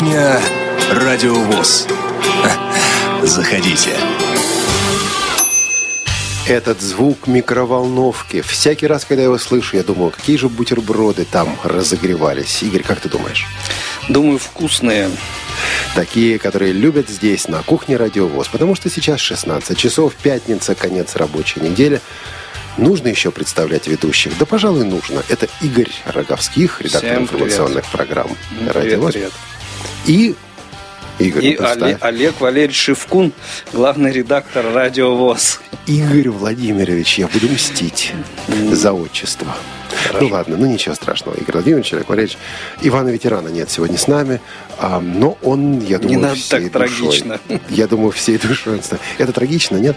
Кухня 0.00 0.40
Радиовоз. 0.92 1.86
Заходите. 3.22 3.90
Этот 6.48 6.80
звук 6.80 7.26
микроволновки. 7.26 8.40
Всякий 8.40 8.86
раз, 8.86 9.04
когда 9.04 9.20
я 9.20 9.26
его 9.26 9.36
слышу, 9.36 9.76
я 9.76 9.82
думаю, 9.82 10.10
какие 10.10 10.38
же 10.38 10.48
бутерброды 10.48 11.26
там 11.30 11.54
разогревались. 11.64 12.62
Игорь, 12.62 12.82
как 12.82 13.00
ты 13.00 13.10
думаешь? 13.10 13.44
Думаю, 14.08 14.38
вкусные. 14.38 15.10
Такие, 15.94 16.38
которые 16.38 16.72
любят 16.72 17.10
здесь, 17.10 17.46
на 17.46 17.62
кухне 17.62 17.98
Радиовоз. 17.98 18.48
Потому 18.48 18.74
что 18.74 18.88
сейчас 18.88 19.20
16 19.20 19.76
часов, 19.76 20.14
пятница, 20.14 20.74
конец 20.74 21.14
рабочей 21.16 21.60
недели. 21.60 22.00
Нужно 22.78 23.08
еще 23.08 23.30
представлять 23.32 23.86
ведущих? 23.86 24.38
Да, 24.38 24.46
пожалуй, 24.46 24.86
нужно. 24.86 25.22
Это 25.28 25.46
Игорь 25.60 25.90
Роговских, 26.06 26.80
редактор 26.80 27.10
Всем 27.10 27.22
информационных 27.24 27.84
программ 27.90 28.34
Привет, 28.48 28.74
Радиовоз. 28.74 29.12
привет. 29.12 29.32
И 30.06 30.34
Игорь, 31.18 31.44
И 31.44 31.50
представь. 31.56 31.82
Оле- 31.82 31.98
Олег 32.00 32.40
Валерьевич 32.40 32.76
Шевкун, 32.76 33.32
главный 33.72 34.10
редактор 34.12 34.64
Радио 34.72 35.14
ВОЗ. 35.14 35.60
Игорь 35.86 36.28
Владимирович, 36.30 37.18
я 37.18 37.28
буду 37.28 37.48
мстить 37.48 38.12
за 38.72 38.92
отчество. 38.92 39.54
Ну 40.20 40.28
ладно, 40.28 40.56
ну 40.56 40.66
ничего 40.66 40.94
страшного. 40.94 41.34
Игорь 41.36 41.54
Владимирович, 41.54 41.92
Олег 41.92 42.08
Валерьевич. 42.08 42.38
Ивана 42.82 43.08
Ветерана 43.10 43.48
нет 43.48 43.70
сегодня 43.70 43.98
с 43.98 44.06
нами, 44.08 44.40
а, 44.78 45.00
но 45.00 45.36
он, 45.42 45.80
я 45.80 45.98
думаю, 45.98 46.20
надо 46.20 46.34
всей 46.34 46.50
так 46.50 46.62
душой- 46.62 46.70
трагично. 46.70 47.40
Я 47.70 47.86
думаю, 47.86 48.10
всей 48.10 48.38
душой. 48.38 48.80
Это 49.18 49.32
трагично, 49.32 49.76
нет? 49.76 49.96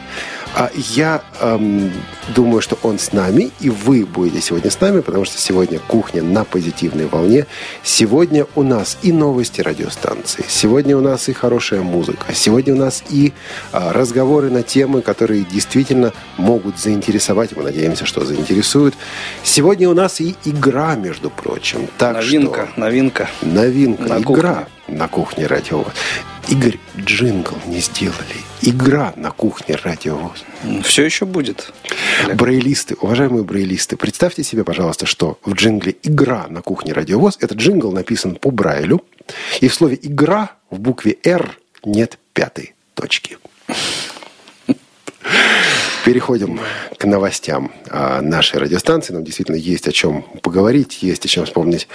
А 0.55 0.69
я 0.75 1.23
ам, 1.41 1.91
думаю, 2.35 2.61
что 2.61 2.77
он 2.83 2.99
с 2.99 3.11
нами, 3.11 3.49
и 3.59 3.71
вы 3.71 4.05
будете 4.05 4.39
сегодня 4.39 4.69
с 4.69 4.79
нами, 4.79 5.01
потому 5.01 5.25
что 5.25 5.39
сегодня 5.39 5.79
кухня 5.79 6.21
на 6.21 6.43
позитивной 6.43 7.07
волне. 7.07 7.47
Сегодня 7.81 8.45
у 8.53 8.61
нас 8.61 8.99
и 9.01 9.11
новости 9.11 9.61
радиостанции, 9.61 10.45
сегодня 10.47 10.95
у 10.95 11.01
нас 11.01 11.27
и 11.27 11.33
хорошая 11.33 11.81
музыка, 11.81 12.35
сегодня 12.35 12.73
у 12.75 12.77
нас 12.77 13.03
и 13.09 13.33
а, 13.71 13.93
разговоры 13.93 14.51
на 14.51 14.61
темы, 14.61 15.01
которые 15.01 15.43
действительно 15.43 16.13
могут 16.37 16.77
заинтересовать. 16.79 17.55
Мы 17.55 17.63
надеемся, 17.63 18.05
что 18.05 18.23
заинтересуют. 18.23 18.93
Сегодня 19.43 19.82
у 19.87 19.93
нас 19.93 20.21
и 20.21 20.35
игра, 20.45 20.95
между 20.95 21.29
прочим. 21.29 21.87
Так 21.97 22.15
новинка, 22.15 22.67
что 22.71 22.79
новинка. 22.79 23.29
новинка, 23.41 24.03
На 24.03 24.19
игра 24.19 24.67
на 24.87 25.07
кухне 25.07 25.47
радио. 25.47 25.85
Игорь, 26.49 26.77
джингл 26.97 27.55
не 27.65 27.79
сделали. 27.79 28.35
Игра 28.61 29.13
на 29.15 29.31
кухне 29.31 29.75
радио. 29.75 30.31
Все 30.83 31.05
еще 31.05 31.25
будет. 31.25 31.73
Брейлисты, 32.35 32.95
уважаемые 32.99 33.43
брейлисты, 33.43 33.95
представьте 33.95 34.43
себе, 34.43 34.63
пожалуйста, 34.63 35.05
что 35.05 35.39
в 35.43 35.53
джингле 35.53 35.95
«Игра 36.03 36.47
на 36.49 36.61
кухне 36.61 36.93
радиовоз» 36.93 37.37
этот 37.39 37.57
джингл 37.57 37.91
написан 37.91 38.35
по 38.35 38.51
Брайлю, 38.51 39.03
и 39.61 39.67
в 39.67 39.73
слове 39.73 39.97
«игра» 40.01 40.51
в 40.69 40.79
букве 40.79 41.17
«Р» 41.23 41.57
нет 41.85 42.19
пятой 42.33 42.75
точки. 42.93 43.37
Переходим 46.05 46.59
к 46.97 47.05
новостям 47.05 47.71
а, 47.89 48.21
нашей 48.21 48.59
радиостанции. 48.59 49.13
Нам 49.13 49.23
действительно 49.23 49.55
есть 49.55 49.87
о 49.87 49.91
чем 49.91 50.23
поговорить, 50.41 51.01
есть 51.01 51.25
о 51.25 51.27
чем 51.27 51.45
вспомнить. 51.45 51.87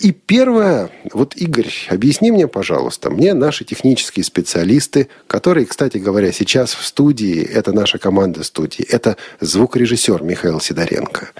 И 0.00 0.12
первое, 0.12 0.90
вот, 1.12 1.34
Игорь, 1.34 1.72
объясни 1.88 2.30
мне, 2.30 2.46
пожалуйста, 2.46 3.10
мне 3.10 3.34
наши 3.34 3.64
технические 3.64 4.24
специалисты, 4.24 5.08
которые, 5.26 5.66
кстати 5.66 5.98
говоря, 5.98 6.30
сейчас 6.30 6.72
в 6.74 6.84
студии, 6.84 7.42
это 7.42 7.72
наша 7.72 7.98
команда 7.98 8.44
студии, 8.44 8.84
это 8.84 9.16
звукорежиссер 9.40 10.22
Михаил 10.22 10.60
Сидоренко, 10.60 11.30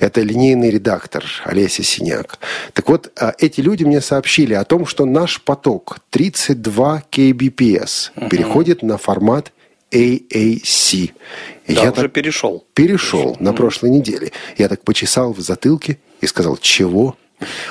это 0.00 0.20
линейный 0.22 0.70
редактор 0.70 1.24
Олеся 1.44 1.84
Синяк. 1.84 2.38
Так 2.72 2.88
вот, 2.88 3.12
а, 3.20 3.34
эти 3.38 3.60
люди 3.60 3.84
мне 3.84 4.00
сообщили 4.00 4.54
о 4.54 4.64
том, 4.64 4.86
что 4.86 5.04
наш 5.04 5.40
поток 5.40 5.98
32 6.10 7.04
kbps 7.10 8.28
переходит 8.28 8.82
на 8.82 8.98
формат 8.98 9.52
AAC. 9.90 11.12
Да, 11.66 11.74
я 11.74 11.82
уже 11.82 11.92
так 11.92 12.12
перешел. 12.12 12.64
перешел 12.74 13.36
на 13.40 13.52
прошлой 13.52 13.90
неделе. 13.90 14.32
Я 14.56 14.68
так 14.68 14.82
почесал 14.82 15.32
в 15.32 15.40
затылке 15.40 15.98
и 16.20 16.26
сказал, 16.26 16.56
чего? 16.56 17.16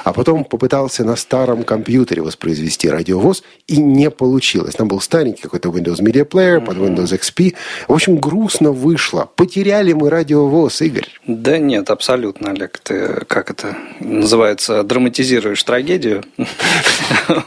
А 0.03 0.13
потом 0.13 0.44
попытался 0.44 1.03
на 1.03 1.16
старом 1.16 1.63
компьютере 1.63 2.22
воспроизвести 2.22 2.89
радиовоз, 2.89 3.44
и 3.67 3.78
не 3.78 4.09
получилось. 4.09 4.75
Там 4.75 4.88
был 4.88 5.01
старенький 5.01 5.41
какой-то 5.41 5.69
Windows 5.69 6.00
Media 6.00 6.28
Player 6.28 6.63
под 6.63 6.78
Windows 6.78 7.17
XP. 7.17 7.55
В 7.88 7.94
общем, 7.94 8.17
грустно 8.17 8.72
вышло. 8.72 9.29
Потеряли 9.35 9.94
мы 9.94 10.09
радиовоз, 10.09 10.81
Игорь. 10.81 11.07
Да 11.25 11.57
нет, 11.57 11.89
абсолютно, 11.89 12.51
Олег. 12.51 12.79
Ты, 12.79 13.25
как 13.28 13.51
это 13.51 13.75
называется, 14.00 14.83
драматизируешь 14.83 15.61
трагедию. 15.63 16.23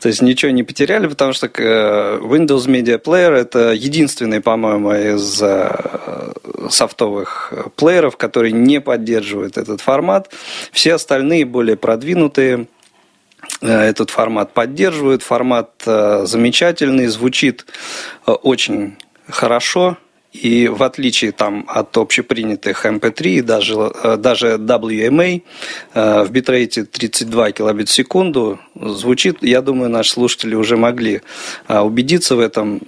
То 0.00 0.08
есть 0.08 0.22
ничего 0.22 0.52
не 0.52 0.62
потеряли, 0.62 1.06
потому 1.06 1.32
что 1.32 1.46
э, 1.46 2.18
Windows 2.20 2.66
Media 2.66 3.02
Player 3.02 3.32
это 3.32 3.72
единственный, 3.72 4.40
по-моему, 4.40 4.92
из 4.92 5.42
э, 5.42 6.32
софтовых 6.70 7.52
плееров, 7.76 8.16
который 8.16 8.52
не 8.52 8.80
поддерживает 8.80 9.56
этот 9.58 9.80
формат. 9.80 10.30
Все 10.70 10.94
остальные 10.94 11.31
более 11.44 11.76
продвинутые 11.76 12.66
э, 13.60 13.66
этот 13.66 14.10
формат 14.10 14.52
поддерживают. 14.52 15.22
Формат 15.22 15.70
э, 15.86 16.24
замечательный, 16.26 17.06
звучит 17.06 17.66
э, 18.26 18.32
очень 18.32 18.96
хорошо. 19.28 19.96
И 20.32 20.68
в 20.68 20.82
отличие 20.82 21.32
там, 21.32 21.64
от 21.68 21.96
общепринятых 21.98 22.86
MP3 22.86 23.26
и 23.26 23.40
даже, 23.42 23.74
э, 24.02 24.16
даже 24.16 24.54
WMA 24.56 25.42
э, 25.94 26.24
в 26.24 26.30
битрейте 26.30 26.84
32 26.84 27.52
килобит 27.52 27.88
в 27.88 27.92
секунду 27.92 28.58
звучит, 28.74 29.38
я 29.42 29.60
думаю, 29.60 29.90
наши 29.90 30.12
слушатели 30.12 30.54
уже 30.54 30.76
могли 30.76 31.20
э, 31.68 31.78
убедиться 31.80 32.34
в 32.36 32.40
этом 32.40 32.80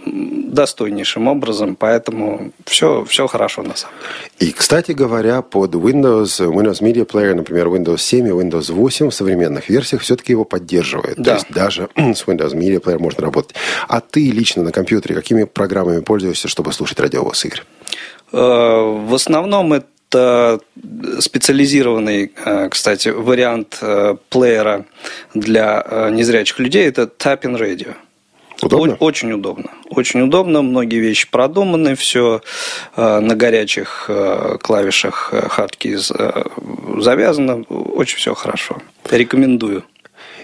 достойнейшим 0.54 1.28
образом, 1.28 1.77
поэтому 1.77 2.53
все, 2.65 3.04
все 3.04 3.27
хорошо 3.27 3.62
на 3.62 3.75
самом 3.77 3.94
деле. 4.38 4.50
И, 4.50 4.53
кстати 4.53 4.93
говоря, 4.93 5.43
под 5.43 5.75
Windows, 5.75 6.41
Windows 6.41 6.81
Media 6.81 7.06
Player, 7.06 7.34
например, 7.34 7.69
Windows 7.69 7.99
7 7.99 8.27
и 8.27 8.31
Windows 8.31 8.72
8 8.72 9.10
в 9.10 9.15
современных 9.15 9.69
версиях 9.69 10.03
все-таки 10.03 10.33
его 10.33 10.44
поддерживает. 10.44 11.16
То 11.16 11.22
Да. 11.22 11.34
есть 11.34 11.47
даже 11.50 11.88
с 11.97 12.25
Windows 12.25 12.54
Media 12.54 12.81
Player 12.81 12.99
можно 12.99 13.22
работать. 13.25 13.54
А 13.88 14.00
ты 14.00 14.31
лично 14.31 14.62
на 14.62 14.72
компьютере 14.72 15.15
какими 15.15 15.44
программами 15.44 16.00
пользуешься, 16.00 16.49
чтобы 16.49 16.72
слушать 16.72 17.00
радиовоз, 17.00 17.34
Игорь? 17.45 17.62
Э, 18.33 18.37
В 18.37 19.15
основном 19.15 19.72
это 19.72 20.61
специализированный, 21.19 22.33
э, 22.45 22.69
кстати, 22.69 23.09
вариант 23.09 23.78
э, 23.81 24.17
плеера 24.28 24.84
для 25.34 26.09
незрячих 26.12 26.59
людей. 26.59 26.87
Это 26.87 27.03
Tapping 27.03 27.59
Radio. 27.59 27.95
Удобно? 28.62 28.95
Очень 29.00 29.33
удобно. 29.33 29.71
Очень 29.91 30.22
удобно. 30.22 30.62
Многие 30.62 31.00
вещи 31.00 31.28
продуманы. 31.28 31.97
Все 31.97 32.41
на 32.97 33.34
горячих 33.34 34.09
клавишах 34.62 35.31
э, 35.33 35.49
завязано. 36.99 37.62
Очень 37.69 38.19
все 38.19 38.34
хорошо. 38.34 38.81
Рекомендую. 39.11 39.84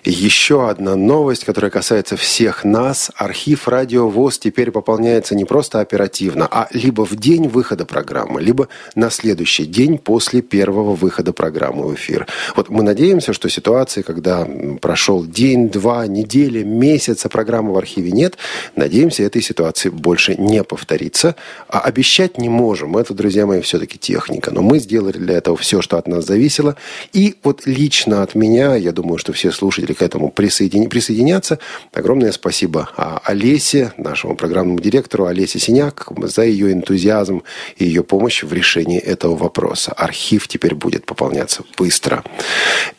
Еще 0.04 0.70
одна 0.70 0.96
новость, 0.96 1.44
которая 1.44 1.70
касается 1.70 2.16
всех 2.16 2.64
нас. 2.64 3.10
Архив 3.16 3.68
«Радио 3.68 4.08
ВОЗ» 4.08 4.38
теперь 4.38 4.70
пополняется 4.70 5.34
не 5.34 5.44
просто 5.44 5.80
оперативно, 5.80 6.48
а 6.50 6.68
либо 6.72 7.04
в 7.04 7.16
день 7.16 7.48
выхода 7.48 7.84
программы, 7.84 8.40
либо 8.40 8.68
на 8.94 9.10
следующий 9.10 9.66
день 9.66 9.98
после 9.98 10.40
первого 10.40 10.94
выхода 10.94 11.34
программы 11.34 11.86
в 11.86 11.94
эфир. 11.94 12.26
Вот 12.56 12.70
мы 12.70 12.82
надеемся, 12.82 13.34
что 13.34 13.50
ситуации, 13.50 14.00
когда 14.00 14.48
прошел 14.80 15.22
день, 15.22 15.68
два, 15.68 16.06
неделя, 16.06 16.64
месяц, 16.64 17.26
а 17.26 17.28
программы 17.28 17.74
в 17.74 17.76
архиве 17.76 18.10
нет, 18.10 18.38
надеемся, 18.76 19.22
этой 19.22 19.42
ситуации 19.42 19.90
больше 19.90 20.34
не 20.34 20.64
повторится. 20.64 21.36
А 21.68 21.80
обещать 21.80 22.38
не 22.38 22.48
можем. 22.48 22.96
Это, 22.96 23.12
друзья 23.12 23.44
мои, 23.44 23.60
все-таки 23.60 23.98
техника. 23.98 24.50
Но 24.50 24.62
мы 24.62 24.78
сделали 24.78 25.18
для 25.18 25.36
этого 25.36 25.58
все, 25.58 25.82
что 25.82 25.98
от 25.98 26.08
нас 26.08 26.24
зависело. 26.24 26.76
И 27.12 27.34
вот 27.42 27.66
лично 27.66 28.22
от 28.22 28.34
меня, 28.34 28.76
я 28.76 28.92
думаю, 28.92 29.18
что 29.18 29.34
все 29.34 29.52
слушатели 29.52 29.89
к 29.94 30.02
этому 30.02 30.28
присоедини- 30.28 30.88
присоединятся. 30.88 31.58
Огромное 31.92 32.32
спасибо 32.32 32.90
а, 32.96 33.20
Олесе, 33.24 33.92
нашему 33.96 34.36
программному 34.36 34.80
директору 34.80 35.26
Олесе 35.26 35.58
Синяк, 35.58 36.08
за 36.22 36.42
ее 36.42 36.72
энтузиазм 36.72 37.42
и 37.76 37.84
ее 37.84 38.02
помощь 38.02 38.42
в 38.42 38.52
решении 38.52 38.98
этого 38.98 39.36
вопроса. 39.36 39.92
Архив 39.92 40.48
теперь 40.48 40.74
будет 40.74 41.06
пополняться 41.06 41.62
быстро. 41.76 42.24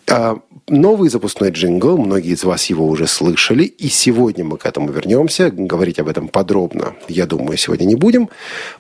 А, 0.08 0.40
Новый 0.68 1.10
запускной 1.10 1.50
джингл, 1.50 1.98
многие 1.98 2.32
из 2.32 2.46
вас 2.46 2.68
его 2.68 2.88
уже 2.88 3.06
слышали, 3.06 3.64
и 3.64 3.90
сегодня 3.90 4.46
мы 4.46 4.58
к 4.58 4.66
этому 4.66 4.90
вернемся. 4.90 5.52
Говорить 5.52 6.00
об 6.00 6.08
этом 6.08 6.30
подробно, 6.30 6.96
я 7.10 7.26
думаю, 7.26 7.58
сегодня 7.58 7.86
не 7.86 7.96
будем. 7.96 8.30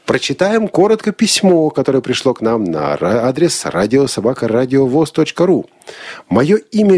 Прочитаем 0.05 0.69
коротко 0.69 1.11
письмо, 1.11 1.69
которое 1.69 1.99
пришло 1.99 2.33
к 2.33 2.39
нам 2.39 2.63
на 2.63 2.97
адрес 3.01 3.65
радиособакарадиовоз.ру. 3.65 5.65
Мое 6.29 6.57
имя 6.71 6.97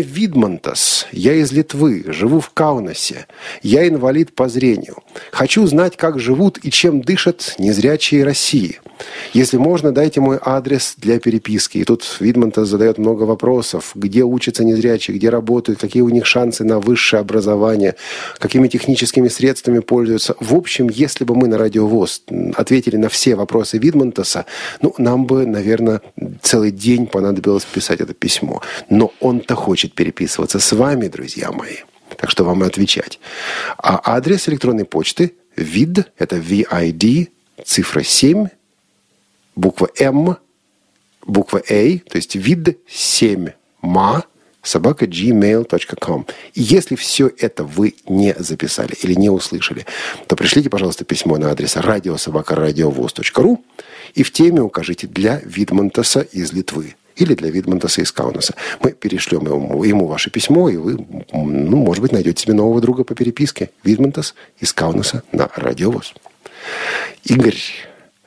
Я 1.12 1.34
из 1.34 1.52
Литвы, 1.52 2.04
живу 2.08 2.40
в 2.40 2.50
Каунасе. 2.50 3.28
Я 3.62 3.88
инвалид 3.88 4.34
по 4.34 4.48
зрению. 4.50 4.98
Хочу 5.32 5.66
знать, 5.68 5.98
как 5.98 6.20
живут 6.20 6.60
и 6.64 6.72
чем 6.72 7.02
дышат 7.02 7.56
незрячие 7.58 8.24
России. 8.24 8.80
Если 9.34 9.58
можно, 9.58 9.92
дайте 9.92 10.22
мой 10.22 10.38
адрес 10.42 10.96
для 10.98 11.20
переписки. 11.20 11.80
И 11.80 11.84
тут 11.84 12.18
Видмонтас 12.20 12.68
задает 12.68 12.98
много 12.98 13.24
вопросов. 13.24 13.92
Где 13.96 14.24
учатся 14.24 14.64
незрячие, 14.64 15.18
где 15.18 15.30
работают, 15.30 15.80
какие 15.80 16.04
у 16.04 16.10
них 16.10 16.26
шансы 16.26 16.64
на 16.64 16.80
высшее 16.80 17.22
образование, 17.22 17.96
какими 18.38 18.68
техническими 18.68 19.28
средствами 19.28 19.80
пользуются. 19.80 20.36
В 20.40 20.54
общем, 20.54 20.90
если 20.90 21.24
бы 21.24 21.36
мы 21.36 21.48
на 21.48 21.58
Радио 21.58 21.88
ВОЗ 21.88 22.24
ответили 22.56 22.98
на 22.98 23.10
все 23.10 23.36
вопросы 23.36 23.78
Видмонтаса, 23.78 24.46
ну, 24.82 24.94
нам 24.98 25.26
бы, 25.26 25.46
наверное, 25.46 26.02
целый 26.42 26.72
день 26.72 27.08
понадобилось 27.08 27.66
писать 27.66 28.02
это 28.02 28.14
письмо. 28.14 28.62
Но 28.90 29.12
он-то 29.20 29.56
хочет 29.56 29.94
переписываться 29.94 30.60
с 30.60 30.72
вами, 30.74 30.93
друзья 30.96 31.52
мои. 31.52 31.78
Так 32.18 32.30
что 32.30 32.44
вам 32.44 32.64
и 32.64 32.68
отвечать. 32.68 33.20
А 33.78 34.02
адрес 34.16 34.48
электронной 34.48 34.86
почты 34.86 35.34
vid, 35.56 36.06
это 36.18 36.38
VID, 36.38 37.30
цифра 37.66 38.04
7, 38.04 38.48
буква 39.56 39.90
М, 40.00 40.38
буква 41.26 41.62
A, 41.70 41.98
то 42.00 42.16
есть 42.16 42.36
vid 42.36 42.78
7 42.88 43.50
ма, 43.82 44.26
собака 44.62 45.06
gmail.com. 45.06 46.26
И 46.54 46.62
если 46.62 46.96
все 46.96 47.32
это 47.38 47.64
вы 47.64 47.96
не 48.08 48.34
записали 48.38 48.96
или 49.02 49.14
не 49.14 49.30
услышали, 49.30 49.86
то 50.28 50.36
пришлите, 50.36 50.70
пожалуйста, 50.70 51.04
письмо 51.04 51.38
на 51.38 51.52
адрес 51.52 51.76
радиособакарадиовоз.ру 51.76 53.66
и 54.16 54.24
в 54.24 54.32
теме 54.32 54.62
укажите 54.62 55.08
для 55.08 55.42
Видмонтаса 55.44 56.22
из 56.22 56.54
Литвы 56.54 56.96
или 57.16 57.34
для 57.34 57.50
Видмонтаса 57.50 58.02
из 58.02 58.12
Каунаса. 58.12 58.56
Мы 58.82 58.92
перешлем 58.92 59.46
ему, 59.46 59.84
ему 59.84 60.08
ваше 60.08 60.30
письмо, 60.30 60.70
и 60.70 60.78
вы, 60.78 60.98
ну, 61.32 61.78
может 61.78 62.02
быть, 62.02 62.12
найдете 62.12 62.44
себе 62.44 62.54
нового 62.54 62.82
друга 62.82 63.04
по 63.04 63.16
переписке. 63.16 63.70
Видмонтас 63.84 64.36
из 64.60 64.74
Каунаса 64.74 65.24
на 65.32 65.50
Радиовоз. 65.56 66.14
Игорь, 67.24 67.60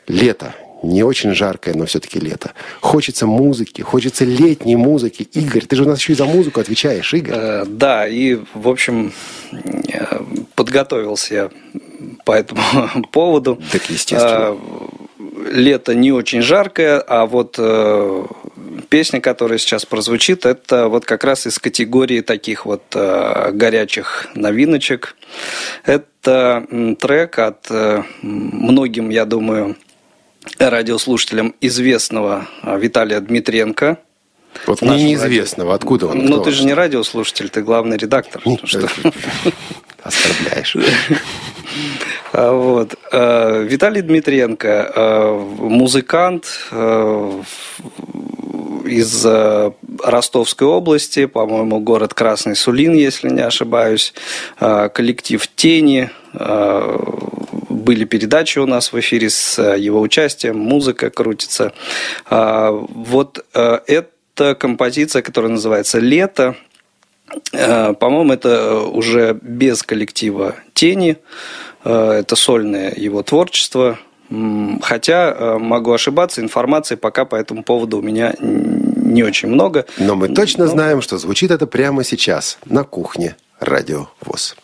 лето 0.06 0.54
не 0.82 1.02
очень 1.02 1.34
жаркое, 1.34 1.74
но 1.74 1.86
все-таки 1.86 2.20
лето. 2.20 2.52
Хочется 2.80 3.26
музыки, 3.26 3.82
хочется 3.82 4.24
летней 4.24 4.76
музыки. 4.76 5.22
Игорь, 5.32 5.66
ты 5.66 5.76
же 5.76 5.84
у 5.84 5.86
нас 5.86 5.98
еще 5.98 6.12
и 6.12 6.16
за 6.16 6.26
музыку 6.26 6.60
отвечаешь, 6.60 7.12
Игорь. 7.14 7.34
Э, 7.36 7.64
да, 7.66 8.06
и, 8.06 8.38
в 8.54 8.68
общем, 8.68 9.12
э, 9.52 10.20
подготовился 10.54 11.34
я 11.34 11.50
по 12.24 12.32
этому 12.32 12.62
поводу. 13.12 13.60
Так, 13.72 13.88
естественно. 13.90 14.56
Э, 15.36 15.50
лето 15.52 15.94
не 15.94 16.12
очень 16.12 16.42
жаркое, 16.42 17.00
а 17.00 17.26
вот 17.26 17.56
э, 17.58 18.26
песня, 18.88 19.20
которая 19.20 19.58
сейчас 19.58 19.84
прозвучит, 19.86 20.46
это 20.46 20.88
вот 20.88 21.04
как 21.04 21.24
раз 21.24 21.46
из 21.46 21.58
категории 21.58 22.20
таких 22.20 22.66
вот 22.66 22.82
э, 22.94 23.50
горячих 23.52 24.28
новиночек. 24.34 25.16
Это 25.84 26.66
трек 26.98 27.38
от 27.38 27.66
э, 27.70 28.02
многим, 28.22 29.10
я 29.10 29.24
думаю, 29.24 29.76
радиослушателям 30.58 31.54
известного 31.60 32.46
а, 32.62 32.76
Виталия 32.76 33.20
Дмитренко. 33.20 33.98
Вот 34.66 34.80
мне 34.80 35.04
неизвестного, 35.04 35.72
радио. 35.72 35.84
откуда 35.84 36.06
он? 36.08 36.24
Ну, 36.24 36.42
ты 36.42 36.50
же 36.50 36.64
не 36.64 36.72
радиослушатель, 36.72 37.50
ты 37.50 37.62
главный 37.62 37.96
редактор. 37.96 38.42
Оскорбляешь. 40.02 40.76
А, 42.32 42.52
вот. 42.52 42.94
А, 43.12 43.62
Виталий 43.62 44.02
Дмитренко, 44.02 45.38
музыкант 45.58 46.46
из 48.84 49.26
Ростовской 50.04 50.68
области, 50.68 51.26
по-моему, 51.26 51.80
город 51.80 52.14
Красный 52.14 52.54
Сулин, 52.54 52.94
если 52.94 53.28
не 53.30 53.42
ошибаюсь, 53.42 54.14
коллектив 54.58 55.46
«Тени», 55.56 56.10
были 57.86 58.04
передачи 58.04 58.58
у 58.58 58.66
нас 58.66 58.92
в 58.92 58.98
эфире 58.98 59.30
с 59.30 59.62
его 59.76 60.00
участием, 60.00 60.58
музыка 60.58 61.10
крутится. 61.10 61.72
А, 62.28 62.70
вот 62.70 63.44
э, 63.54 63.78
эта 63.86 64.54
композиция, 64.54 65.22
которая 65.22 65.52
называется 65.52 65.98
«Лето», 65.98 66.56
по-моему, 67.52 68.32
это 68.32 68.80
уже 68.80 69.38
без 69.40 69.82
коллектива 69.82 70.54
«Тени», 70.74 71.16
это 71.84 72.36
сольное 72.36 72.92
его 72.96 73.22
творчество, 73.22 73.98
Хотя 74.82 75.56
могу 75.58 75.92
ошибаться, 75.92 76.40
информации 76.40 76.96
пока 76.96 77.24
по 77.24 77.36
этому 77.36 77.62
поводу 77.62 77.98
у 77.98 78.02
меня 78.02 78.34
не 78.40 79.22
очень 79.22 79.48
много. 79.48 79.86
Но 79.98 80.16
мы 80.16 80.28
точно 80.28 80.64
Но... 80.64 80.70
знаем, 80.70 81.00
что 81.02 81.18
звучит 81.18 81.50
это 81.50 81.66
прямо 81.66 82.02
сейчас 82.02 82.58
на 82.64 82.82
кухне 82.82 83.36
Радио 83.60 84.08
ВОЗ. 84.20 84.56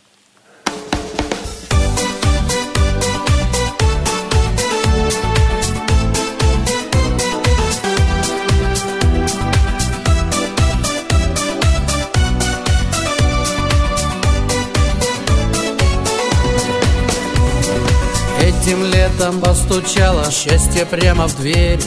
Летом 19.12 19.40
постучало 19.40 20.30
счастье 20.30 20.86
прямо 20.86 21.26
в 21.26 21.36
дверь. 21.36 21.80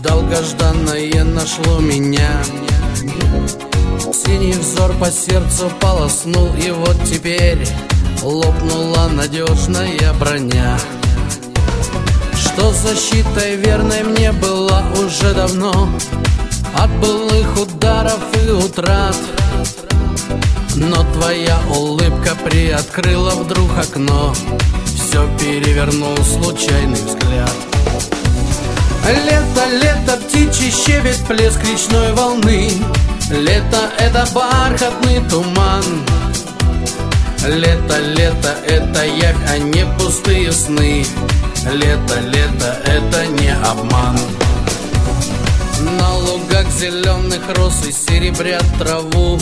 Долгожданное 0.00 1.24
нашло 1.24 1.80
меня. 1.80 2.42
Синий 4.12 4.52
взор 4.52 4.92
по 4.94 5.10
сердцу 5.10 5.70
полоснул 5.80 6.50
И 6.54 6.70
вот 6.70 6.96
теперь 7.04 7.66
лопнула 8.22 9.08
надежная 9.08 10.12
броня. 10.20 10.78
Что 12.34 12.72
защитой 12.72 13.56
верной 13.56 14.04
мне 14.04 14.32
была 14.32 14.84
уже 15.04 15.34
давно? 15.34 15.88
От 16.76 16.90
былых 17.00 17.60
ударов 17.60 18.20
и 18.46 18.50
утрат. 18.50 19.16
Но 20.76 21.04
твоя 21.14 21.58
улыбка 21.70 22.36
приоткрыла 22.44 23.30
вдруг 23.30 23.70
окно 23.78 24.32
Все 25.12 25.28
перевернул 25.38 26.16
случайный 26.24 26.94
взгляд. 26.94 27.52
Лето, 29.26 29.68
лето, 29.70 30.16
птичий 30.24 30.70
щебет, 30.70 31.22
плеск 31.28 31.60
речной 31.64 32.14
волны. 32.14 32.70
Лето— 33.30 33.90
это 33.98 34.26
бархатный 34.32 35.20
туман. 35.28 35.84
Лето, 37.46 37.98
лето— 38.16 38.56
это 38.66 39.04
явь, 39.04 39.36
а 39.50 39.58
не 39.58 39.84
пустые 39.98 40.50
сны. 40.50 41.04
Лето, 41.70 42.18
лето— 42.22 42.74
это 42.86 43.26
не 43.26 43.54
обман. 43.70 44.18
На 45.98 46.16
лугах 46.16 46.70
зеленых 46.70 47.42
роз 47.54 47.84
и 47.86 47.92
серебрят 47.92 48.64
траву. 48.78 49.38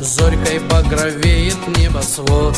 Зорькой 0.00 0.58
багровеет 0.58 1.68
небосвод 1.78 2.56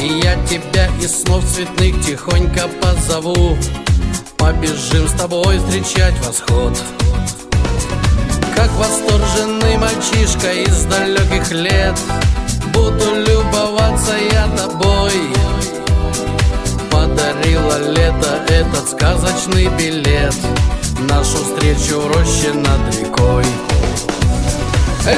И 0.00 0.20
я 0.24 0.34
тебя 0.46 0.88
из 0.98 1.20
снов 1.20 1.44
цветных 1.44 2.00
тихонько 2.00 2.68
позову. 2.80 3.54
Побежим 4.38 5.06
с 5.06 5.12
тобой 5.12 5.58
встречать 5.58 6.14
восход. 6.24 6.72
Как 8.56 8.70
восторженный 8.78 9.76
мальчишка 9.76 10.52
из 10.52 10.84
далеких 10.86 11.52
лет. 11.52 11.98
Буду 12.72 13.14
любоваться 13.14 14.14
я 14.32 14.46
тобой. 14.56 15.12
Подарила 16.90 17.90
лето 17.90 18.42
этот 18.48 18.88
сказочный 18.88 19.68
билет. 19.76 20.34
Нашу 21.10 21.44
встречу 21.44 22.00
в 22.00 22.06
роще 22.06 22.54
над 22.54 22.98
рекой. 22.98 23.44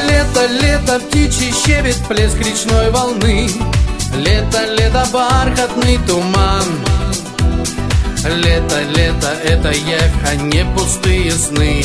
Лето, 0.09 0.47
лето, 0.47 0.99
птичий 0.99 1.53
щебет, 1.53 1.99
плеск 2.09 2.39
речной 2.39 2.91
волны 2.91 3.49
Лето, 4.15 4.59
лето, 4.79 5.05
бархатный 5.13 5.99
туман. 6.07 6.85
Лето, 8.25 8.77
лето, 8.97 9.29
это 9.43 9.71
явь, 9.71 10.13
а 10.31 10.35
не 10.37 10.65
пустые 10.75 11.33
сны. 11.33 11.85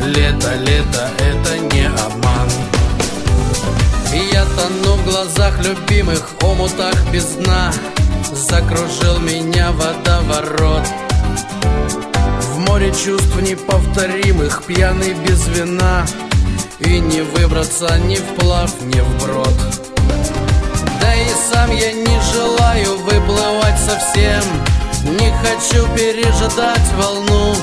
Лето, 0.00 0.50
лето, 0.60 1.10
это 1.18 1.58
не 1.74 1.86
обман. 1.88 2.48
Я 4.32 4.44
тону 4.44 4.96
в 4.96 5.04
глазах 5.04 5.58
любимых, 5.64 6.22
омутах 6.42 6.94
без 7.12 7.24
дна 7.34 7.72
Закружил 8.32 9.18
меня 9.18 9.72
водоворот. 9.72 10.86
В 12.40 12.58
море 12.60 12.92
чувств 12.92 13.34
неповторимых, 13.42 14.62
пьяный 14.64 15.14
без 15.14 15.48
вина. 15.48 16.06
И 16.78 17.00
не 17.00 17.22
выбраться 17.22 17.98
ни 17.98 18.16
вплав, 18.16 18.72
ни 18.82 19.00
вброд 19.00 19.95
сам 21.52 21.70
я 21.70 21.92
не 21.92 22.20
желаю 22.32 22.98
выплывать 22.98 23.78
совсем. 23.78 24.42
Не 25.04 25.32
хочу 25.42 25.86
пережидать 25.94 26.92
волну. 26.96 27.54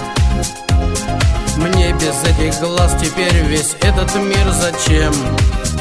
Мне 1.58 1.94
без 1.94 2.24
этих 2.24 2.60
глаз 2.62 2.96
теперь 3.02 3.44
весь 3.46 3.76
этот 3.82 4.16
мир 4.16 4.52
зачем? 4.52 5.14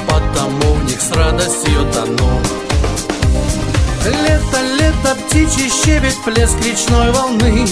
Потому 0.09 0.75
в 0.75 0.85
них 0.85 1.01
с 1.01 1.13
радостью 1.13 1.87
тону. 1.93 2.41
Лето, 4.05 4.61
лето, 4.79 5.17
птичий 5.27 5.71
щебет, 5.71 6.17
плеск 6.25 6.57
речной 6.65 7.13
волны. 7.13 7.67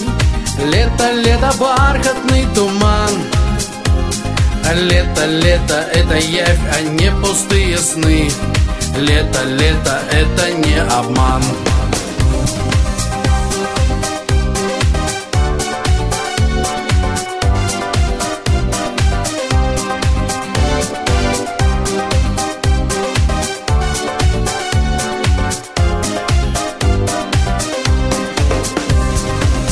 Лето, 0.64 1.12
лето, 1.12 1.52
бархатный 1.58 2.46
туман. 2.54 3.10
Лето, 4.74 5.26
лето, 5.26 5.84
это 5.92 6.16
явь, 6.16 6.58
а 6.76 6.82
не 6.82 7.10
пустые 7.10 7.78
сны 7.78 8.30
Лето, 8.96 9.38
лето, 9.46 9.92
это 10.10 10.54
не 10.54 10.82
обман. 10.98 11.42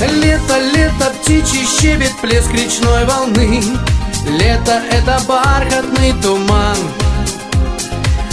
Лето, 0.01 0.55
лето, 0.75 1.13
птичий 1.23 1.67
щебет, 1.67 2.13
плеск 2.23 2.51
речной 2.53 3.05
волны. 3.05 3.63
Лето— 4.27 4.73
это 4.91 5.21
бархатный 5.27 6.13
туман 6.23 7.08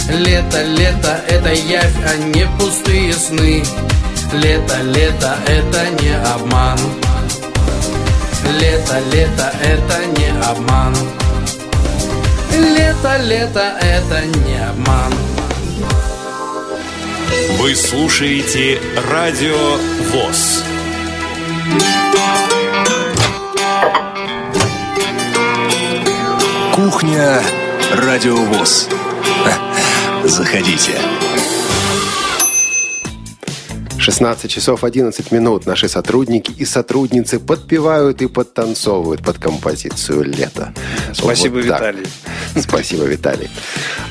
Лето, 0.08 0.58
лето— 0.66 1.14
это 1.28 1.52
явь, 1.52 1.96
а 2.06 2.16
не 2.16 2.46
пустые 2.58 3.12
сны 3.12 3.62
Лето, 4.32 4.76
лето— 4.84 5.32
это 5.46 5.90
не 6.00 6.16
обман 6.34 6.78
Лето, 8.60 8.94
лето— 9.12 9.50
это 9.62 9.98
не 10.16 10.28
обман 10.50 10.94
Лето, 12.52 13.12
лето— 13.20 13.64
это 13.80 14.20
не 14.44 14.70
обман 14.70 15.12
Вы 17.58 17.74
слушаете 17.74 18.80
Радио 19.10 19.78
ВОЗ. 20.12 20.62
Кухня 26.74 27.42
Радио 27.92 28.36
ВОЗ. 28.36 28.88
Заходите. 30.28 30.98
16 33.98 34.50
часов 34.50 34.82
11 34.82 35.32
минут 35.32 35.66
наши 35.66 35.88
сотрудники 35.88 36.50
и 36.50 36.64
сотрудницы 36.64 37.38
подпевают 37.38 38.22
и 38.22 38.26
подтанцовывают 38.26 39.22
под 39.24 39.38
композицию 39.38 40.24
«Лето». 40.24 40.72
Спасибо, 41.12 41.56
Вот 41.56 41.68
так. 41.68 41.80
Виталий. 41.80 42.06
Спасибо, 42.56 43.04
Виталий. 43.04 43.50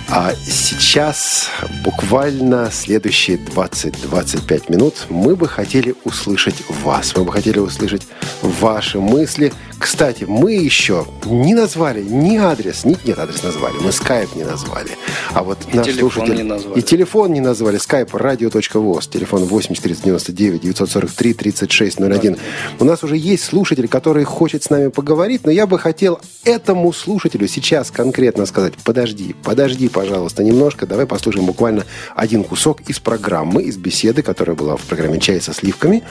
А 0.10 0.34
сейчас, 0.36 1.50
буквально 1.84 2.69
следующие 2.72 3.38
20-25 3.38 4.72
минут, 4.72 5.05
мы 5.10 5.36
бы 5.36 5.48
хотели 5.48 5.95
услышать 6.03 6.55
вас. 6.84 7.15
Мы 7.15 7.24
бы 7.24 7.31
хотели 7.31 7.60
услышать 7.60 8.03
ваши 8.41 9.00
мысли. 9.00 9.53
Кстати, 9.79 10.24
мы 10.24 10.53
еще 10.53 11.05
не 11.25 11.53
назвали 11.53 12.03
ни 12.03 12.38
адрес, 12.38 12.86
ни, 12.86 12.98
нет, 13.05 13.20
адрес 13.20 13.44
назвали, 13.44 13.75
мы 13.79 13.91
скайп 13.91 14.36
не 14.36 14.44
назвали. 14.44 14.91
А 15.34 15.44
вот 15.44 15.58
наш 15.74 15.86
телефон 15.86 16.12
слушатель... 16.12 16.36
не 16.36 16.44
назвали. 16.44 16.79
И 16.79 16.82
телефон 16.82 17.34
не 17.34 17.41
назвали. 17.41 17.77
Скайп 17.77 18.13
радио.воз. 18.15 19.08
Телефон 19.08 19.46
8499 19.46 20.62
943 20.62 21.34
3601. 21.34 22.38
У 22.79 22.86
нас 22.86 23.03
уже 23.03 23.17
есть 23.17 23.44
слушатель, 23.44 23.88
который 23.88 24.24
хочет 24.24 24.63
с 24.63 24.70
нами 24.70 24.88
поговорить, 24.88 25.46
но 25.46 25.51
я 25.51 25.67
бы 25.67 25.77
хотел 25.77 26.20
этому 26.46 26.94
слушателю 26.94 27.48
сейчас 27.48 27.91
конкретно 27.91 28.46
сказать, 28.46 28.74
подожди, 28.84 29.36
подожди, 29.44 29.89
пожалуйста, 29.89 30.44
немножко, 30.44 30.86
давай 30.86 31.05
послушаем 31.05 31.46
буквально 31.46 31.86
один 32.15 32.44
кусок 32.44 32.82
из 32.88 33.00
программы, 33.00 33.63
из 33.63 33.77
беседы, 33.77 34.22
которая 34.22 34.55
была 34.55 34.77
в 34.77 34.82
программе 34.84 35.20
«Чай 35.20 35.41
со 35.41 35.53
сливками». 35.53 36.03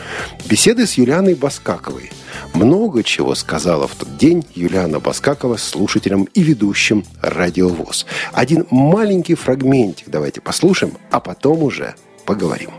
Беседы 0.46 0.86
с 0.86 0.94
Юлианой 0.94 1.34
Баскаковой. 1.34 2.10
Много 2.52 3.02
чего 3.02 3.34
сказала 3.54 3.86
в 3.86 3.94
тот 3.94 4.16
день 4.16 4.44
Юлиана 4.56 4.98
Баскакова 4.98 5.58
слушателям 5.58 6.24
и 6.34 6.42
ведущим 6.42 7.04
«Радиовоз». 7.22 8.04
Один 8.32 8.66
маленький 8.68 9.36
фрагментик 9.36 10.08
давайте 10.08 10.40
послушаем, 10.40 10.94
а 11.12 11.20
потом 11.20 11.62
уже 11.62 11.94
поговорим. 12.26 12.70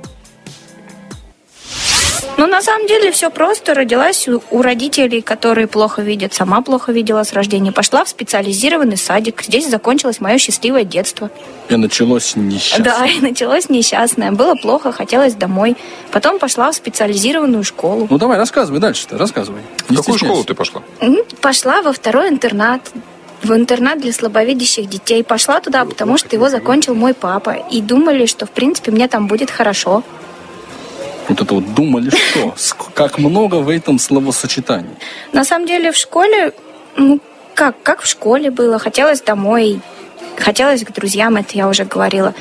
Ну, 2.38 2.48
на 2.48 2.62
самом 2.62 2.86
деле, 2.88 3.12
все 3.12 3.30
просто. 3.30 3.74
Родилась 3.74 4.28
у, 4.28 4.62
родителей, 4.62 5.22
которые 5.22 5.68
плохо 5.68 6.02
видят. 6.02 6.34
Сама 6.34 6.62
плохо 6.62 6.92
видела 6.92 7.24
с 7.24 7.32
рождения. 7.34 7.72
Пошла 7.72 8.04
в 8.04 8.10
специализированный 8.10 8.98
садик. 8.98 9.42
Здесь 9.42 9.70
закончилось 9.70 10.20
мое 10.20 10.38
счастливое 10.38 10.84
детство. 10.84 11.30
И 11.70 11.76
началось 11.78 12.36
несчастье. 12.36 12.84
Да, 12.84 13.06
и 13.18 13.22
началось 13.22 13.70
несчастное. 13.70 14.32
Было 14.32 14.56
плохо, 14.56 14.92
хотелось 14.92 15.34
домой. 15.34 15.78
Потом 16.12 16.38
пошла 16.40 16.72
в 16.72 16.76
специализированную 16.76 17.64
школу. 17.64 18.08
Ну 18.10 18.18
давай, 18.18 18.38
рассказывай 18.38 18.80
дальше-то, 18.80 19.18
рассказывай. 19.18 19.62
В 19.88 19.92
Не 19.92 19.98
какую 19.98 20.18
стесняйся. 20.18 20.26
школу 20.26 20.44
ты 20.44 20.54
пошла? 20.54 20.82
Пошла 21.42 21.82
во 21.82 21.94
второй 21.94 22.30
интернат. 22.30 22.82
В 23.44 23.54
интернат 23.54 24.02
для 24.02 24.12
слабовидящих 24.12 24.90
детей. 24.90 25.24
Пошла 25.24 25.62
туда, 25.62 25.86
потому 25.86 26.18
что 26.18 26.36
его 26.36 26.50
закончил 26.50 26.96
мой 26.96 27.14
папа. 27.14 27.52
И 27.72 27.80
думали, 27.82 28.26
что, 28.26 28.46
в 28.46 28.52
принципе, 28.52 28.92
мне 28.92 29.08
там 29.08 29.28
будет 29.28 29.52
хорошо. 29.52 30.04
Вот 31.28 31.42
это 31.42 31.54
вот 31.56 31.74
думали, 31.74 32.10
что? 32.10 32.54
Как 32.94 33.18
много 33.18 33.56
в 33.56 33.70
этом 33.70 34.00
словосочетании. 34.00 34.96
На 35.32 35.44
самом 35.44 35.68
деле 35.68 35.92
в 35.92 35.98
школе, 35.98 36.54
ну, 36.96 37.20
как, 37.54 37.82
как 37.84 38.02
в 38.02 38.08
школе 38.08 38.52
было, 38.52 38.80
хотелось 38.80 39.22
домой, 39.22 39.80
хотелось 40.38 40.84
к 40.84 40.92
друзьям, 40.92 41.36
это 41.38 41.58
я 41.58 41.68
уже 41.68 41.86
говорила. 41.86 42.34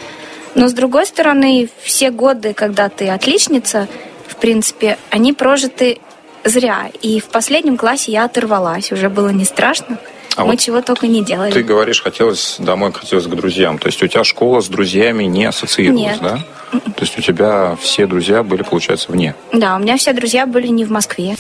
Но 0.55 0.69
с 0.69 0.73
другой 0.73 1.07
стороны, 1.07 1.69
все 1.83 2.11
годы, 2.11 2.55
когда 2.55 2.88
ты 2.88 3.09
отличница, 3.09 3.88
в 4.29 4.37
принципе, 4.37 4.99
они 5.11 5.33
прожиты 5.33 5.99
зря. 6.45 6.91
И 7.03 7.21
в 7.21 7.26
последнем 7.26 7.76
классе 7.76 8.12
я 8.12 8.25
оторвалась, 8.25 8.93
уже 8.93 9.09
было 9.09 9.31
не 9.31 9.45
страшно. 9.45 9.99
А 10.37 10.45
Мы 10.45 10.53
вот 10.53 10.61
чего 10.61 10.83
только 10.83 11.07
не 11.07 11.25
делали. 11.25 11.53
Ты 11.53 11.62
говоришь, 11.62 12.03
хотелось 12.03 12.57
домой, 12.59 12.93
хотелось 12.93 13.26
к 13.26 13.35
друзьям. 13.35 13.79
То 13.79 13.87
есть 13.87 14.03
у 14.03 14.07
тебя 14.09 14.25
школа 14.25 14.61
с 14.61 14.69
друзьями 14.69 15.25
не 15.25 15.45
ассоциировалась, 15.45 16.21
Нет. 16.21 16.23
да? 16.23 16.38
То 16.73 17.03
есть 17.03 17.17
у 17.19 17.23
тебя 17.23 17.76
все 17.81 18.07
друзья 18.07 18.43
были, 18.43 18.62
получается, 18.62 19.12
вне. 19.12 19.35
Да, 19.53 19.76
у 19.76 19.79
меня 19.79 19.97
все 19.97 20.12
друзья 20.12 20.47
были 20.47 20.69
не 20.69 20.85
в 20.85 20.91
Москве. 20.91 21.37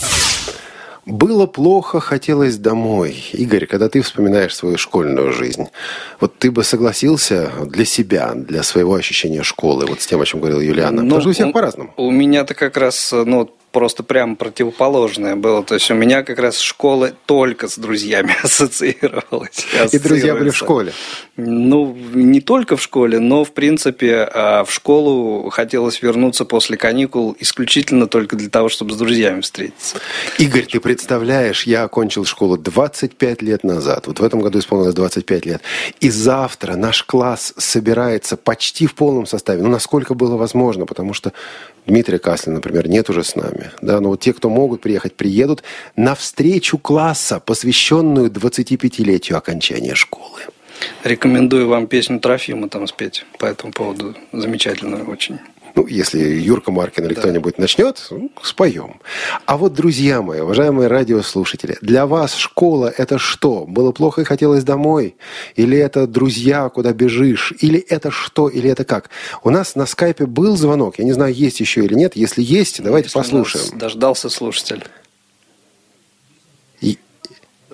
Было 1.06 1.46
плохо, 1.46 2.00
хотелось 2.00 2.56
домой. 2.56 3.22
Игорь, 3.32 3.66
когда 3.66 3.90
ты 3.90 4.00
вспоминаешь 4.00 4.56
свою 4.56 4.78
школьную 4.78 5.32
жизнь, 5.32 5.68
вот 6.18 6.38
ты 6.38 6.50
бы 6.50 6.64
согласился 6.64 7.50
для 7.66 7.84
себя, 7.84 8.32
для 8.34 8.62
своего 8.62 8.94
ощущения 8.94 9.42
школы, 9.42 9.84
вот 9.86 10.00
с 10.00 10.06
тем, 10.06 10.22
о 10.22 10.24
чем 10.24 10.40
говорила 10.40 10.60
Юлиана? 10.60 11.02
Ну, 11.02 11.08
Потому 11.08 11.20
что 11.20 11.30
у 11.30 11.32
всех 11.34 11.52
по-разному. 11.52 11.92
У 11.98 12.10
меня-то 12.10 12.54
как 12.54 12.78
раз, 12.78 13.12
ну, 13.12 13.50
просто 13.74 14.04
прям 14.04 14.36
противоположное 14.36 15.34
было. 15.34 15.64
То 15.64 15.74
есть 15.74 15.90
у 15.90 15.94
меня 15.94 16.22
как 16.22 16.38
раз 16.38 16.60
школа 16.60 17.10
только 17.26 17.68
с 17.68 17.76
друзьями 17.76 18.34
ассоциировалась. 18.42 19.66
И 19.92 19.98
друзья 19.98 20.34
были 20.34 20.50
в 20.50 20.56
школе. 20.56 20.92
Ну, 21.36 21.96
не 22.14 22.40
только 22.40 22.76
в 22.76 22.82
школе, 22.82 23.18
но, 23.18 23.44
в 23.44 23.52
принципе, 23.52 24.28
а, 24.32 24.64
в 24.64 24.72
школу 24.72 25.50
хотелось 25.50 26.00
вернуться 26.00 26.44
после 26.44 26.76
каникул 26.76 27.36
исключительно 27.40 28.06
только 28.06 28.36
для 28.36 28.48
того, 28.48 28.68
чтобы 28.68 28.92
с 28.92 28.96
друзьями 28.96 29.40
встретиться. 29.40 29.96
Игорь, 30.38 30.66
ты 30.66 30.78
представляешь, 30.78 31.64
я 31.64 31.82
окончил 31.82 32.24
школу 32.24 32.56
25 32.56 33.42
лет 33.42 33.64
назад. 33.64 34.06
Вот 34.06 34.20
в 34.20 34.24
этом 34.24 34.40
году 34.40 34.60
исполнилось 34.60 34.94
25 34.94 35.46
лет. 35.46 35.62
И 35.98 36.10
завтра 36.10 36.76
наш 36.76 37.02
класс 37.02 37.52
собирается 37.56 38.36
почти 38.36 38.86
в 38.86 38.94
полном 38.94 39.26
составе. 39.26 39.62
Ну, 39.62 39.68
насколько 39.68 40.14
было 40.14 40.36
возможно, 40.36 40.86
потому 40.86 41.12
что 41.12 41.32
Дмитрия 41.86 42.18
Каслина, 42.18 42.56
например, 42.56 42.88
нет 42.88 43.10
уже 43.10 43.24
с 43.24 43.36
нами. 43.36 43.70
Да, 43.82 44.00
но 44.00 44.10
вот 44.10 44.20
те, 44.20 44.32
кто 44.32 44.48
могут 44.48 44.80
приехать, 44.80 45.14
приедут 45.14 45.62
на 45.96 46.14
встречу 46.14 46.78
класса, 46.78 47.40
посвященную 47.40 48.30
25-летию 48.30 49.36
окончания 49.36 49.94
школы. 49.94 50.40
Рекомендую 51.02 51.68
вам 51.68 51.86
песню 51.86 52.18
Трофима 52.18 52.68
там 52.68 52.86
спеть 52.86 53.24
по 53.38 53.46
этому 53.46 53.72
поводу. 53.72 54.14
Замечательную 54.32 55.08
очень. 55.08 55.38
Ну, 55.76 55.88
если 55.88 56.20
Юрка 56.20 56.70
Маркин 56.70 57.04
или 57.06 57.14
кто-нибудь 57.14 57.58
начнет, 57.58 58.06
ну, 58.10 58.30
споем. 58.42 59.00
А 59.44 59.56
вот, 59.56 59.72
друзья 59.74 60.22
мои, 60.22 60.38
уважаемые 60.40 60.86
радиослушатели, 60.86 61.76
для 61.80 62.06
вас 62.06 62.34
школа– 62.34 62.92
это 62.96 63.18
что? 63.18 63.64
Было 63.66 63.90
плохо 63.90 64.20
и 64.20 64.24
хотелось 64.24 64.62
домой? 64.62 65.16
Или 65.56 65.76
это 65.76 66.06
друзья, 66.06 66.68
куда 66.68 66.92
бежишь? 66.92 67.52
Или 67.58 67.80
это 67.80 68.12
что? 68.12 68.48
Или 68.48 68.70
это 68.70 68.84
как? 68.84 69.10
У 69.42 69.50
нас 69.50 69.74
на 69.74 69.86
скайпе 69.86 70.26
был 70.26 70.56
звонок. 70.56 70.98
Я 71.00 71.04
не 71.04 71.12
знаю, 71.12 71.34
есть 71.34 71.58
еще 71.58 71.84
или 71.84 71.94
нет. 71.94 72.14
Если 72.14 72.40
есть, 72.42 72.80
давайте 72.80 73.06
Если 73.06 73.18
послушаем. 73.18 73.76
Дождался 73.76 74.28
слушатель. 74.30 74.84
И- 76.80 76.98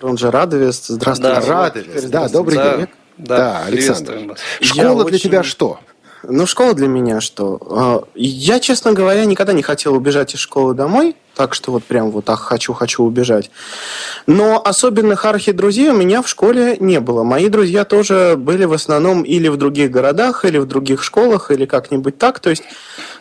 Он 0.00 0.16
же 0.16 0.30
Радовест. 0.30 0.86
Здравствуйте. 0.86 1.34
Да, 1.34 1.46
Радовец. 1.46 2.04
Да, 2.04 2.28
добрый 2.30 2.56
Да, 2.56 2.76
день. 2.78 2.86
да, 3.18 3.36
Да, 3.36 3.64
Александр. 3.66 4.36
Школа 4.62 4.82
Я 4.86 4.94
для 4.94 5.04
очень- 5.04 5.18
тебя 5.18 5.42
что? 5.42 5.80
Ну, 6.22 6.46
школа 6.46 6.74
для 6.74 6.88
меня 6.88 7.20
что? 7.20 7.58
А, 7.70 8.04
Я, 8.14 8.60
честно 8.60 8.92
говоря, 8.92 9.24
никогда 9.24 9.52
не 9.52 9.62
хотел 9.62 9.94
убежать 9.94 10.34
из 10.34 10.40
школы 10.40 10.74
домой. 10.74 11.16
Так 11.34 11.54
что 11.54 11.72
вот 11.72 11.84
прям 11.84 12.10
вот 12.10 12.28
ах, 12.28 12.40
хочу-хочу 12.40 13.02
убежать. 13.02 13.50
Но 14.26 14.60
особенных 14.62 15.24
архи-друзей 15.24 15.90
у 15.90 15.96
меня 15.96 16.22
в 16.22 16.28
школе 16.28 16.76
не 16.80 17.00
было. 17.00 17.22
Мои 17.22 17.48
друзья 17.48 17.84
тоже 17.84 18.34
были 18.36 18.64
в 18.64 18.72
основном 18.72 19.22
или 19.22 19.48
в 19.48 19.56
других 19.56 19.90
городах, 19.90 20.44
или 20.44 20.58
в 20.58 20.66
других 20.66 21.02
школах, 21.02 21.50
или 21.50 21.66
как-нибудь 21.66 22.18
так. 22.18 22.40
То 22.40 22.50
есть, 22.50 22.64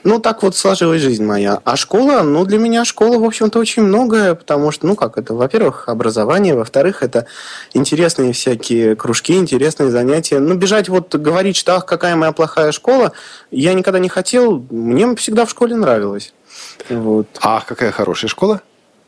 ну, 0.04 0.20
так 0.20 0.44
вот 0.44 0.56
сложилась 0.56 1.02
жизнь 1.02 1.24
моя. 1.24 1.60
А 1.64 1.76
школа, 1.76 2.22
ну, 2.22 2.46
для 2.46 2.58
меня 2.58 2.86
школа, 2.86 3.20
в 3.20 3.24
общем-то, 3.24 3.60
очень 3.60 3.84
многое, 3.84 4.36
потому 4.36 4.72
что, 4.72 4.88
ну, 4.88 4.96
как 4.96 5.18
это, 5.18 5.34
во-первых, 5.34 5.88
образование, 5.88 6.56
во-вторых, 6.56 7.04
это 7.04 7.26
интересные 7.74 8.34
всякие 8.34 8.96
кружки, 8.96 9.34
интересные 9.34 9.92
занятия. 9.92 10.40
Ну, 10.40 10.56
бежать 10.56 10.90
вот 10.90 11.16
говорить, 11.16 11.56
что, 11.56 11.76
ах, 11.76 11.86
какая 11.86 12.16
моя 12.16 12.32
плохая 12.32 12.72
школа, 12.72 13.14
я 13.52 13.74
никогда 13.74 14.00
не 14.00 14.10
хотел, 14.10 14.66
мне 14.70 15.16
всегда 15.16 15.46
в 15.46 15.50
школе 15.50 15.76
нравилось. 15.76 16.34
Вот. 16.90 17.28
А 17.42 17.62
какая 17.62 17.92
хорошая 17.92 18.30
школа? 18.30 18.62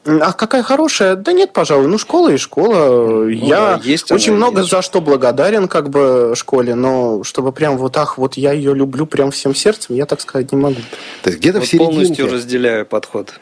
А 0.03 0.33
какая 0.33 0.63
хорошая? 0.63 1.15
Да 1.15 1.31
нет, 1.31 1.53
пожалуй. 1.53 1.87
Ну, 1.87 1.99
школа 1.99 2.29
и 2.29 2.37
школа. 2.37 2.87
Ну, 2.87 3.27
я 3.27 3.77
да, 3.77 3.81
есть 3.83 4.11
очень 4.11 4.33
много 4.33 4.61
есть. 4.61 4.71
за 4.71 4.81
что 4.81 4.99
благодарен 4.99 5.67
как 5.67 5.89
бы 5.89 6.33
школе, 6.35 6.73
но 6.73 7.23
чтобы 7.23 7.51
прям 7.51 7.77
вот 7.77 7.97
ах, 7.97 8.17
вот 8.17 8.33
я 8.35 8.51
ее 8.51 8.73
люблю 8.73 9.05
прям 9.05 9.29
всем 9.29 9.53
сердцем, 9.53 9.95
я 9.95 10.07
так 10.07 10.21
сказать 10.21 10.51
не 10.51 10.57
могу. 10.57 10.81
То 11.21 11.29
есть 11.29 11.39
где-то 11.39 11.59
вот 11.59 11.67
в 11.67 11.69
серединке. 11.69 11.93
Полностью 11.93 12.31
разделяю 12.31 12.85
подход. 12.87 13.33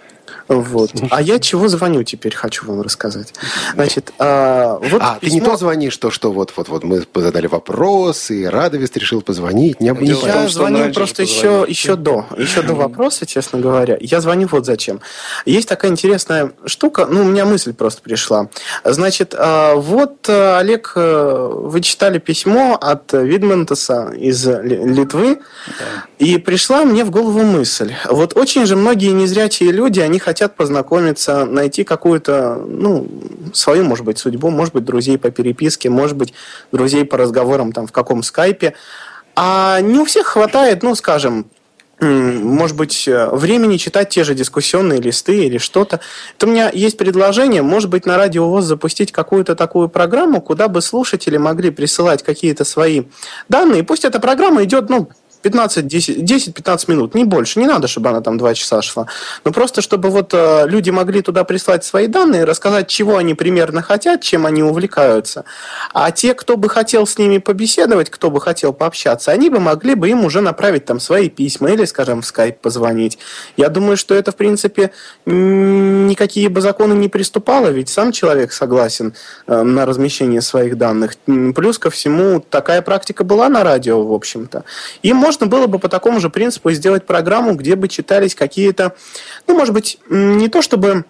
Вот. 0.49 0.91
А 1.11 1.21
я 1.21 1.37
чего 1.37 1.67
звоню 1.67 2.03
теперь, 2.03 2.33
хочу 2.35 2.65
вам 2.65 2.81
рассказать. 2.81 3.35
Значит, 3.75 4.11
а, 4.17 4.79
вот 4.81 4.99
а 4.99 5.19
письмо... 5.19 5.19
ты 5.19 5.31
не 5.31 5.41
то 5.41 5.57
звонишь, 5.57 5.95
то 5.97 6.09
что 6.09 6.31
вот, 6.31 6.53
вот, 6.55 6.69
вот 6.69 6.83
мы 6.83 7.05
задали 7.13 7.45
вопрос, 7.45 8.31
и 8.31 8.45
Радовест 8.45 8.97
решил 8.97 9.21
позвонить. 9.21 9.79
Не, 9.79 9.91
не 9.91 10.07
я 10.07 10.15
том, 10.15 10.49
звоню 10.49 10.91
просто 10.91 11.21
еще, 11.21 11.65
еще 11.67 11.95
до, 11.95 12.25
еще 12.35 12.63
до 12.63 12.73
вопроса, 12.73 13.27
честно 13.27 13.59
говоря. 13.59 13.95
Я 14.01 14.21
звоню 14.21 14.47
вот 14.51 14.65
зачем. 14.65 15.01
Есть 15.45 15.69
такая 15.69 15.91
интересная 15.91 16.51
штука, 16.65 17.05
ну, 17.05 17.21
у 17.21 17.25
меня 17.25 17.45
мысль 17.45 17.73
просто 17.73 18.01
пришла. 18.01 18.49
Значит, 18.83 19.35
а, 19.37 19.75
вот, 19.75 20.27
э, 20.29 20.57
Олег, 20.57 20.93
э, 20.95 21.49
вы 21.53 21.81
читали 21.81 22.17
письмо 22.17 22.75
от 22.81 23.13
Видментеса 23.13 24.13
из 24.17 24.47
Литвы, 24.47 25.41
да. 25.67 26.05
и 26.17 26.39
пришла 26.39 26.85
мне 26.85 27.03
в 27.03 27.11
голову 27.11 27.43
мысль. 27.43 27.93
Вот 28.09 28.35
очень 28.35 28.65
же 28.65 28.75
многие 28.75 29.11
незрячие 29.11 29.71
люди, 29.71 29.99
они 29.99 30.17
хотят 30.17 30.38
хотят 30.39 30.55
познакомиться, 30.55 31.43
найти 31.43 31.83
какую-то, 31.83 32.63
ну, 32.65 33.09
свою, 33.51 33.83
может 33.83 34.05
быть, 34.05 34.19
судьбу, 34.19 34.49
может 34.49 34.73
быть, 34.73 34.85
друзей 34.85 35.17
по 35.17 35.31
переписке, 35.31 35.89
может 35.89 36.15
быть, 36.15 36.33
друзей 36.71 37.03
по 37.03 37.17
разговорам 37.17 37.73
там 37.73 37.87
в 37.87 37.91
каком 37.91 38.23
скайпе. 38.23 38.73
А 39.35 39.81
не 39.81 39.99
у 39.99 40.05
всех 40.05 40.27
хватает, 40.27 40.81
ну, 40.81 40.95
скажем, 40.95 41.47
может 41.99 42.77
быть, 42.77 43.03
времени 43.05 43.75
читать 43.75 44.07
те 44.11 44.23
же 44.23 44.33
дискуссионные 44.33 45.01
листы 45.01 45.43
или 45.43 45.57
что-то. 45.57 45.99
То 46.37 46.47
у 46.47 46.49
меня 46.49 46.71
есть 46.73 46.97
предложение, 46.97 47.61
может 47.61 47.89
быть, 47.89 48.05
на 48.05 48.15
радио 48.15 48.47
ВОЗ 48.47 48.63
запустить 48.63 49.11
какую-то 49.11 49.57
такую 49.57 49.89
программу, 49.89 50.39
куда 50.39 50.69
бы 50.69 50.81
слушатели 50.81 51.35
могли 51.35 51.69
присылать 51.69 52.23
какие-то 52.23 52.63
свои 52.63 53.03
данные. 53.49 53.83
Пусть 53.83 54.05
эта 54.05 54.21
программа 54.21 54.63
идет, 54.63 54.89
ну, 54.89 55.09
10-15 55.43 56.91
минут, 56.91 57.15
не 57.15 57.23
больше. 57.23 57.59
Не 57.59 57.67
надо, 57.67 57.87
чтобы 57.87 58.09
она 58.09 58.21
там 58.21 58.37
2 58.37 58.53
часа 58.53 58.81
шла. 58.81 59.07
Но 59.45 59.51
просто, 59.51 59.81
чтобы 59.81 60.09
вот 60.09 60.33
э, 60.33 60.65
люди 60.67 60.89
могли 60.89 61.21
туда 61.21 61.43
прислать 61.43 61.85
свои 61.85 62.07
данные, 62.07 62.43
рассказать, 62.43 62.87
чего 62.87 63.17
они 63.17 63.33
примерно 63.33 63.81
хотят, 63.81 64.21
чем 64.21 64.45
они 64.45 64.63
увлекаются. 64.63 65.45
А 65.93 66.11
те, 66.11 66.33
кто 66.33 66.57
бы 66.57 66.69
хотел 66.69 67.07
с 67.07 67.17
ними 67.17 67.37
побеседовать, 67.37 68.09
кто 68.09 68.29
бы 68.29 68.41
хотел 68.41 68.73
пообщаться, 68.73 69.31
они 69.31 69.49
бы 69.49 69.59
могли 69.59 69.95
бы 69.95 70.09
им 70.09 70.25
уже 70.25 70.41
направить 70.41 70.85
там 70.85 70.99
свои 70.99 71.29
письма 71.29 71.71
или, 71.71 71.85
скажем, 71.85 72.21
в 72.21 72.25
скайп 72.25 72.59
позвонить. 72.59 73.17
Я 73.55 73.69
думаю, 73.69 73.95
что 73.95 74.15
это, 74.15 74.31
в 74.31 74.35
принципе, 74.35 74.91
никакие 75.25 76.49
бы 76.49 76.61
законы 76.61 76.93
не 76.93 77.07
приступало, 77.07 77.67
ведь 77.67 77.89
сам 77.89 78.11
человек 78.11 78.51
согласен 78.51 79.13
э, 79.47 79.61
на 79.61 79.85
размещение 79.85 80.41
своих 80.41 80.77
данных. 80.77 81.15
Плюс 81.55 81.79
ко 81.79 81.89
всему, 81.89 82.41
такая 82.41 82.81
практика 82.81 83.23
была 83.23 83.47
на 83.47 83.63
радио, 83.63 84.03
в 84.03 84.13
общем-то. 84.13 84.63
И, 85.01 85.13
можно 85.13 85.28
было 85.45 85.67
бы 85.67 85.79
по 85.79 85.89
такому 85.89 86.19
же 86.19 86.29
принципу 86.29 86.71
сделать 86.71 87.05
программу, 87.05 87.55
где 87.55 87.75
бы 87.75 87.87
читались 87.87 88.35
какие-то, 88.35 88.95
ну, 89.47 89.55
может 89.55 89.73
быть, 89.73 89.99
не 90.09 90.47
то 90.47 90.61
чтобы 90.61 91.05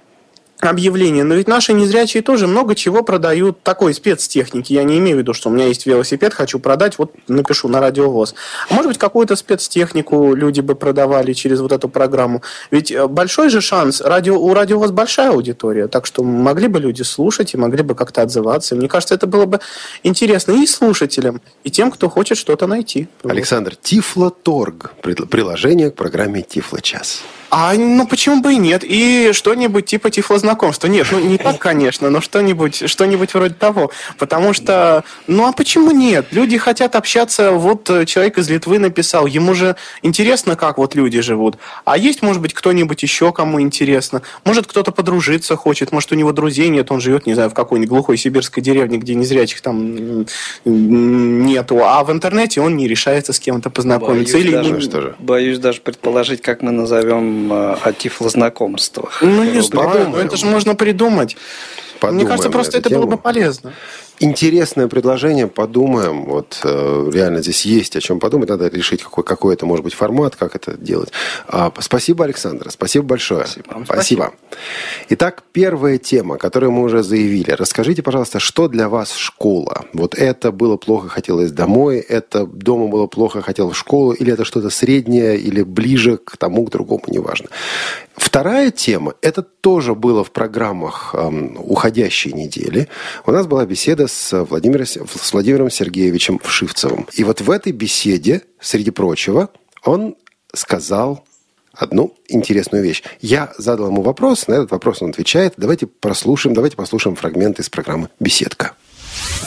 объявления. 0.60 1.24
Но 1.24 1.36
ведь 1.36 1.48
наши 1.48 1.74
незрячие 1.74 2.22
тоже 2.22 2.48
много 2.48 2.76
чего 2.76 3.04
продают 3.04 3.64
такой 3.64 3.94
спецтехники. 3.94 4.74
Я 4.74 4.84
не 4.84 4.98
имею 5.00 5.18
в 5.18 5.20
виду, 5.20 5.34
что 5.34 5.50
у 5.50 5.52
меня 5.52 5.68
есть 5.68 5.86
велосипед, 5.86 6.34
хочу 6.34 6.60
продать, 6.60 6.98
вот 6.98 7.14
напишу 7.28 7.68
на 7.68 7.80
радиовоз. 7.80 8.36
А 8.70 8.74
может 8.74 8.90
быть, 8.90 8.98
какую-то 8.98 9.36
спецтехнику 9.36 10.34
люди 10.34 10.62
бы 10.62 10.76
продавали 10.76 11.34
через 11.34 11.62
вот 11.62 11.72
эту 11.72 11.88
программу. 11.88 12.42
Ведь 12.72 12.92
э, 12.92 13.08
большой 13.08 13.50
же 13.50 13.62
шанс, 13.62 14.02
радио, 14.02 14.38
у 14.38 14.54
радиовоз 14.54 14.92
большая 14.92 15.30
аудитория, 15.30 15.88
так 15.88 16.06
что 16.06 16.24
могли 16.24 16.68
бы 16.68 16.80
люди 16.80 17.04
слушать 17.04 17.54
и 17.54 17.58
могли 17.58 17.84
бы 17.84 17.96
как-то 17.96 18.22
отзываться. 18.22 18.76
Мне 18.76 18.88
кажется, 18.88 19.16
это 19.16 19.28
было 19.28 19.46
бы 19.46 19.60
интересно 20.04 20.52
и 20.52 20.66
слушателям, 20.66 21.42
и 21.64 21.72
тем, 21.72 21.92
кто 21.92 22.10
хочет 22.10 22.38
что-то 22.38 22.68
найти. 22.68 23.08
Александр, 23.24 23.76
Тифлоторг, 23.76 24.92
приложение 25.02 25.92
к 25.92 25.96
программе 25.96 26.42
Тифлочас. 26.42 27.22
А 27.50 27.74
ну 27.74 28.06
почему 28.08 28.42
бы 28.42 28.54
и 28.54 28.58
нет? 28.58 28.84
И 28.84 29.32
что-нибудь 29.34 29.86
типа 29.86 30.12
тифлознакомства. 30.12 30.88
Нет, 30.88 31.08
ну 31.12 31.20
не 31.20 31.38
так, 31.38 31.58
конечно, 31.58 32.10
но 32.10 32.22
что-нибудь 32.22 32.90
что 32.90 33.06
вроде 33.06 33.54
того. 33.56 33.92
Потому 34.18 34.54
что, 34.54 35.04
ну 35.28 35.48
а 35.48 35.52
почему 35.52 35.92
нет? 35.92 36.28
Люди 36.32 36.58
хотят 36.58 36.96
общаться. 36.96 37.52
Вот 37.52 37.90
э, 37.90 38.06
человек 38.06 38.38
из 38.38 38.50
Литвы 38.50 38.78
написал, 38.80 39.26
ему 39.26 39.56
же 39.56 39.76
интересно, 40.04 40.56
как 40.56 40.78
вот 40.78 40.96
люди 40.96 41.22
живут. 41.22 41.58
А 41.86 41.98
есть, 41.98 42.22
может 42.22 42.42
быть, 42.42 42.54
кто-нибудь 42.54 43.02
еще, 43.02 43.32
кому 43.32 43.62
интересно. 43.62 44.22
Может, 44.46 44.68
кто-то 44.68 44.92
подружиться 44.92 45.56
хочет, 45.56 45.92
может, 45.92 46.12
у 46.12 46.16
него 46.16 46.32
друзей 46.32 46.70
нет, 46.70 46.92
он 46.92 47.02
живет, 47.02 47.26
не 47.26 47.34
знаю, 47.34 47.50
в 47.50 47.54
какой-нибудь 47.54 47.90
глухой 47.90 48.18
сибирской 48.18 48.62
деревне, 48.62 48.98
где 48.98 49.16
незрячих 49.16 49.62
там 49.62 50.26
нету. 50.66 51.84
А 51.84 52.04
в 52.04 52.12
интернете 52.12 52.62
он 52.62 52.78
не 52.78 52.88
решается 52.88 53.34
с 53.34 53.40
кем-то 53.40 53.70
познакомиться. 53.70 54.34
Боюсь, 54.34 54.48
Или 54.48 54.56
даже, 54.56 55.16
не... 55.20 55.26
боюсь 55.26 55.60
даже 55.60 55.82
предположить, 55.82 56.42
как 56.42 56.62
мы 56.62 56.72
назовем 56.72 57.39
о 57.52 57.94
тифлознакомствах. 57.94 59.22
Ну, 59.22 59.44
не 59.44 59.62
знаю, 59.62 60.16
это 60.16 60.38
же 60.38 60.46
можно 60.46 60.76
придумать. 60.76 61.38
Подумаем 62.00 62.22
Мне 62.22 62.30
кажется, 62.30 62.50
просто 62.50 62.78
это 62.78 62.90
тему. 62.90 63.02
было 63.02 63.12
бы 63.12 63.18
полезно. 63.18 63.74
Интересное 64.22 64.90
предложение, 64.90 65.48
подумаем. 65.48 66.26
Вот 66.26 66.60
э, 66.64 67.10
реально 67.14 67.42
здесь 67.42 67.66
есть 67.66 67.96
о 67.96 68.02
чем 68.02 68.20
подумать. 68.20 68.50
Надо 68.50 68.68
решить, 68.68 69.02
какой, 69.02 69.24
какой 69.24 69.54
это 69.54 69.66
может 69.66 69.86
быть 69.86 69.94
формат, 69.94 70.36
как 70.36 70.56
это 70.56 70.76
делать. 70.78 71.12
А, 71.48 71.72
спасибо, 71.80 72.26
Александр. 72.26 72.70
Спасибо 72.70 73.06
большое. 73.06 73.46
Спасибо. 73.46 73.84
спасибо. 73.86 74.34
Итак, 75.08 75.44
первая 75.54 75.98
тема, 75.98 76.38
которую 76.38 76.74
мы 76.74 76.84
уже 76.84 77.02
заявили. 77.02 77.52
Расскажите, 77.52 78.04
пожалуйста, 78.04 78.40
что 78.40 78.68
для 78.68 78.90
вас 78.90 79.14
школа? 79.14 79.86
Вот 79.94 80.16
это 80.16 80.52
было 80.52 80.76
плохо, 80.76 81.08
хотелось 81.08 81.52
домой, 81.52 82.00
это 82.00 82.46
дома 82.46 82.88
было 82.88 83.08
плохо, 83.08 83.42
хотел 83.42 83.70
в 83.70 83.78
школу, 83.78 84.12
или 84.12 84.34
это 84.34 84.44
что-то 84.44 84.70
среднее, 84.70 85.38
или 85.38 85.64
ближе 85.64 86.18
к 86.18 86.36
тому, 86.36 86.66
к 86.66 86.72
другому, 86.72 87.04
неважно. 87.08 87.48
Вторая 88.20 88.70
тема, 88.70 89.14
это 89.22 89.42
тоже 89.42 89.96
было 89.96 90.24
в 90.24 90.32
программах 90.32 91.16
эм, 91.16 91.58
уходящей 91.58 92.34
недели. 92.34 92.90
У 93.26 93.32
нас 93.32 93.48
была 93.48 93.66
беседа 93.66 94.08
с, 94.08 94.44
Владимиром, 94.44 94.86
с 94.86 95.34
Владимиром 95.34 95.70
Сергеевичем 95.70 96.38
Вшивцевым. 96.44 97.08
И 97.14 97.24
вот 97.24 97.40
в 97.40 97.50
этой 97.50 97.72
беседе, 97.72 98.44
среди 98.60 98.92
прочего, 98.92 99.50
он 99.86 100.16
сказал 100.54 101.24
одну 101.74 102.14
интересную 102.28 102.84
вещь. 102.84 103.04
Я 103.22 103.54
задал 103.58 103.88
ему 103.88 104.02
вопрос, 104.02 104.48
на 104.48 104.56
этот 104.56 104.72
вопрос 104.72 105.02
он 105.02 105.12
отвечает. 105.12 105.54
Давайте 105.56 105.88
прослушаем, 105.88 106.54
давайте 106.54 106.76
послушаем 106.76 107.16
фрагмент 107.16 107.60
из 107.60 107.70
программы 107.70 108.10
«Беседка». 108.20 108.74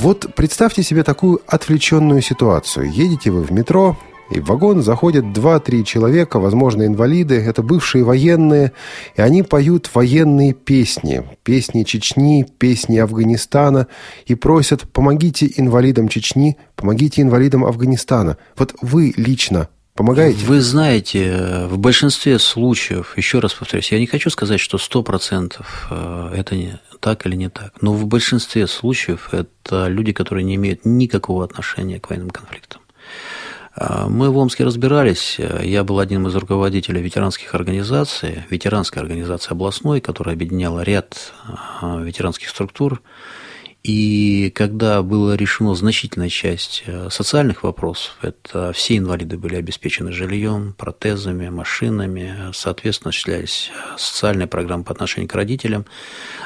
Вот 0.01 0.35
представьте 0.35 0.83
себе 0.83 1.05
такую 1.05 1.43
отвлеченную 1.47 2.23
ситуацию. 2.23 2.91
Едете 2.91 3.31
вы 3.31 3.43
в 3.43 3.53
метро, 3.53 3.99
и 4.33 4.41
в 4.41 4.47
вагон 4.47 4.83
заходят 4.83 5.33
два-три 5.33 5.85
человека, 5.85 6.41
возможно, 6.41 6.87
инвалиды. 6.87 7.35
Это 7.37 7.63
бывшие 7.63 8.03
военные. 8.03 8.73
И 9.17 9.21
они 9.21 9.43
поют 9.43 9.91
военные 9.95 10.55
песни. 10.55 11.25
Песни 11.43 11.83
Чечни, 11.83 12.47
песни 12.59 12.99
Афганистана. 12.99 13.89
И 14.27 14.35
просят, 14.35 14.83
помогите 14.91 15.53
инвалидам 15.57 16.09
Чечни, 16.09 16.57
помогите 16.77 17.21
инвалидам 17.21 17.65
Афганистана. 17.65 18.39
Вот 18.57 18.75
вы 18.81 19.13
лично 19.17 19.69
Помогаете? 19.95 20.47
Вы 20.47 20.63
знаете, 20.63 21.67
в 21.69 21.77
большинстве 21.77 22.39
случаев, 22.39 23.13
еще 23.19 23.41
раз 23.41 23.53
повторюсь, 23.53 23.93
я 23.93 23.99
не 23.99 24.07
хочу 24.07 24.31
сказать, 24.31 24.59
что 24.59 24.79
100% 24.79 25.61
э, 25.91 26.35
это 26.35 26.57
не 26.57 26.81
так 27.01 27.27
или 27.27 27.37
не 27.37 27.51
так, 27.51 27.75
но 27.83 27.93
в 27.93 28.07
большинстве 28.07 28.67
случаев 28.67 29.29
это 29.35 29.89
люди, 29.89 30.13
которые 30.13 30.45
не 30.45 30.55
имеют 30.55 30.87
никакого 30.87 31.45
отношения 31.45 32.01
к 32.01 32.09
военным 32.09 32.31
конфликтам. 32.31 32.82
А, 33.75 34.09
мы 34.09 34.31
в 34.31 34.37
Омске 34.37 34.65
разбирались. 34.65 35.39
Я 35.63 35.85
был 35.85 35.99
одним 35.99 36.27
из 36.27 36.35
руководителей 36.35 37.01
ветеранских 37.01 37.55
организаций, 37.55 38.45
ветеранской 38.51 39.03
организации 39.03 39.53
областной, 39.53 40.01
которая 40.01 40.35
объединяла 40.35 40.81
ряд 40.81 41.33
а, 41.81 41.99
ветеранских 42.01 42.49
структур. 42.49 43.03
И 43.83 44.53
когда 44.55 45.03
была 45.03 45.37
решена 45.37 45.75
значительная 45.75 46.29
часть 46.29 46.85
э, 46.87 47.09
социальных 47.11 47.65
вопросов, 47.65 48.17
это 48.23 48.73
все 48.73 48.97
инвалиды 48.97 49.37
были 49.37 49.57
обеспечены 49.57 50.13
жильем, 50.13 50.75
протезами, 50.79 51.49
машинами, 51.49 52.53
соответственно, 52.55 53.09
осуществлялись 53.09 53.73
социальные 53.99 54.47
программы 54.47 54.85
по 54.85 54.93
отношению 54.93 55.29
к 55.29 55.35
родителям. 55.35 55.85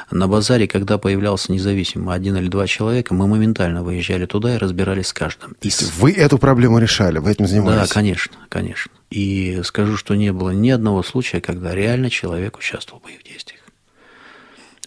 На 0.09 0.27
базаре, 0.27 0.67
когда 0.67 0.97
появлялся 0.97 1.51
независимо 1.51 2.11
один 2.11 2.37
или 2.37 2.47
два 2.47 2.65
человека, 2.65 3.13
мы 3.13 3.27
моментально 3.27 3.83
выезжали 3.83 4.25
туда 4.25 4.55
и 4.55 4.57
разбирались 4.57 5.07
с 5.07 5.13
каждым. 5.13 5.55
И 5.61 5.69
Вы 5.97 6.13
эту 6.13 6.39
проблему 6.39 6.79
решали, 6.79 7.19
вы 7.19 7.31
этим 7.31 7.45
занимались? 7.45 7.87
Да, 7.87 7.93
конечно, 7.93 8.33
конечно. 8.49 8.91
И 9.11 9.61
скажу, 9.63 9.95
что 9.95 10.15
не 10.15 10.33
было 10.33 10.49
ни 10.49 10.71
одного 10.71 11.03
случая, 11.03 11.39
когда 11.39 11.75
реально 11.75 12.09
человек 12.09 12.57
участвовал 12.57 12.99
в 12.99 13.03
боевых 13.03 13.23
действиях. 13.23 13.56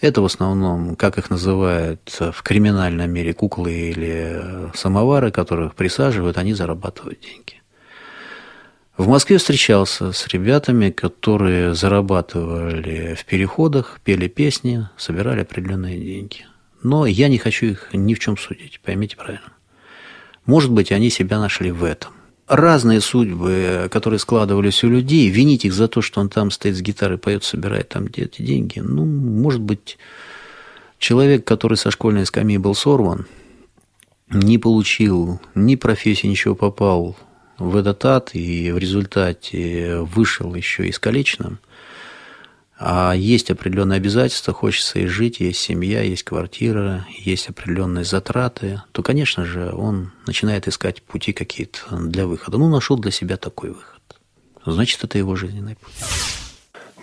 Это 0.00 0.22
в 0.22 0.24
основном, 0.24 0.96
как 0.96 1.18
их 1.18 1.28
называют 1.28 2.16
в 2.18 2.42
криминальном 2.42 3.10
мире, 3.10 3.34
куклы 3.34 3.90
или 3.90 4.70
самовары, 4.74 5.30
которых 5.30 5.74
присаживают, 5.74 6.38
они 6.38 6.54
зарабатывают 6.54 7.20
деньги. 7.20 7.60
В 8.96 9.08
Москве 9.08 9.38
встречался 9.38 10.12
с 10.12 10.26
ребятами, 10.28 10.90
которые 10.90 11.74
зарабатывали 11.74 13.14
в 13.14 13.24
переходах, 13.26 14.00
пели 14.02 14.28
песни, 14.28 14.88
собирали 14.96 15.40
определенные 15.42 15.98
деньги. 15.98 16.46
Но 16.82 17.04
я 17.06 17.28
не 17.28 17.38
хочу 17.38 17.66
их 17.66 17.88
ни 17.92 18.14
в 18.14 18.18
чем 18.18 18.38
судить, 18.38 18.80
поймите 18.82 19.16
правильно. 19.16 19.52
Может 20.46 20.70
быть, 20.70 20.92
они 20.92 21.10
себя 21.10 21.38
нашли 21.38 21.70
в 21.70 21.84
этом 21.84 22.12
разные 22.50 23.00
судьбы, 23.00 23.88
которые 23.90 24.18
складывались 24.18 24.82
у 24.82 24.88
людей, 24.88 25.28
винить 25.28 25.64
их 25.64 25.72
за 25.72 25.86
то, 25.86 26.02
что 26.02 26.20
он 26.20 26.28
там 26.28 26.50
стоит 26.50 26.76
с 26.76 26.82
гитарой, 26.82 27.16
поет, 27.16 27.44
собирает 27.44 27.88
там 27.88 28.06
эти 28.06 28.42
деньги, 28.42 28.80
ну, 28.80 29.04
может 29.04 29.60
быть, 29.60 29.98
человек, 30.98 31.44
который 31.44 31.76
со 31.76 31.92
школьной 31.92 32.26
скамьи 32.26 32.58
был 32.58 32.74
сорван, 32.74 33.26
не 34.28 34.58
получил 34.58 35.40
ни 35.54 35.76
профессии, 35.76 36.26
ничего 36.26 36.56
попал 36.56 37.16
в 37.56 37.76
этот 37.76 38.04
ад, 38.04 38.30
и 38.34 38.72
в 38.72 38.78
результате 38.78 39.98
вышел 40.00 40.54
еще 40.54 40.90
искалеченным– 40.90 41.60
а 42.82 43.12
есть 43.12 43.50
определенные 43.50 43.98
обязательства, 43.98 44.54
хочется 44.54 45.00
и 45.00 45.06
жить, 45.06 45.38
есть 45.40 45.60
семья, 45.60 46.00
есть 46.00 46.22
квартира, 46.22 47.06
есть 47.18 47.50
определенные 47.50 48.06
затраты, 48.06 48.82
то, 48.92 49.02
конечно 49.02 49.44
же, 49.44 49.70
он 49.70 50.12
начинает 50.26 50.66
искать 50.66 51.02
пути 51.02 51.34
какие-то 51.34 51.78
для 51.98 52.26
выхода. 52.26 52.56
Ну, 52.56 52.70
нашел 52.70 52.96
для 52.96 53.10
себя 53.10 53.36
такой 53.36 53.70
выход. 53.70 54.00
Значит, 54.64 55.04
это 55.04 55.18
его 55.18 55.36
жизненный 55.36 55.76
путь. 55.76 55.92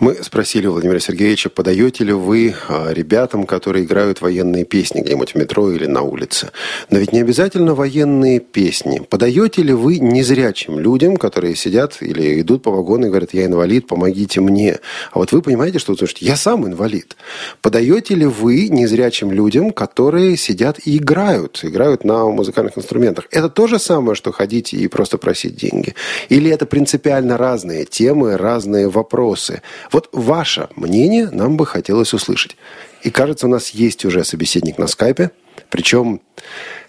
Мы 0.00 0.14
спросили 0.22 0.68
у 0.68 0.72
Владимира 0.72 1.00
Сергеевича, 1.00 1.50
подаете 1.50 2.04
ли 2.04 2.12
вы 2.12 2.54
а, 2.68 2.92
ребятам, 2.92 3.44
которые 3.44 3.84
играют 3.84 4.20
военные 4.20 4.64
песни 4.64 5.00
где-нибудь 5.00 5.32
в 5.32 5.34
метро 5.34 5.72
или 5.72 5.86
на 5.86 6.02
улице. 6.02 6.52
Но 6.88 6.98
ведь 6.98 7.12
не 7.12 7.20
обязательно 7.20 7.74
военные 7.74 8.38
песни. 8.38 9.00
Подаете 9.10 9.62
ли 9.62 9.72
вы 9.72 9.98
незрячим 9.98 10.78
людям, 10.78 11.16
которые 11.16 11.56
сидят 11.56 11.96
или 12.00 12.40
идут 12.40 12.62
по 12.62 12.70
вагону 12.70 13.06
и 13.06 13.08
говорят, 13.08 13.34
я 13.34 13.46
инвалид, 13.46 13.88
помогите 13.88 14.40
мне. 14.40 14.78
А 15.10 15.18
вот 15.18 15.32
вы 15.32 15.42
понимаете, 15.42 15.80
что 15.80 15.96
слушайте, 15.96 16.26
я 16.26 16.36
сам 16.36 16.64
инвалид. 16.64 17.16
Подаете 17.60 18.14
ли 18.14 18.26
вы 18.26 18.68
незрячим 18.68 19.32
людям, 19.32 19.72
которые 19.72 20.36
сидят 20.36 20.78
и 20.84 20.96
играют, 20.98 21.58
играют 21.64 22.04
на 22.04 22.26
музыкальных 22.26 22.78
инструментах? 22.78 23.26
Это 23.32 23.48
то 23.48 23.66
же 23.66 23.80
самое, 23.80 24.14
что 24.14 24.30
ходить 24.30 24.72
и 24.72 24.86
просто 24.86 25.18
просить 25.18 25.56
деньги? 25.56 25.96
Или 26.28 26.52
это 26.52 26.66
принципиально 26.66 27.36
разные 27.36 27.84
темы, 27.84 28.36
разные 28.36 28.88
вопросы? 28.88 29.60
Вот 29.90 30.08
ваше 30.12 30.68
мнение 30.76 31.28
нам 31.30 31.56
бы 31.56 31.66
хотелось 31.66 32.12
услышать. 32.12 32.56
И 33.02 33.10
кажется, 33.10 33.46
у 33.46 33.50
нас 33.50 33.70
есть 33.70 34.04
уже 34.04 34.24
собеседник 34.24 34.78
на 34.78 34.86
скайпе, 34.86 35.30
причем 35.70 36.20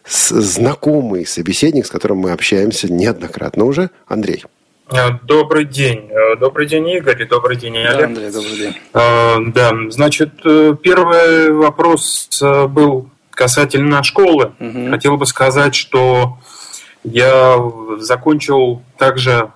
знакомый 0.05 1.25
собеседник, 1.25 1.85
с 1.85 1.91
которым 1.91 2.17
мы 2.19 2.31
общаемся 2.31 2.91
неоднократно 2.91 3.65
уже, 3.65 3.89
Андрей. 4.07 4.43
Э, 4.91 5.11
добрый 5.23 5.65
день. 5.65 6.09
Э, 6.09 6.35
добрый 6.35 6.65
день, 6.65 6.89
Игорь, 6.89 7.21
и 7.21 7.25
добрый 7.25 7.57
день, 7.57 7.77
Олег. 7.77 7.97
Да, 7.97 8.05
Андрей, 8.05 8.31
добрый 8.31 8.57
день. 8.57 8.77
Э, 8.93 9.37
да, 9.53 9.71
значит, 9.89 10.41
первый 10.41 11.51
вопрос 11.51 12.29
был 12.69 13.09
касательно 13.31 14.03
школы. 14.03 14.53
Угу. 14.59 14.89
Хотел 14.89 15.17
бы 15.17 15.25
сказать, 15.25 15.75
что 15.75 16.37
я 17.03 17.57
закончил 17.99 18.81
также 18.97 19.51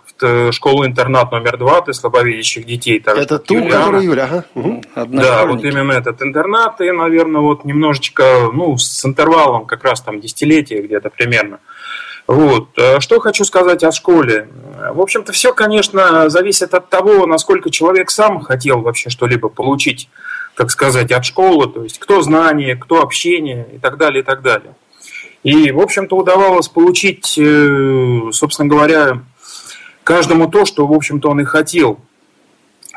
школу-интернат 0.52 1.32
номер 1.32 1.58
два 1.58 1.82
для 1.82 1.94
слабовидящих 1.94 2.66
детей. 2.66 3.00
Так 3.00 3.18
это 3.18 3.40
ту, 3.40 3.68
которую 3.68 4.04
Юля, 4.04 4.24
ага. 4.24 4.46
Угу. 4.56 4.82
Да, 5.08 5.46
вот 5.46 5.64
именно 5.64 5.92
этот 5.94 6.22
интернат, 6.22 6.82
и, 6.82 6.92
наверное, 6.92 7.42
вот 7.42 7.66
немножечко, 7.66 8.50
ну, 8.54 8.78
с 8.78 9.06
интервалом 9.06 9.66
как 9.66 9.84
раз 9.84 10.02
там 10.02 10.20
десятилетия 10.20 10.82
где-то 10.82 11.10
примерно. 11.10 11.60
Вот. 12.28 12.70
Э, 12.78 13.00
что 13.00 13.20
хочу 13.20 13.44
сказать 13.44 13.84
о 13.84 13.92
школе. 13.92 14.48
В 14.94 15.02
общем-то, 15.02 15.34
все, 15.34 15.54
конечно, 15.54 16.30
зависит 16.30 16.74
от 16.74 16.90
того, 16.90 17.26
насколько 17.26 17.70
человек 17.70 18.10
сам 18.10 18.42
хотел 18.42 18.82
вообще 18.82 19.10
что-либо 19.10 19.50
получить, 19.50 20.10
так 20.56 20.72
сказать, 20.72 21.12
от 21.12 21.26
школы, 21.26 21.68
то 21.68 21.84
есть 21.84 22.00
кто 22.00 22.22
знание, 22.22 22.76
кто 22.76 23.02
общение 23.02 23.68
и 23.74 23.78
так 23.78 23.98
далее, 23.98 24.22
и 24.22 24.26
так 24.26 24.42
далее. 24.42 24.76
И, 25.44 25.72
в 25.72 25.80
общем-то, 25.82 26.16
удавалось 26.16 26.70
получить, 26.70 27.38
э, 27.38 28.30
собственно 28.32 28.70
говоря, 28.70 29.24
каждому 30.04 30.50
то, 30.50 30.66
что, 30.66 30.86
в 30.86 30.94
общем-то, 30.94 31.30
он 31.30 31.42
и 31.42 31.46
хотел. 31.46 32.00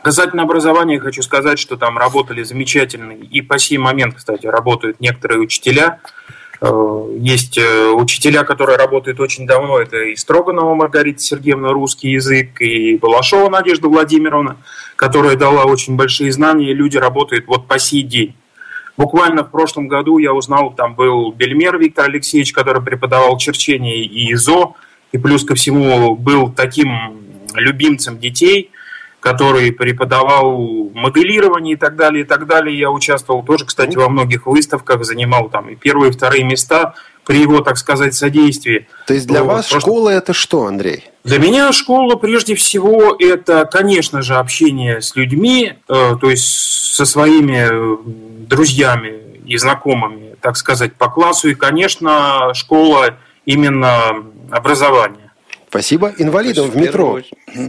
Касательно 0.02 0.42
образования 0.42 1.00
хочу 1.00 1.22
сказать, 1.22 1.58
что 1.58 1.76
там 1.76 1.98
работали 1.98 2.42
замечательные, 2.42 3.18
и 3.18 3.40
по 3.40 3.58
сей 3.58 3.78
момент, 3.78 4.14
кстати, 4.14 4.46
работают 4.46 5.00
некоторые 5.00 5.40
учителя. 5.40 6.00
Э, 6.60 7.16
есть 7.18 7.58
э, 7.58 7.88
учителя, 7.88 8.44
которые 8.44 8.78
работают 8.78 9.18
очень 9.20 9.46
давно, 9.46 9.78
это 9.80 9.96
и 9.96 10.14
Строганова 10.16 10.74
Маргарита 10.74 11.18
Сергеевна, 11.18 11.70
русский 11.70 12.10
язык, 12.10 12.60
и 12.60 12.96
Балашова 12.98 13.48
Надежда 13.48 13.88
Владимировна, 13.88 14.58
которая 14.94 15.36
дала 15.36 15.64
очень 15.64 15.96
большие 15.96 16.30
знания, 16.30 16.70
и 16.70 16.74
люди 16.74 16.96
работают 16.96 17.46
вот 17.46 17.66
по 17.66 17.78
сей 17.78 18.02
день. 18.02 18.34
Буквально 18.96 19.44
в 19.44 19.50
прошлом 19.50 19.88
году 19.88 20.18
я 20.18 20.32
узнал, 20.32 20.72
там 20.72 20.94
был 20.94 21.32
Бельмер 21.32 21.78
Виктор 21.78 22.06
Алексеевич, 22.06 22.52
который 22.52 22.80
преподавал 22.80 23.36
черчение 23.36 24.04
и 24.04 24.32
ИЗО, 24.32 24.76
и 25.16 25.18
плюс 25.18 25.44
ко 25.44 25.54
всему 25.54 26.14
был 26.14 26.52
таким 26.52 26.90
любимцем 27.54 28.18
детей, 28.18 28.70
который 29.20 29.72
преподавал 29.72 30.90
моделирование 30.94 31.74
и 31.74 31.76
так 31.76 31.96
далее, 31.96 32.22
и 32.24 32.26
так 32.26 32.46
далее. 32.46 32.78
Я 32.78 32.90
участвовал 32.90 33.42
тоже, 33.42 33.64
кстати, 33.64 33.96
во 33.96 34.10
многих 34.10 34.46
выставках, 34.46 35.04
занимал 35.04 35.48
там 35.48 35.70
и 35.70 35.74
первые, 35.74 36.10
и 36.10 36.12
вторые 36.12 36.44
места 36.44 36.94
при 37.24 37.40
его, 37.40 37.60
так 37.60 37.78
сказать, 37.78 38.14
содействии. 38.14 38.86
То 39.06 39.14
есть 39.14 39.26
для 39.26 39.42
вас 39.42 39.68
просто... 39.68 39.80
школа 39.80 40.10
это 40.10 40.32
что, 40.34 40.66
Андрей? 40.66 41.04
Для 41.24 41.38
меня 41.38 41.72
школа 41.72 42.14
прежде 42.16 42.54
всего 42.54 43.16
это, 43.18 43.64
конечно 43.64 44.22
же, 44.22 44.36
общение 44.36 45.00
с 45.00 45.16
людьми, 45.16 45.72
э, 45.88 46.16
то 46.20 46.30
есть 46.30 46.46
со 46.94 47.04
своими 47.04 47.68
э, 47.68 47.96
друзьями 48.46 49.14
и 49.46 49.56
знакомыми, 49.56 50.36
так 50.40 50.56
сказать, 50.56 50.94
по 50.94 51.08
классу. 51.08 51.48
И, 51.48 51.54
конечно, 51.54 52.52
школа 52.54 53.16
именно 53.46 54.22
образования. 54.50 55.32
Спасибо. 55.68 56.12
Инвалидам 56.18 56.70
в 56.70 56.76
метро 56.76 57.20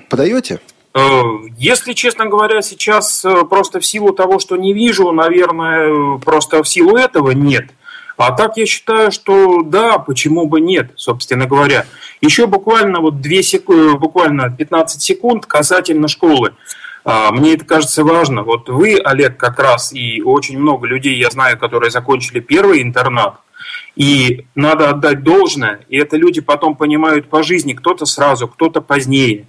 подаете? 0.10 0.60
Э, 0.94 1.22
если, 1.58 1.94
честно 1.94 2.26
говоря, 2.26 2.62
сейчас 2.62 3.24
э, 3.26 3.44
просто 3.44 3.80
в 3.80 3.86
силу 3.86 4.14
того, 4.14 4.40
что 4.40 4.56
не 4.56 4.74
вижу, 4.74 5.12
наверное, 5.12 6.18
просто 6.18 6.64
в 6.64 6.68
силу 6.68 6.96
этого 6.96 7.32
нет. 7.32 7.70
А 8.18 8.32
так 8.32 8.58
я 8.58 8.66
считаю, 8.66 9.12
что 9.12 9.62
да, 9.62 10.00
почему 10.00 10.48
бы 10.48 10.60
нет, 10.60 10.92
собственно 10.96 11.46
говоря. 11.46 11.86
Еще 12.20 12.48
буквально 12.48 13.00
вот 13.00 13.22
2 13.22 13.42
секунды, 13.44 13.98
буквально 13.98 14.50
15 14.50 15.02
секунд 15.02 15.46
касательно 15.46 16.08
школы. 16.08 16.54
А, 17.06 17.32
мне 17.32 17.54
это 17.54 17.64
кажется 17.64 18.04
важно. 18.04 18.42
Вот 18.42 18.70
вы, 18.70 18.98
Олег, 18.98 19.38
как 19.38 19.60
раз, 19.60 19.94
и 19.94 20.22
очень 20.24 20.58
много 20.58 20.88
людей, 20.88 21.16
я 21.16 21.30
знаю, 21.30 21.60
которые 21.60 21.92
закончили 21.92 22.40
первый 22.40 22.82
интернат, 22.82 23.36
и 23.98 24.46
надо 24.54 24.92
отдать 24.92 25.24
должное, 25.24 25.80
и 25.90 25.98
это 25.98 26.18
люди 26.18 26.40
потом 26.40 26.76
понимают 26.76 27.30
по 27.30 27.42
жизни, 27.42 27.74
кто-то 27.74 28.06
сразу, 28.06 28.48
кто-то 28.48 28.80
позднее. 28.80 29.48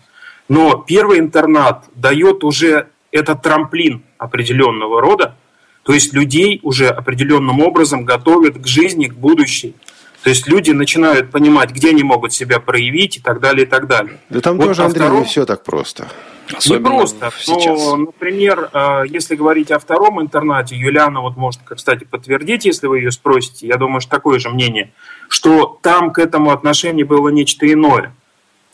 Но 0.49 0.79
первый 0.79 1.19
интернат 1.19 1.85
дает 1.95 2.43
уже 2.45 2.89
этот 3.13 3.43
трамплин 3.43 4.03
определенного 4.17 5.03
рода, 5.03 5.37
то 5.83 5.93
есть 5.93 6.15
людей 6.15 6.61
уже 6.63 6.89
определенным 6.89 7.61
образом 7.61 8.07
готовят 8.07 8.59
к 8.59 8.67
жизни, 8.67 9.09
к 9.09 9.15
будущей. 9.15 9.75
То 10.23 10.31
есть 10.31 10.49
люди 10.49 10.73
начинают 10.73 11.31
понимать, 11.31 11.71
где 11.71 11.91
они 11.91 12.03
могут 12.03 12.33
себя 12.33 12.59
проявить 12.59 13.19
и 13.19 13.21
так 13.21 13.41
далее, 13.41 13.67
и 13.67 13.69
так 13.69 13.87
далее. 13.87 14.19
Да 14.31 14.41
там 14.41 14.57
вот 14.57 14.67
тоже, 14.67 14.83
Андрей, 14.83 15.03
втором... 15.03 15.21
не 15.21 15.27
все 15.27 15.47
так 15.47 15.63
просто. 15.63 16.09
Особенно 16.57 16.93
не 16.93 16.99
просто. 16.99 17.31
Сейчас. 17.39 17.79
Но, 17.79 17.97
например, 17.97 18.71
э, 18.73 19.03
если 19.09 19.37
говорить 19.37 19.71
о 19.71 19.79
втором 19.79 20.21
интернате, 20.21 20.77
Юлиана 20.77 21.21
вот 21.21 21.37
может, 21.37 21.61
кстати, 21.65 22.05
подтвердить, 22.05 22.65
если 22.65 22.89
вы 22.89 22.99
ее 22.99 23.13
спросите, 23.13 23.67
я 23.67 23.77
думаю, 23.77 24.01
что 24.01 24.11
такое 24.11 24.39
же 24.39 24.49
мнение, 24.49 24.93
что 25.29 25.79
там 25.83 26.13
к 26.13 26.19
этому 26.19 26.51
отношение 26.51 27.05
было 27.05 27.29
нечто 27.29 27.71
иное. 27.71 28.13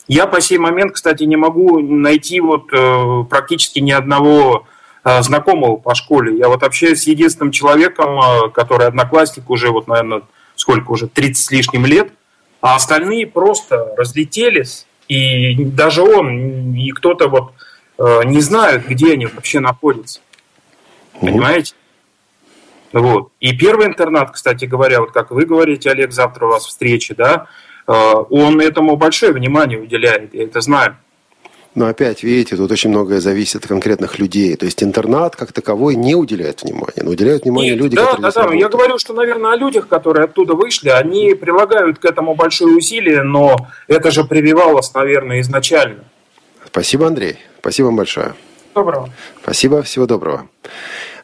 Я 0.07 0.27
по 0.27 0.39
сей 0.39 0.57
момент, 0.57 0.93
кстати, 0.93 1.23
не 1.23 1.35
могу 1.35 1.79
найти 1.79 2.39
вот 2.39 2.71
э, 2.71 3.23
практически 3.29 3.79
ни 3.79 3.91
одного 3.91 4.65
э, 5.03 5.21
знакомого 5.23 5.77
по 5.77 5.95
школе. 5.95 6.37
Я 6.37 6.47
вот 6.47 6.63
общаюсь 6.63 7.03
с 7.03 7.07
единственным 7.07 7.51
человеком, 7.51 8.19
э, 8.19 8.49
который 8.51 8.87
одноклассник 8.87 9.49
уже, 9.49 9.71
вот, 9.71 9.87
наверное, 9.87 10.21
сколько 10.65 10.91
уже, 10.91 11.07
30 11.07 11.45
с 11.45 11.51
лишним 11.51 11.85
лет, 11.85 12.11
а 12.59 12.73
остальные 12.75 13.27
просто 13.27 13.93
разлетелись, 13.95 14.87
и 15.07 15.53
даже 15.63 16.01
он, 16.01 16.73
и 16.73 16.89
кто-то 16.89 17.27
вот 17.27 17.53
не 18.25 18.41
знают, 18.41 18.87
где 18.87 19.13
они 19.13 19.27
вообще 19.27 19.59
находятся. 19.59 20.21
Понимаете? 21.21 21.75
Вот. 22.93 23.29
И 23.39 23.55
первый 23.55 23.85
интернат, 23.85 24.31
кстати 24.31 24.65
говоря, 24.65 25.01
вот 25.01 25.11
как 25.11 25.29
вы 25.29 25.45
говорите, 25.45 25.91
Олег, 25.91 26.11
завтра 26.11 26.47
у 26.47 26.49
вас 26.49 26.65
встреча, 26.65 27.13
да, 27.13 27.45
он 27.85 28.59
этому 28.59 28.95
большое 28.95 29.33
внимание 29.33 29.79
уделяет, 29.79 30.33
я 30.33 30.45
это 30.45 30.61
знаю. 30.61 30.97
Но 31.75 31.87
опять, 31.87 32.23
видите, 32.23 32.55
тут 32.55 32.71
очень 32.71 32.89
многое 32.89 33.19
зависит 33.19 33.63
от 33.63 33.67
конкретных 33.67 34.17
людей. 34.17 34.55
То 34.55 34.65
есть 34.65 34.81
интернат 34.81 35.35
как 35.35 35.51
таковой 35.51 35.95
не 35.95 36.15
уделяет 36.15 36.63
внимания, 36.63 37.03
но 37.03 37.11
уделяют 37.11 37.43
внимание 37.43 37.73
Нет, 37.73 37.81
люди, 37.81 37.95
да, 37.97 38.05
которые 38.05 38.31
да, 38.31 38.43
да. 38.47 38.53
Я 38.53 38.69
говорю, 38.69 38.97
что, 38.97 39.13
наверное, 39.13 39.51
о 39.51 39.55
людях, 39.57 39.89
которые 39.89 40.23
оттуда 40.23 40.53
вышли, 40.53 40.87
они 40.87 41.35
прилагают 41.35 41.99
к 41.99 42.05
этому 42.05 42.33
большое 42.33 42.75
усилие, 42.75 43.23
но 43.23 43.67
это 43.89 44.09
же 44.09 44.23
прививалось, 44.23 44.93
наверное, 44.93 45.41
изначально. 45.41 46.05
Спасибо, 46.65 47.07
Андрей. 47.07 47.39
Спасибо 47.59 47.87
вам 47.87 47.97
большое. 47.97 48.35
Доброго. 48.73 49.09
Спасибо, 49.43 49.83
всего 49.83 50.05
доброго. 50.05 50.47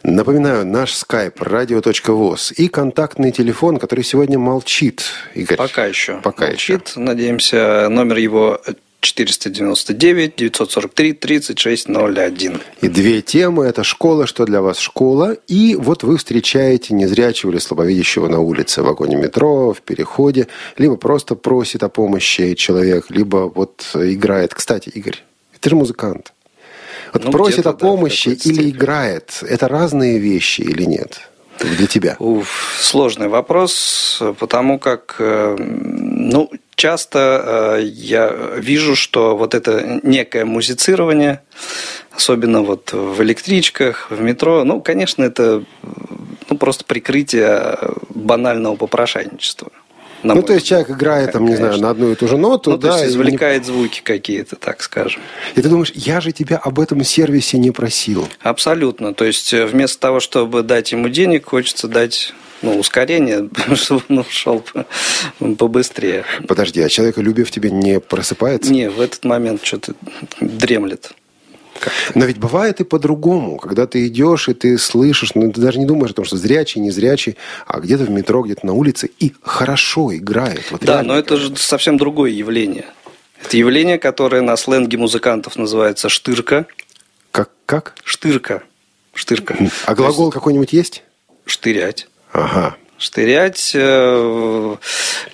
Напоминаю, 0.04 0.66
наш 0.66 0.92
skype 0.94 1.36
radio.voz 1.36 2.54
и 2.58 2.68
контактный 2.68 3.32
телефон, 3.32 3.78
который 3.78 4.04
сегодня 4.04 4.38
молчит, 4.38 5.04
Игорь. 5.34 5.58
Пока 5.58 5.86
еще. 5.86 6.20
Пока 6.24 6.48
молчит. 6.48 6.88
еще. 6.90 7.00
Надеемся, 7.00 7.88
номер 7.90 8.18
его 8.18 8.60
499 9.02 10.36
943 10.36 11.14
3601. 11.14 12.62
И 12.82 12.88
две 12.88 13.22
темы. 13.22 13.66
Это 13.66 13.84
школа, 13.84 14.28
что 14.28 14.46
для 14.46 14.62
вас 14.62 14.78
школа. 14.80 15.36
И 15.48 15.76
вот 15.76 16.04
вы 16.04 16.18
встречаете 16.18 16.94
незрячего 16.94 17.52
или 17.52 17.58
слабовидящего 17.58 18.28
на 18.28 18.40
улице, 18.40 18.82
в 18.82 18.86
вагоне 18.86 19.16
метро, 19.16 19.74
в 19.74 19.82
переходе. 19.82 20.48
Либо 20.78 20.96
просто 20.98 21.36
просит 21.36 21.84
о 21.84 21.90
помощи 21.90 22.54
человек, 22.54 23.08
либо 23.10 23.52
вот 23.54 23.90
играет. 23.96 24.54
Кстати, 24.54 24.90
Игорь, 24.90 25.24
ты 25.60 25.70
же 25.72 25.76
музыкант. 25.76 26.34
Вот 27.14 27.26
Ну, 27.26 27.32
просит 27.32 27.68
о 27.68 27.74
да, 27.74 27.74
помощи 27.74 28.36
какой-то 28.36 28.50
или 28.50 28.70
играет. 28.70 29.44
Это 29.48 29.68
разные 29.68 30.20
вещи 30.20 30.62
или 30.62 30.84
нет? 30.84 31.22
Для 31.60 31.86
тебя. 31.88 32.16
Уф, 32.20 32.78
сложный 32.80 33.28
вопрос, 33.28 34.22
потому 34.40 34.80
как, 34.80 35.16
э, 35.20 35.56
ну, 35.58 36.50
часто 36.82 37.78
э, 37.78 37.84
я 37.84 38.28
вижу, 38.58 38.96
что 38.96 39.38
вот 39.38 39.54
это 39.54 40.00
некое 40.02 40.46
музицирование, 40.46 41.44
особенно 42.12 42.64
вот 42.64 42.92
в 42.92 43.22
электричках, 43.22 44.10
в 44.10 44.20
метро, 44.20 44.64
ну, 44.64 44.82
конечно, 44.82 45.24
это 45.24 45.64
ну, 46.50 46.58
просто 46.58 46.84
прикрытие 46.84 47.78
банального 48.10 48.76
попрошайничества. 48.76 49.70
Ну, 50.24 50.42
то 50.42 50.54
есть 50.54 50.68
человек 50.68 50.90
играет, 50.90 51.32
там, 51.34 51.46
не 51.46 51.56
знаю, 51.56 51.72
Конечно. 51.74 51.88
на 51.88 51.92
одну 51.92 52.12
и 52.12 52.16
ту 52.16 52.28
же 52.28 52.38
ноту, 52.38 52.72
Ну, 52.72 52.78
то 52.78 52.88
да, 52.88 52.94
есть 52.94 53.04
и 53.04 53.18
не- 53.18 53.24
извлекает 53.24 53.66
звуки 53.66 54.02
какие-то, 54.04 54.56
так 54.56 54.82
скажем. 54.82 55.22
И 55.56 55.62
ты 55.62 55.70
думаешь, 55.70 55.92
я 55.96 56.20
же 56.20 56.32
тебя 56.32 56.58
об 56.58 56.80
этом 56.80 57.04
сервисе 57.04 57.58
не 57.60 57.72
просил. 57.72 58.28
Абсолютно. 58.42 59.14
То 59.14 59.26
есть 59.26 59.54
э, 59.54 59.66
вместо 59.68 60.00
того, 60.00 60.20
чтобы 60.20 60.64
дать 60.64 60.92
ему 60.92 61.10
денег, 61.10 61.46
хочется 61.46 61.88
дать 61.88 62.34
ну, 62.62 62.78
ускорение, 62.78 63.50
чтобы 63.76 64.04
он 64.10 64.20
ушел 64.20 64.60
по- 64.62 64.86
побыстрее. 65.56 66.26
Подожди, 66.48 66.82
а 66.82 66.90
человеколюбие 66.90 67.46
в 67.46 67.52
тебе 67.52 67.72
не 67.72 68.00
просыпается? 68.00 68.72
Не, 68.72 68.90
в 68.90 69.00
этот 69.02 69.24
момент 69.26 69.64
что-то 69.64 69.94
дремлет. 70.40 71.14
Но 72.14 72.26
ведь 72.26 72.38
бывает 72.38 72.80
и 72.80 72.84
по-другому, 72.84 73.58
когда 73.58 73.88
ты 73.88 74.06
идешь 74.06 74.48
и 74.50 74.54
ты 74.54 74.78
слышишь, 74.78 75.34
ну 75.34 75.52
ты 75.52 75.60
даже 75.62 75.80
не 75.80 75.86
думаешь 75.86 76.12
о 76.12 76.16
том, 76.16 76.26
что 76.26 76.38
зрячий, 76.38 76.80
не 76.80 76.92
зрячий, 76.92 77.38
а 77.66 77.80
где-то 77.80 78.04
в 78.04 78.10
метро, 78.12 78.42
где-то 78.44 78.66
на 78.68 78.74
улице 78.74 79.10
и 79.20 79.34
хорошо 79.42 80.16
играет. 80.16 80.62
Вот 80.70 80.82
Да, 80.82 81.02
но 81.02 81.18
это 81.18 81.36
играет. 81.36 81.52
же 81.54 81.58
совсем 81.58 81.98
другое 81.98 82.30
явление. 82.32 82.86
Это 83.44 83.58
явление, 83.58 83.98
которое 83.98 84.44
на 84.44 84.56
сленге 84.58 84.98
музыкантов 85.00 85.56
называется 85.56 86.10
штырка. 86.10 86.68
Как? 87.32 87.50
как? 87.66 87.96
Штырка. 88.04 88.62
Штырка. 89.16 89.58
А 89.86 89.96
глагол 89.96 90.30
какой-нибудь 90.32 90.74
есть? 90.74 91.04
Штырять. 91.46 92.08
Ага. 92.34 92.76
Штырять, 92.98 93.72
э, 93.74 94.76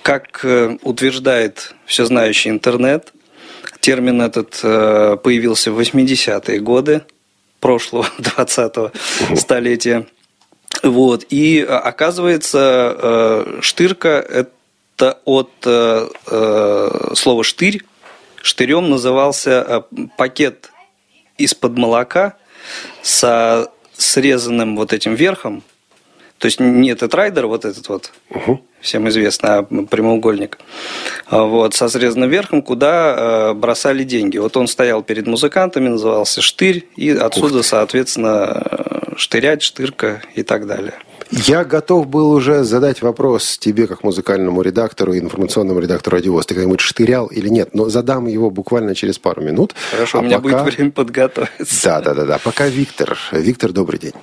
как 0.02 0.40
э, 0.42 0.78
утверждает 0.82 1.74
всезнающий 1.84 2.50
интернет, 2.50 3.12
термин 3.80 4.22
этот 4.22 4.58
э, 4.62 5.16
появился 5.22 5.70
в 5.70 5.78
80-е 5.78 6.60
годы 6.60 7.02
прошлого 7.60 8.06
20-го 8.18 8.90
столетия. 9.36 10.06
Вот. 10.82 11.26
И 11.28 11.60
оказывается, 11.60 13.58
штырка– 13.60 14.08
это 14.30 15.18
от 15.24 15.50
слова 17.18 17.44
«штырь». 17.44 17.82
Штырем 18.42 18.88
назывался 18.88 19.84
пакет 20.16 20.70
из-под 21.36 21.76
молока 21.76 22.36
со 23.02 23.72
срезанным 23.96 24.76
вот 24.76 24.92
этим 24.92 25.14
верхом, 25.14 25.64
то 26.38 26.46
есть 26.46 26.60
не 26.60 26.90
этот 26.90 27.14
райдер, 27.14 27.46
вот 27.46 27.64
этот 27.64 27.88
вот, 27.88 28.12
всем 28.80 29.08
известный, 29.08 29.50
а 29.50 29.62
прямоугольник, 29.62 30.58
А 31.26 31.42
вот, 31.42 31.74
со 31.74 31.88
срезанным 31.88 32.30
верхом, 32.30 32.62
куда 32.62 33.50
э, 33.50 33.54
бросали 33.54 34.04
деньги. 34.04 34.38
Вот 34.38 34.56
он 34.56 34.68
стоял 34.68 35.02
перед 35.02 35.26
музыкантами, 35.26 35.88
назывался 35.88 36.40
штырь, 36.40 36.86
и 36.96 37.10
отсюда, 37.10 37.62
соответственно, 37.62 38.62
э, 38.64 39.14
штырять, 39.16 39.62
штырка 39.62 40.22
и 40.34 40.42
так 40.44 40.66
далее. 40.66 40.94
Я 41.30 41.64
готов 41.64 42.06
был 42.06 42.30
уже 42.30 42.64
задать 42.64 43.02
вопрос 43.02 43.58
тебе, 43.58 43.86
как 43.86 44.02
музыкальному 44.02 44.62
редактору 44.62 45.12
и 45.12 45.18
информационному 45.18 45.78
редактору 45.80 46.16
«Радиовоз». 46.16 46.46
Ты 46.46 46.54
когда-нибудь 46.54 46.80
штырял 46.80 47.26
или 47.26 47.48
нет? 47.48 47.74
Но 47.74 47.90
задам 47.90 48.26
его 48.28 48.50
буквально 48.50 48.94
через 48.94 49.18
пару 49.18 49.42
минут. 49.42 49.74
Хорошо, 49.90 50.18
А 50.18 50.20
у 50.22 50.24
меня 50.24 50.40
пока- 50.40 50.62
будет 50.62 50.74
время 50.74 50.90
подготовиться. 50.90 51.84
Да, 51.84 52.00
да, 52.00 52.14
да, 52.14 52.24
да. 52.24 52.38
Пока 52.38 52.68
Виктор. 52.68 53.18
Виктор, 53.32 53.72
добрый 53.72 53.98
день. 53.98 54.14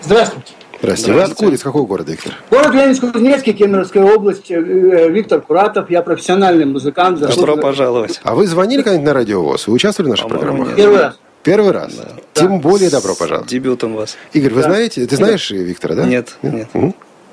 Здравствуйте. 0.00 0.52
Здравствуйте. 0.84 1.12
Вы 1.14 1.22
откуда? 1.22 1.54
Из 1.54 1.62
какого 1.62 1.86
города, 1.86 2.12
Виктор? 2.12 2.34
Город 2.50 2.74
Ленинск-Кузнецкий, 2.74 3.52
Кемеровская 3.54 4.04
область. 4.04 4.50
Э, 4.50 4.56
э, 4.56 5.08
Виктор 5.10 5.40
Куратов. 5.40 5.88
Я 5.90 6.02
профессиональный 6.02 6.66
музыкант. 6.66 7.18
Добро 7.20 7.34
заслуженный- 7.34 7.62
пожаловать. 7.62 8.20
А 8.22 8.34
вы 8.34 8.46
звонили 8.46 8.82
когда-нибудь 8.82 9.06
на 9.06 9.14
радиовоз? 9.14 9.66
Вы 9.66 9.74
участвовали 9.74 10.08
в 10.08 10.10
наших 10.12 10.28
программах? 10.28 10.68
нет. 10.68 10.76
Первый 10.76 10.98
раз. 11.00 11.18
Первый 11.42 11.70
раз? 11.72 11.92
Тем 12.34 12.60
более 12.60 12.90
добро 12.90 13.14
С 13.14 13.18
пожаловать. 13.18 13.48
дебютом 13.48 13.94
вас. 13.94 14.16
Игорь, 14.34 14.52
вы 14.52 14.62
знаете, 14.62 15.06
ты 15.06 15.16
знаешь 15.16 15.50
Виктора, 15.50 15.94
да? 15.94 16.04
Нет, 16.04 16.36
нет. 16.42 16.68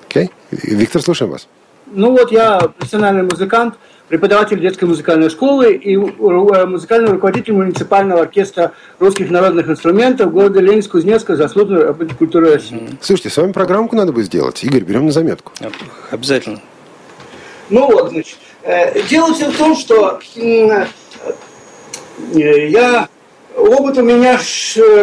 Окей. 0.10 0.32
Виктор, 0.52 1.02
слушаем 1.02 1.32
вас. 1.32 1.48
Ну 1.88 2.12
вот 2.12 2.32
я 2.32 2.60
профессиональный 2.78 3.24
музыкант, 3.24 3.76
преподаватель 4.16 4.60
детской 4.60 4.84
музыкальной 4.84 5.30
школы 5.30 5.74
и 5.74 5.96
э, 5.96 6.66
музыкальный 6.66 7.12
руководитель 7.12 7.54
муниципального 7.54 8.24
оркестра 8.24 8.74
русских 9.00 9.30
народных 9.32 9.70
инструментов 9.70 10.34
города 10.34 10.60
Ленинск-Кузнецка, 10.60 11.38
заслуженный 11.38 11.86
работник 11.86 12.18
культуры 12.18 12.52
России. 12.52 12.90
Слушайте, 13.00 13.30
с 13.30 13.38
вами 13.38 13.54
программку 13.54 13.96
надо 13.96 14.12
бы 14.12 14.22
сделать. 14.24 14.62
Игорь, 14.66 14.82
берем 14.82 15.06
на 15.06 15.14
заметку. 15.14 15.54
Обязательно. 16.12 16.60
Ну 17.70 17.90
вот, 17.90 18.10
значит, 18.10 18.38
э, 18.64 19.02
дело 19.04 19.34
все 19.34 19.50
в 19.50 19.58
том, 19.58 19.78
что 19.78 20.20
э, 20.36 20.86
я 22.34 23.08
опыт 23.56 23.98
у 23.98 24.02
меня 24.02 24.38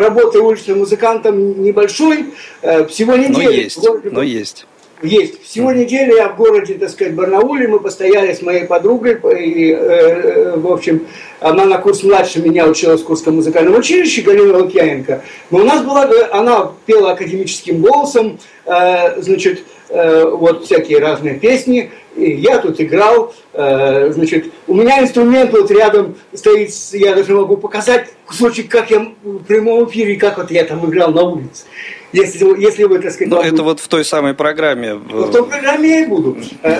работы 0.02 0.38
уличным 0.40 0.80
музыкантом 0.80 1.62
небольшой, 1.62 2.34
э, 2.60 2.84
всего 2.88 3.16
Но 3.16 3.22
неделю. 3.22 3.50
есть, 3.52 3.78
в 3.78 3.80
городе- 3.80 4.10
но 4.12 4.20
есть. 4.20 4.66
Есть. 5.02 5.42
Всего 5.44 5.70
неделю 5.70 6.16
я 6.16 6.28
в 6.28 6.36
городе, 6.36 6.74
так 6.74 6.90
сказать, 6.90 7.14
Барнауле, 7.14 7.68
мы 7.68 7.78
постояли 7.78 8.32
с 8.32 8.42
моей 8.42 8.64
подругой, 8.64 9.20
и, 9.38 9.70
э, 9.70 9.76
э, 9.76 10.56
в 10.56 10.66
общем, 10.66 11.06
она 11.38 11.66
на 11.66 11.78
курс 11.78 12.02
младше 12.02 12.42
меня 12.42 12.66
училась 12.66 13.02
в 13.02 13.04
Курском 13.04 13.36
музыкальном 13.36 13.76
училище, 13.76 14.22
Галина 14.22 14.58
Лукьяненко. 14.58 15.22
Но 15.50 15.58
у 15.60 15.64
нас 15.64 15.82
была, 15.84 16.06
э, 16.06 16.28
она 16.32 16.72
пела 16.84 17.12
академическим 17.12 17.80
голосом, 17.80 18.40
э, 18.66 19.20
значит, 19.22 19.62
э, 19.88 20.24
вот 20.24 20.64
всякие 20.64 20.98
разные 20.98 21.34
песни, 21.34 21.92
и 22.16 22.32
я 22.32 22.58
тут 22.58 22.80
играл, 22.80 23.32
э, 23.52 24.10
значит, 24.10 24.46
у 24.66 24.74
меня 24.74 25.00
инструмент 25.00 25.52
вот 25.52 25.70
рядом 25.70 26.16
стоит, 26.34 26.72
я 26.92 27.14
даже 27.14 27.34
могу 27.34 27.56
показать 27.56 28.08
кусочек, 28.26 28.68
как 28.68 28.90
я 28.90 29.12
в 29.22 29.44
прямом 29.44 29.88
эфире, 29.88 30.16
как 30.16 30.38
вот 30.38 30.50
я 30.50 30.64
там 30.64 30.84
играл 30.84 31.12
на 31.12 31.22
улице. 31.22 31.64
Если, 32.12 32.44
вы- 32.44 32.58
если 32.58 32.84
вы, 32.84 32.98
так 33.00 33.12
сказать, 33.12 33.28
Ну, 33.28 33.36
вам 33.36 33.44
это 33.46 33.62
вот 33.62 33.80
в 33.80 33.88
той 33.88 34.04
самой 34.04 34.34
программе. 34.34 34.94
ну, 34.94 35.26
в 35.26 35.30
том 35.32 35.48
программе 35.48 35.88
я 35.90 36.00
и 36.04 36.06
буду. 36.06 36.38
Э, 36.62 36.76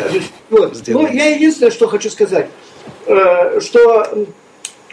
вот. 0.50 0.74
Сделаем. 0.76 1.08
Ну, 1.08 1.12
я 1.14 1.26
единственное, 1.34 1.70
что 1.70 1.86
хочу 1.86 2.08
сказать, 2.10 2.48
э, 3.06 3.60
что 3.60 4.26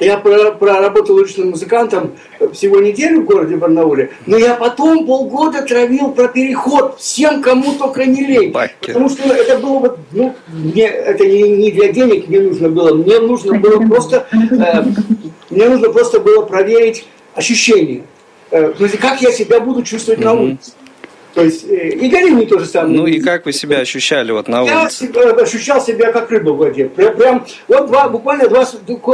я 0.02 0.18
про- 0.18 0.52
проработал 0.52 1.16
уличным 1.16 1.52
музыкантом 1.52 2.12
всего 2.52 2.82
неделю 2.82 3.22
в 3.22 3.26
городе 3.26 3.56
Барнауле, 3.56 4.12
но 4.26 4.38
я 4.38 4.56
потом 4.56 5.06
полгода 5.08 5.62
травил 5.62 6.12
про 6.12 6.28
переход 6.28 7.00
всем, 7.00 7.42
кому 7.42 7.72
только 7.76 8.04
не 8.06 8.26
лень. 8.26 8.52
Бакер. 8.52 8.76
Потому 8.88 9.08
что 9.10 9.30
это 9.34 9.58
было 9.58 9.80
вот, 9.80 10.00
ну, 10.12 10.36
мне 10.50 10.84
это 10.88 11.26
не, 11.26 11.44
не 11.44 11.72
для 11.72 11.94
денег 11.94 12.28
не 12.28 12.40
нужно 12.40 12.68
было, 12.68 12.94
мне 12.94 13.20
нужно 13.22 13.58
было 13.58 13.80
просто, 13.88 14.28
э, 14.34 14.84
мне 15.50 15.70
нужно 15.70 15.90
просто 15.92 16.20
было 16.20 16.42
проверить 16.42 17.06
ощущения. 17.36 18.04
Э, 18.56 18.74
в 18.74 18.78
смысле, 18.78 19.00
как 19.00 19.22
я 19.22 19.32
себя 19.32 19.60
буду 19.60 19.84
чувствовать 19.84 20.20
на 20.22 20.34
улице. 20.34 20.72
То 21.34 21.44
есть 21.44 21.66
э, 21.70 21.90
и 21.90 22.08
Галине 22.08 22.46
то 22.46 22.60
же 22.60 22.66
самое. 22.66 22.98
Ну 22.98 23.08
и 23.08 23.20
как 23.20 23.46
вы 23.46 23.52
себя 23.52 23.80
ощущали 23.80 24.32
вот 24.32 24.48
на 24.48 24.64
Я 24.64 24.84
улице? 24.84 25.08
себя- 25.08 25.32
ощущал 25.32 25.82
себя 25.82 26.12
как 26.14 26.32
рыба 26.32 26.52
в 26.52 26.58
воде. 26.58 26.86
Прям, 26.88 27.16
прям 27.18 27.46
вот 27.68 27.88
два, 27.88 28.08
буквально 28.08 28.48
два, 28.48 28.66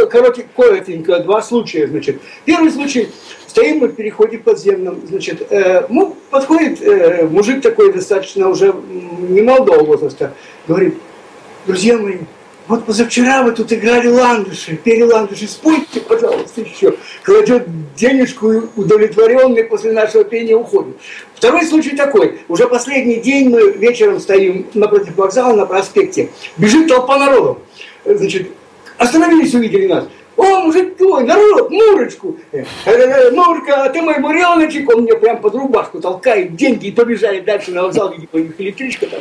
коротенько, 0.06 0.50
коротенько, 0.56 1.20
два 1.22 1.42
случая, 1.42 1.88
значит. 1.88 2.22
Первый 2.46 2.72
случай, 2.72 3.10
стоим 3.48 3.80
мы 3.80 3.88
в 3.88 3.96
переходе 3.96 4.38
подземном, 4.38 5.02
значит, 5.08 5.52
э, 5.52 5.86
ну, 5.90 6.16
подходит 6.30 6.80
э, 6.84 7.28
мужик 7.28 7.62
такой 7.64 7.92
достаточно 7.92 8.50
уже 8.50 8.72
немолодого 9.30 9.84
возраста, 9.84 10.34
говорит, 10.68 10.96
друзья 11.66 11.98
мои, 11.98 12.18
вот 12.72 12.86
позавчера 12.86 13.44
вы 13.44 13.52
тут 13.52 13.74
играли 13.74 14.08
ландыши, 14.08 14.78
пели 14.78 15.02
ландыши, 15.02 15.46
спойте, 15.46 16.00
пожалуйста, 16.00 16.62
еще. 16.62 16.96
Кладет 17.22 17.68
денежку 17.96 18.70
удовлетворенный 18.78 19.66
после 19.66 19.92
нашего 19.92 20.24
пения 20.24 20.56
уходит. 20.56 20.96
Второй 21.36 21.66
случай 21.66 21.98
такой. 21.98 22.40
Уже 22.48 22.70
последний 22.70 23.18
день 23.18 23.50
мы 23.50 23.72
вечером 23.72 24.22
стоим 24.22 24.68
напротив 24.74 25.18
вокзала 25.18 25.54
на 25.54 25.66
проспекте. 25.66 26.30
Бежит 26.56 26.88
толпа 26.88 27.20
народу. 27.20 27.60
Значит, 28.06 28.48
остановились, 28.98 29.54
увидели 29.54 29.88
нас. 29.88 30.06
О, 30.42 30.62
мужик 30.62 30.98
твой, 30.98 31.24
народ, 31.24 31.70
Мурочку. 31.70 32.36
Э, 32.52 32.64
э, 32.86 32.92
э, 32.92 33.32
Мурка, 33.32 33.84
а 33.84 33.90
ты 33.90 34.02
мой 34.02 34.20
буреночек. 34.20 34.90
Он 34.90 35.04
мне 35.04 35.14
прям 35.14 35.40
под 35.40 35.54
рубашку 35.54 36.02
толкает 36.02 36.56
деньги 36.56 36.88
и 36.88 36.92
побежали 36.92 37.42
дальше 37.42 37.72
на 37.72 37.84
вокзал, 37.84 38.10
где 38.10 38.28
у 38.34 38.40
них 38.40 38.60
электричка 38.60 39.06
там. 39.06 39.20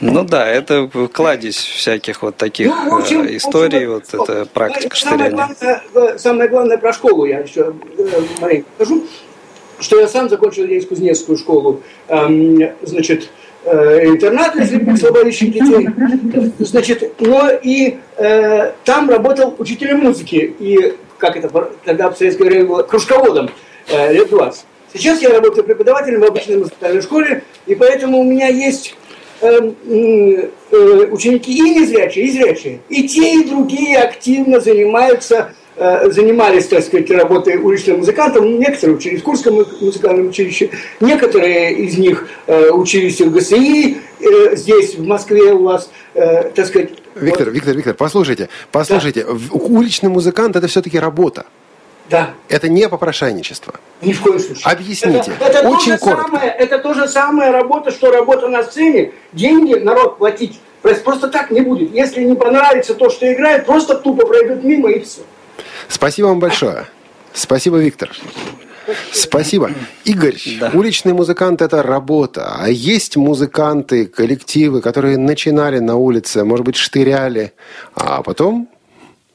Ну 0.00 0.24
да, 0.24 0.46
это 0.46 0.88
кладезь 1.12 1.58
всяких 1.58 2.22
вот 2.22 2.36
таких 2.36 2.68
Ну, 2.68 2.98
общем, 2.98 3.22
э, 3.22 3.36
историй, 3.36 3.86
в 3.86 3.90
вот 3.90 4.04
общем, 4.04 4.22
это 4.22 4.46
практика 4.46 4.96
Самое 4.96 5.30
главное, 5.30 5.82
э, 5.94 6.18
самое 6.18 6.48
главное 6.48 6.78
про 6.78 6.92
школу 6.94 7.26
я 7.26 7.40
еще 7.40 7.74
э, 7.98 8.20
маленько 8.40 8.68
скажу, 8.76 9.04
что 9.78 10.00
я 10.00 10.08
сам 10.08 10.30
закончил 10.30 10.64
здесь 10.64 10.86
Кузнецкую 10.86 11.36
школу, 11.36 11.82
эм, 12.08 12.70
значит, 12.82 13.24
э, 13.24 13.26
интернат 13.64 14.54
для 14.54 14.66
слепых 14.66 14.98
слабовидящих 14.98 15.52
детей, 15.52 15.88
значит, 16.58 17.20
но 17.20 17.50
и 17.50 17.98
э, 18.16 18.72
там 18.84 19.10
работал 19.10 19.54
учителем 19.58 19.98
музыки, 19.98 20.54
и, 20.58 20.96
как 21.18 21.36
это 21.36 21.68
тогда 21.84 22.10
в 22.10 22.16
советское 22.16 22.44
время 22.44 22.64
было, 22.66 22.82
кружководом 22.82 23.50
э, 23.88 24.12
лет 24.14 24.30
20. 24.30 24.64
Сейчас 24.92 25.20
я 25.22 25.30
работаю 25.30 25.64
преподавателем 25.64 26.20
в 26.20 26.24
обычной 26.24 26.56
музыкальной 26.56 27.02
школе, 27.02 27.44
и 27.66 27.74
поэтому 27.74 28.20
у 28.20 28.24
меня 28.24 28.48
есть 28.48 28.96
м, 29.42 29.76
э, 29.86 30.46
ученики 31.10 31.56
и 31.56 31.80
незрячие, 31.80 32.24
и 32.26 32.30
зрячие. 32.30 32.80
И 32.88 33.06
те, 33.06 33.34
и 33.34 33.44
другие 33.44 33.98
активно 33.98 34.60
занимаются, 34.60 35.36
э, 35.36 35.59
занимались, 36.10 36.66
так 36.66 36.82
сказать, 36.84 37.10
работой 37.10 37.56
уличным 37.56 37.98
музыкантом. 37.98 38.58
Некоторые 38.58 38.96
учились 38.96 39.20
в 39.20 39.24
Курском 39.24 39.54
му- 39.54 39.64
музыкальном 39.80 40.28
училище, 40.28 40.70
некоторые 41.00 41.72
из 41.74 41.96
них 41.96 42.28
э, 42.46 42.70
учились 42.70 43.20
в 43.20 43.32
ГСИ, 43.32 43.96
э, 44.20 44.56
здесь, 44.56 44.94
в 44.96 45.06
Москве 45.06 45.52
у 45.52 45.62
вас, 45.64 45.90
э, 46.14 46.50
так 46.54 46.66
сказать. 46.66 46.90
Виктор, 47.14 47.50
Виктор, 47.50 47.74
Виктор, 47.74 47.94
послушайте, 47.94 48.48
послушайте, 48.70 49.24
в- 49.26 49.56
уличный 49.72 50.10
музыкант 50.10 50.54
это 50.56 50.66
все-таки 50.66 50.98
работа. 50.98 51.46
Да. 52.10 52.30
Это 52.48 52.68
не 52.68 52.88
попрошайничество. 52.88 53.74
Ни 54.02 54.12
в 54.12 54.20
коем 54.20 54.38
случае. 54.40 54.64
Объясните. 54.64 55.32
Это, 55.40 55.58
это 55.60 55.68
Очень 55.68 55.92
то 55.92 55.98
коротко. 55.98 56.24
Самое, 56.32 56.50
это 56.58 56.78
то 56.78 56.92
же 56.94 57.08
самое 57.08 57.50
работа, 57.52 57.90
что 57.92 58.10
работа 58.10 58.48
на 58.48 58.62
сцене. 58.64 59.12
Деньги 59.32 59.74
народ 59.74 60.18
платить 60.18 60.58
просто- 60.82 61.04
просто 61.04 61.28
так 61.28 61.50
не 61.52 61.60
будет. 61.60 61.94
Если 61.94 62.24
не 62.24 62.34
понравится 62.34 62.94
то, 62.94 63.10
что 63.10 63.32
играет, 63.32 63.64
просто 63.64 63.94
тупо 63.94 64.26
пройдут 64.26 64.64
мимо 64.64 64.90
и 64.90 65.00
все. 65.00 65.20
Спасибо 65.88 66.26
вам 66.26 66.40
большое. 66.40 66.86
Спасибо, 67.32 67.78
Виктор. 67.78 68.10
Спасибо. 69.12 69.70
Игорь, 70.04 70.36
уличный 70.72 71.12
музыкант– 71.12 71.62
это 71.62 71.82
работа. 71.82 72.56
А 72.58 72.68
есть 72.68 73.16
музыканты, 73.16 74.06
коллективы, 74.06 74.80
которые 74.80 75.16
начинали 75.16 75.78
на 75.78 75.96
улице, 75.96 76.44
может 76.44 76.64
быть, 76.64 76.76
штыряли, 76.76 77.52
а 77.94 78.22
потом... 78.22 78.68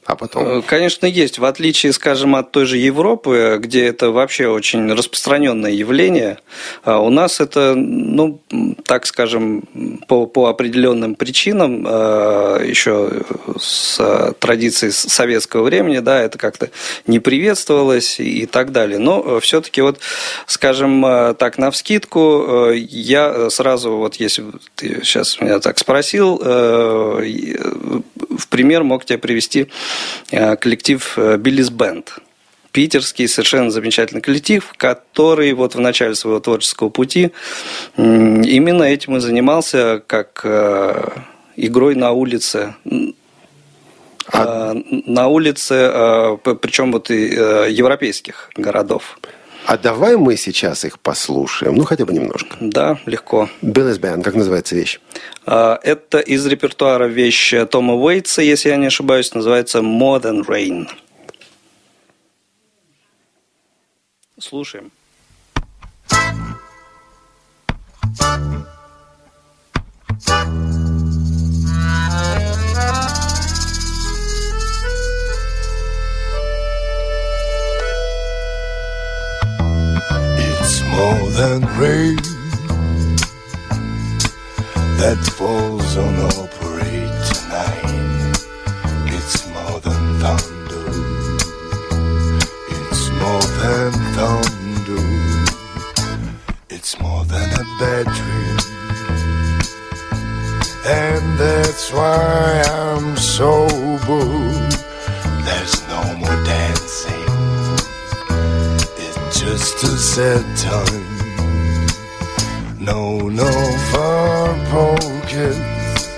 А 0.06 0.14
потом... 0.14 0.46
Э, 0.46 0.62
Конечно, 0.62 1.06
есть. 1.06 1.38
В 1.38 1.44
отличие, 1.44 1.92
скажем, 1.92 2.36
от 2.36 2.52
той 2.52 2.64
же 2.64 2.78
Европы, 2.78 3.58
где 3.60 3.86
это 3.86 4.10
вообще 4.12 4.46
очень 4.46 4.92
распространенное 4.92 5.72
явление, 5.72 6.38
а 6.84 7.00
у 7.00 7.10
нас 7.10 7.40
это, 7.40 7.74
ну, 7.74 8.40
так 8.84 9.06
скажем, 9.06 9.62
по, 10.06 10.26
по 10.26 10.46
определенным 10.46 11.16
причинам, 11.16 11.84
э, 11.86 12.64
еще 12.68 13.24
с 13.58 13.96
э, 13.98 14.32
традицией 14.38 14.92
советского 14.92 15.64
времени, 15.64 15.98
да, 15.98 16.22
это 16.22 16.38
как-то 16.38 16.70
не 17.08 17.18
приветствовалось 17.18 18.20
и 18.20 18.46
так 18.46 18.70
далее. 18.70 19.00
Но 19.00 19.40
все-таки 19.40 19.80
вот, 19.82 19.98
скажем 20.46 21.04
э, 21.04 21.34
так, 21.34 21.58
на 21.58 21.72
вскидку, 21.72 22.70
э, 22.70 22.76
я 22.76 23.50
сразу, 23.50 23.96
вот 23.96 24.16
если 24.16 24.44
ты 24.76 25.00
сейчас 25.02 25.40
меня 25.40 25.58
так 25.58 25.78
спросил, 25.80 26.40
э, 26.44 27.22
э, 27.24 28.00
в 28.36 28.48
пример 28.48 28.84
мог 28.84 29.04
тебе 29.04 29.18
привести 29.18 29.68
э, 30.30 30.56
коллектив 30.56 31.18
Биллис 31.38 31.70
Бенд. 31.70 32.18
Питерский 32.72 33.26
совершенно 33.26 33.70
замечательный 33.70 34.20
коллектив, 34.20 34.70
который 34.76 35.54
вот 35.54 35.74
в 35.74 35.80
начале 35.80 36.14
своего 36.14 36.40
творческого 36.40 36.90
пути 36.90 37.30
именно 37.96 38.82
этим 38.82 39.16
и 39.16 39.20
занимался, 39.20 40.02
как 40.06 40.42
э, 40.44 41.08
игрой 41.56 41.94
на 41.94 42.12
улице. 42.12 42.74
Э, 44.32 44.74
На 45.06 45.28
улице, 45.28 45.74
э, 45.74 46.36
причем 46.60 46.92
вот 46.92 47.10
и 47.10 47.34
э, 47.34 47.68
европейских 47.70 48.50
городов. 48.56 49.18
А 49.66 49.76
давай 49.76 50.16
мы 50.16 50.36
сейчас 50.36 50.84
их 50.84 51.00
послушаем, 51.00 51.74
ну 51.74 51.84
хотя 51.84 52.04
бы 52.04 52.12
немножко. 52.12 52.56
Да, 52.60 52.98
легко. 53.04 53.48
Биллис 53.62 53.98
Бэнд, 53.98 54.24
как 54.24 54.34
называется 54.34 54.76
вещь? 54.76 55.00
Э, 55.44 55.76
Это 55.82 56.20
из 56.20 56.46
репертуара 56.46 57.06
вещь 57.06 57.52
Тома 57.70 57.94
Уэйтса, 57.94 58.42
если 58.42 58.68
я 58.68 58.76
не 58.76 58.86
ошибаюсь, 58.86 59.34
называется 59.34 59.80
More 59.80 60.22
Than 60.22 60.46
Rain. 60.46 60.86
Слушаем. 64.38 64.92
It's 70.08 70.85
more 80.96 81.28
than 81.30 81.60
rain 81.78 82.16
that 85.00 85.18
falls 85.36 85.96
on 85.98 86.14
our 86.28 86.46
parade 86.56 87.16
tonight. 87.30 88.36
It's 89.16 89.46
more 89.54 89.78
than 89.86 90.02
thunder. 90.22 90.86
It's 92.76 93.04
more 93.22 93.46
than 93.62 93.92
thunder. 94.16 95.04
It's 96.70 96.98
more 96.98 97.24
than 97.26 97.48
a 97.62 97.64
bad 97.80 98.06
dream. 98.18 98.58
And 100.86 101.38
that's 101.38 101.92
why 101.92 102.62
I'm 102.70 103.16
sober. 103.18 104.24
There's 105.44 105.85
just 109.46 109.84
a 109.84 109.96
sad 109.96 110.44
time. 110.56 111.06
No, 112.80 113.28
no 113.28 113.52
far 113.92 114.48
pockets, 114.74 116.08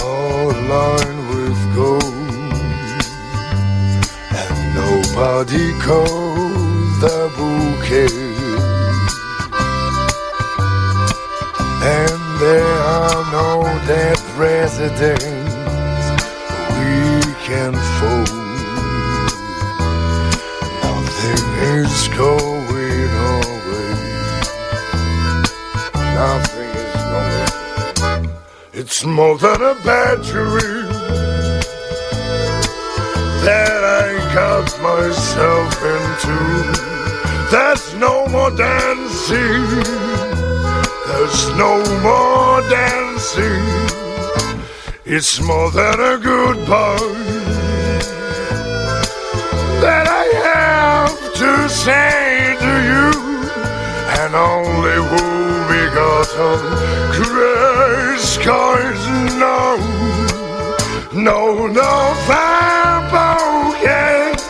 all 0.00 0.52
lined 0.72 1.22
with 1.32 1.60
gold, 1.74 2.52
and 4.40 4.56
nobody 4.82 5.66
calls 5.86 6.92
the 7.04 7.18
bouquet. 7.36 8.14
And 11.98 12.22
there 12.44 12.76
are 12.98 13.22
no 13.40 13.48
dead 13.88 14.18
presidents 14.36 15.54
we 16.78 16.94
can 17.46 17.72
fold. 17.98 18.45
Is 21.96 22.08
going 22.08 23.12
away. 23.38 23.94
Nothing 26.20 26.72
is 26.84 27.02
going. 27.10 28.30
It's 28.74 29.02
more 29.06 29.38
than 29.38 29.62
a 29.62 29.74
battery 29.82 30.82
that 33.46 33.80
I 34.02 34.08
got 34.34 34.68
myself 34.82 35.72
into. 35.96 36.36
There's 37.50 37.94
no 37.94 38.26
more 38.28 38.50
dancing. 38.50 39.64
There's 41.08 41.48
no 41.64 41.72
more 42.06 42.60
dancing. 42.68 43.64
It's 45.06 45.40
more 45.40 45.70
than 45.70 45.98
a 45.98 46.18
goodbye 46.18 47.45
say 51.86 52.56
to 52.64 52.72
you. 52.90 53.08
And 54.20 54.32
only 54.34 54.98
who 55.10 55.24
begotten 55.74 56.58
gray 57.16 58.16
skies 58.34 59.02
now. 59.44 59.76
No, 61.28 61.40
no 61.80 61.92
fire 62.26 63.00
bouquets 63.12 64.46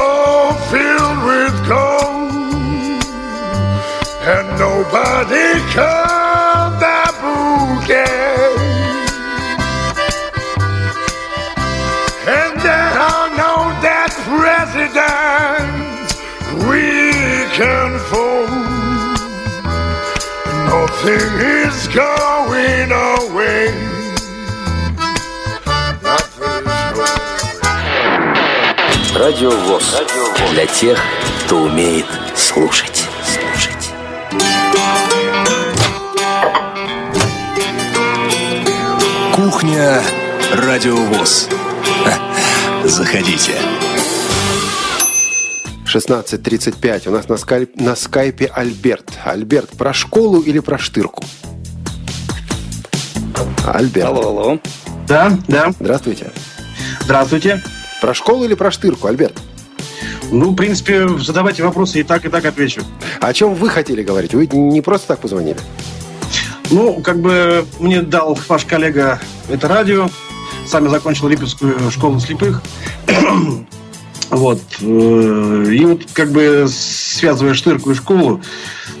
all 0.00 0.52
filled 0.70 1.20
with 1.30 1.54
gold, 1.68 3.04
and 4.32 4.46
nobody 4.64 5.48
cut 5.74 6.15
Nothing 21.06 21.38
is 21.40 21.86
going 21.94 22.90
away. 22.90 23.70
Радио 29.14 29.50
ВОЗ. 29.50 30.02
Для 30.50 30.66
тех, 30.66 30.98
кто 31.44 31.58
умеет 31.58 32.06
слушать. 32.34 33.04
Слушать. 33.24 33.90
Кухня 39.32 40.02
Радио 40.54 40.96
ВОЗ. 40.96 41.48
Заходите. 42.84 43.54
16.35. 45.96 47.08
У 47.08 47.10
нас 47.10 47.28
на, 47.28 47.38
скайп, 47.38 47.80
на 47.80 47.96
скайпе 47.96 48.46
Альберт. 48.46 49.12
Альберт, 49.24 49.70
про 49.70 49.94
школу 49.94 50.40
или 50.40 50.58
про 50.58 50.76
штырку? 50.76 51.24
Альберт. 53.66 54.06
Алло, 54.06 54.28
алло. 54.28 54.58
Да, 55.08 55.38
да. 55.48 55.72
Здравствуйте. 55.80 56.30
Здравствуйте. 57.00 57.62
Про 58.02 58.12
школу 58.12 58.44
или 58.44 58.52
про 58.52 58.70
штырку, 58.70 59.08
Альберт? 59.08 59.40
Ну, 60.30 60.50
в 60.50 60.54
принципе, 60.54 61.08
задавайте 61.18 61.62
вопросы, 61.62 62.00
и 62.00 62.02
так, 62.02 62.26
и 62.26 62.28
так 62.28 62.44
отвечу. 62.44 62.82
О 63.20 63.32
чем 63.32 63.54
вы 63.54 63.70
хотели 63.70 64.02
говорить? 64.02 64.34
Вы 64.34 64.46
не 64.48 64.82
просто 64.82 65.08
так 65.08 65.20
позвонили? 65.20 65.58
Ну, 66.70 67.00
как 67.00 67.20
бы 67.20 67.64
мне 67.78 68.02
дал 68.02 68.38
ваш 68.48 68.66
коллега 68.66 69.18
это 69.48 69.66
радио. 69.66 70.10
Сами 70.66 70.88
закончил 70.88 71.28
Липецкую 71.28 71.90
школу 71.90 72.20
слепых. 72.20 72.60
Вот. 74.30 74.60
э, 74.80 75.66
И 75.72 75.84
вот 75.84 76.02
как 76.12 76.30
бы 76.32 76.66
связывая 76.68 77.54
штырку 77.54 77.92
и 77.92 77.94
школу, 77.94 78.40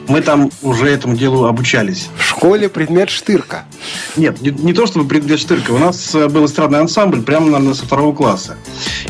мы 0.08 0.20
там 0.20 0.50
уже 0.62 0.88
этому 0.88 1.16
делу 1.16 1.46
обучались. 1.46 2.08
В 2.16 2.22
школе 2.24 2.68
предмет 2.68 3.10
штырка? 3.10 3.64
Нет, 4.16 4.40
не, 4.40 4.50
не 4.50 4.72
то 4.72 4.86
чтобы 4.86 5.08
предмет 5.08 5.40
штырка. 5.40 5.72
У 5.72 5.78
нас 5.78 6.14
э, 6.14 6.28
был 6.28 6.46
эстрадный 6.46 6.78
ансамбль 6.78 7.22
прямо, 7.22 7.46
наверное, 7.46 7.74
со 7.74 7.84
второго 7.84 8.14
класса. 8.14 8.56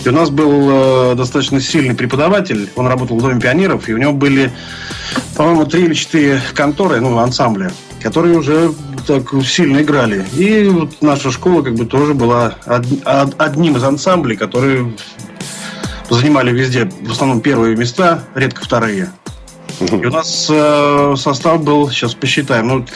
И 0.04 0.08
у 0.08 0.12
нас 0.12 0.30
был 0.30 0.50
э, 0.70 1.14
достаточно 1.16 1.60
сильный 1.60 1.94
преподаватель. 1.94 2.68
Он 2.76 2.86
работал 2.86 3.18
в 3.18 3.22
Доме 3.22 3.40
пионеров, 3.40 3.88
и 3.88 3.92
у 3.94 3.98
него 3.98 4.12
были, 4.12 4.50
по-моему, 5.36 5.66
три 5.66 5.84
или 5.84 5.94
четыре 5.94 6.40
конторы, 6.54 7.00
ну, 7.00 7.18
ансамбля, 7.18 7.72
которые 8.02 8.38
уже 8.38 8.72
так 9.06 9.22
сильно 9.44 9.82
играли. 9.82 10.24
И 10.36 10.64
вот 10.64 11.02
наша 11.02 11.30
школа 11.30 11.62
как 11.62 11.74
бы 11.74 11.84
тоже 11.84 12.14
была 12.14 12.54
од- 12.66 12.86
од- 13.06 13.34
одним 13.38 13.76
из 13.76 13.84
ансамблей, 13.84 14.36
которые 14.36 14.92
занимали 16.10 16.52
везде 16.52 16.90
в 17.02 17.10
основном 17.10 17.40
первые 17.40 17.76
места, 17.76 18.24
редко 18.34 18.64
вторые. 18.64 19.10
И 19.80 20.06
у 20.06 20.10
нас 20.10 20.48
э, 20.50 21.14
состав 21.16 21.62
был, 21.62 21.88
сейчас 21.90 22.14
посчитаем, 22.14 22.68
ну, 22.68 22.86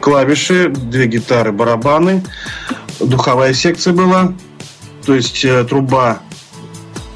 клавиши, 0.00 0.68
две 0.68 1.06
гитары, 1.06 1.52
барабаны, 1.52 2.24
духовая 2.98 3.52
секция 3.52 3.92
была, 3.92 4.32
то 5.04 5.14
есть 5.14 5.44
э, 5.44 5.62
труба, 5.64 6.20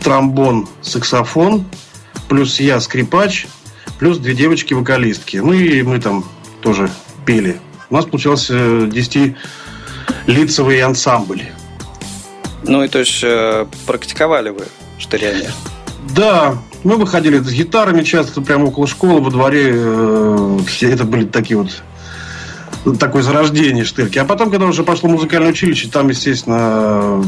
тромбон, 0.03 0.69
саксофон, 0.83 1.65
плюс 2.29 2.61
я 2.61 2.79
скрипач, 2.81 3.47
плюс 3.99 4.19
две 4.19 4.35
девочки-вокалистки. 4.35 5.39
Ну 5.39 5.53
и 5.53 5.83
мы 5.83 6.01
там 6.01 6.25
тоже 6.61 6.89
пели. 7.27 7.61
У 7.91 7.95
нас 7.95 8.05
получился 8.05 8.55
10-лицевый 8.55 10.81
ансамбль. 10.81 11.43
Ну 12.63 12.85
и 12.85 12.89
то 12.89 13.01
есть 13.01 13.25
э, 13.25 13.67
практиковали 13.87 14.51
вы 14.51 14.67
штыряние? 14.99 15.51
Да, 16.15 16.57
мы 16.83 16.97
выходили 16.97 17.39
с 17.39 17.51
гитарами 17.51 18.03
часто 18.03 18.41
прямо 18.41 18.67
около 18.67 18.87
школы, 18.87 19.21
во 19.21 19.31
дворе. 19.31 19.73
э, 19.75 20.59
все 20.67 20.91
Это 20.91 21.05
были 21.05 21.25
такие 21.25 21.57
вот 21.57 21.71
такое 22.99 23.23
зарождение 23.23 23.85
штырки. 23.85 24.19
А 24.19 24.25
потом, 24.25 24.51
когда 24.51 24.67
уже 24.67 24.85
пошло 24.85 25.09
музыкальное 25.09 25.51
училище, 25.51 25.89
там, 25.91 26.09
естественно, 26.09 27.25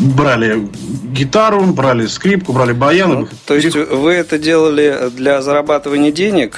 брали 0.00 0.68
гитару, 1.12 1.62
брали 1.64 2.06
скрипку, 2.06 2.52
брали 2.52 2.72
баян. 2.72 3.28
То 3.46 3.54
есть 3.54 3.74
вы 3.74 4.12
это 4.12 4.38
делали 4.38 5.10
для 5.14 5.42
зарабатывания 5.42 6.10
денег? 6.10 6.56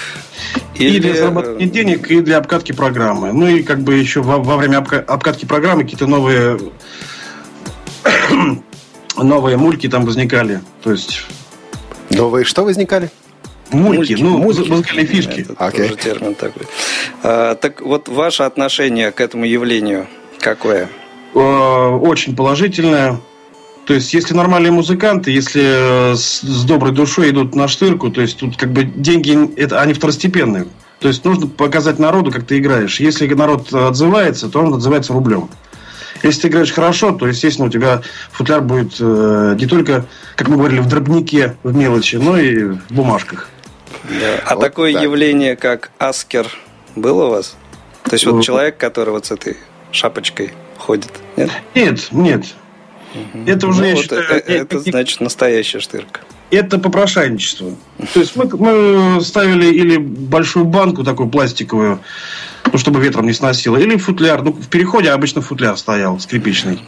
И 0.75 0.87
Или... 0.87 1.01
для 1.01 1.15
зарабатывания 1.15 1.69
денег, 1.69 2.11
и 2.11 2.21
для 2.21 2.39
обкатки 2.39 2.73
программы. 2.73 3.33
Ну 3.33 3.47
и 3.47 3.63
как 3.63 3.83
бы 3.83 3.95
еще 3.95 4.23
во, 4.23 4.39
во 4.39 4.57
время 4.57 4.79
обка- 4.79 5.05
обкатки 5.05 5.45
программы 5.45 5.83
какие-то 5.83 6.07
новые 6.07 6.59
новые 9.17 9.57
мульки 9.57 9.89
там 9.89 10.05
возникали. 10.05 10.61
То 10.83 10.93
есть 10.93 11.23
Новые 12.11 12.45
что 12.45 12.65
возникали? 12.65 13.11
мульки, 13.71 14.13
Мульки, 14.13 14.23
ну, 14.23 14.39
мульки. 14.39 14.69
музыкальные 14.69 15.07
фишки. 15.07 15.47
Это 15.59 15.71
тоже 15.71 15.97
термин 15.97 16.35
такой. 16.35 16.63
А, 17.23 17.55
так 17.57 17.81
вот, 17.81 18.09
ваше 18.09 18.45
отношение 18.45 19.11
к 19.11 19.21
этому 19.21 19.45
явлению 19.47 20.07
какое? 20.39 20.89
Э, 21.35 21.39
Очень 21.39 22.37
положительная. 22.37 23.21
То 23.87 23.95
есть, 23.95 24.15
если 24.15 24.33
нормальные 24.35 24.71
музыканты, 24.71 25.31
если 25.31 26.13
э, 26.13 26.17
с, 26.17 26.41
с 26.43 26.65
доброй 26.65 26.93
душой 26.93 27.31
идут 27.31 27.55
на 27.55 27.67
штырку, 27.69 28.11
то 28.11 28.21
есть 28.21 28.39
тут 28.39 28.57
как 28.57 28.71
бы 28.73 28.85
деньги, 28.85 29.53
это, 29.59 29.81
они 29.81 29.93
второстепенные. 29.93 30.67
То 31.01 31.09
есть 31.09 31.25
нужно 31.25 31.49
показать 31.49 31.99
народу, 31.99 32.31
как 32.31 32.47
ты 32.47 32.59
играешь. 32.59 33.01
Если 33.01 33.27
народ 33.35 33.73
отзывается, 33.75 34.49
то 34.49 34.61
он 34.61 34.73
отзывается 34.75 35.13
рублем. 35.13 35.51
Если 36.25 36.41
ты 36.43 36.49
играешь 36.49 36.73
хорошо, 36.73 37.13
то, 37.13 37.27
естественно, 37.29 37.69
у 37.69 37.71
тебя 37.71 38.03
футляр 38.33 38.63
будет 38.63 38.97
э, 38.99 39.57
не 39.59 39.67
только, 39.67 40.07
как 40.37 40.49
мы 40.49 40.57
говорили, 40.57 40.81
в 40.81 40.89
дробнике, 40.89 41.57
в 41.63 41.75
мелочи, 41.77 42.17
но 42.17 42.39
и 42.39 42.65
в 42.65 42.91
бумажках. 42.91 43.49
Да. 44.05 44.41
А 44.47 44.57
такое 44.57 44.91
явление, 44.91 45.55
как 45.55 45.91
аскер, 45.99 46.47
было 46.97 47.27
у 47.27 47.31
вас? 47.31 47.57
То 48.05 48.15
есть 48.15 48.25
вот 48.25 48.37
Ну, 48.37 48.43
человек, 48.43 48.79
который 48.79 49.11
вот 49.11 49.27
с 49.27 49.31
этой 49.31 49.59
шапочкой 49.93 50.53
ходит, 50.79 51.13
нет? 51.37 51.51
Нет, 51.75 52.09
нет. 52.11 52.47
Это 53.47 53.67
уже, 53.69 53.81
Ну, 53.83 53.87
я 53.87 53.95
вот 53.95 54.03
считаю, 54.03 54.25
э- 54.25 54.43
это 54.47 54.81
значит 54.81 55.21
настоящая 55.21 55.81
штырка. 55.81 56.21
Это 56.51 56.79
попрошайничество. 56.79 57.73
То 58.13 58.21
есть 58.21 58.35
мы, 58.37 58.47
мы 58.47 59.21
ставили 59.23 59.67
или 59.67 59.97
большую 59.99 60.65
банку 60.65 61.05
такую 61.05 61.29
пластиковую, 61.29 62.01
ну, 62.73 62.79
чтобы 62.79 63.01
ветром 63.01 63.27
не 63.27 63.33
сносило, 63.33 63.77
или 63.77 63.97
футляр. 63.97 64.43
Ну, 64.43 64.53
в 64.53 64.69
переходе 64.69 65.11
обычно 65.11 65.43
футляр 65.43 65.77
стоял 65.77 66.19
скрипичный. 66.19 66.81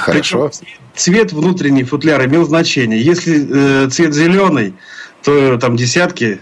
Хорошо. 0.00 0.48
Причем 0.48 0.68
цвет 0.94 1.32
внутренний 1.32 1.84
футляра 1.84 2.26
имел 2.26 2.44
значение. 2.44 3.00
Если 3.00 3.84
э, 3.84 3.88
цвет 3.88 4.14
зеленый, 4.14 4.74
то 5.22 5.56
там 5.58 5.76
десятки, 5.76 6.40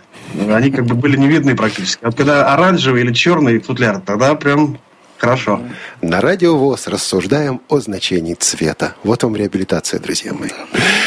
они 0.49 0.71
как 0.71 0.87
бы 0.87 0.95
были 0.95 1.17
не 1.17 1.29
видны 1.29 1.55
практически. 1.55 2.03
А 2.05 2.07
вот 2.07 2.17
когда 2.17 2.53
оранжевый 2.53 3.03
или 3.03 3.13
черный 3.13 3.59
футляр, 3.59 4.01
тогда 4.01 4.35
прям 4.35 4.79
хорошо. 5.19 5.61
На 6.03 6.21
радио 6.21 6.57
ВОЗ 6.57 6.89
рассуждаем 6.89 7.61
о 7.69 7.81
значении 7.81 8.35
цвета. 8.35 8.95
Вот 9.03 9.23
вам 9.23 9.37
реабилитация, 9.37 10.01
друзья 10.01 10.33
мои. 10.33 10.51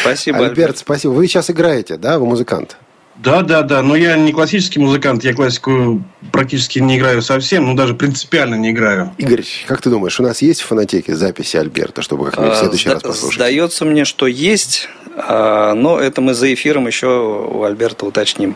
Спасибо, 0.02 0.46
Альберт, 0.46 0.78
спасибо. 0.78 1.12
Вы 1.12 1.28
сейчас 1.28 1.50
играете, 1.50 1.98
да? 1.98 2.20
Вы 2.20 2.26
музыкант? 2.26 2.78
Да, 3.22 3.42
да, 3.42 3.64
да. 3.64 3.82
Но 3.84 3.96
я 3.96 4.16
не 4.16 4.32
классический 4.32 4.80
музыкант, 4.80 5.24
я 5.26 5.34
классику 5.34 6.02
практически 6.32 6.80
не 6.80 6.98
играю 6.98 7.22
совсем, 7.22 7.66
ну 7.66 7.76
даже 7.76 7.94
принципиально 7.94 8.56
не 8.56 8.72
играю. 8.72 9.14
Игорь, 9.18 9.44
как 9.68 9.82
ты 9.82 9.90
думаешь, 9.90 10.20
у 10.20 10.24
нас 10.24 10.42
есть 10.42 10.62
в 10.62 10.66
фонотеке 10.68 11.16
записи 11.16 11.58
Альберта, 11.58 12.02
чтобы 12.02 12.26
как-нибудь 12.26 12.54
в 12.54 12.56
А, 12.56 12.60
следующий 12.60 12.86
сда- 12.86 12.94
раз 12.94 13.04
послушать? 13.04 13.36
Сдается 13.36 13.86
мне, 13.86 14.06
что 14.06 14.26
есть, 14.26 14.88
а, 15.18 15.74
но 15.74 16.00
это 16.00 16.22
мы 16.22 16.34
за 16.34 16.54
эфиром 16.54 16.88
еще 16.88 17.08
у 17.08 17.64
Альберта 17.64 18.06
уточним. 18.06 18.56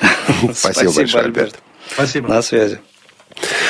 Спасибо 0.54 0.92
большое, 0.92 1.24
Альберт. 1.24 1.58
Спасибо. 1.94 2.28
На 2.28 2.42
связи. 2.42 2.80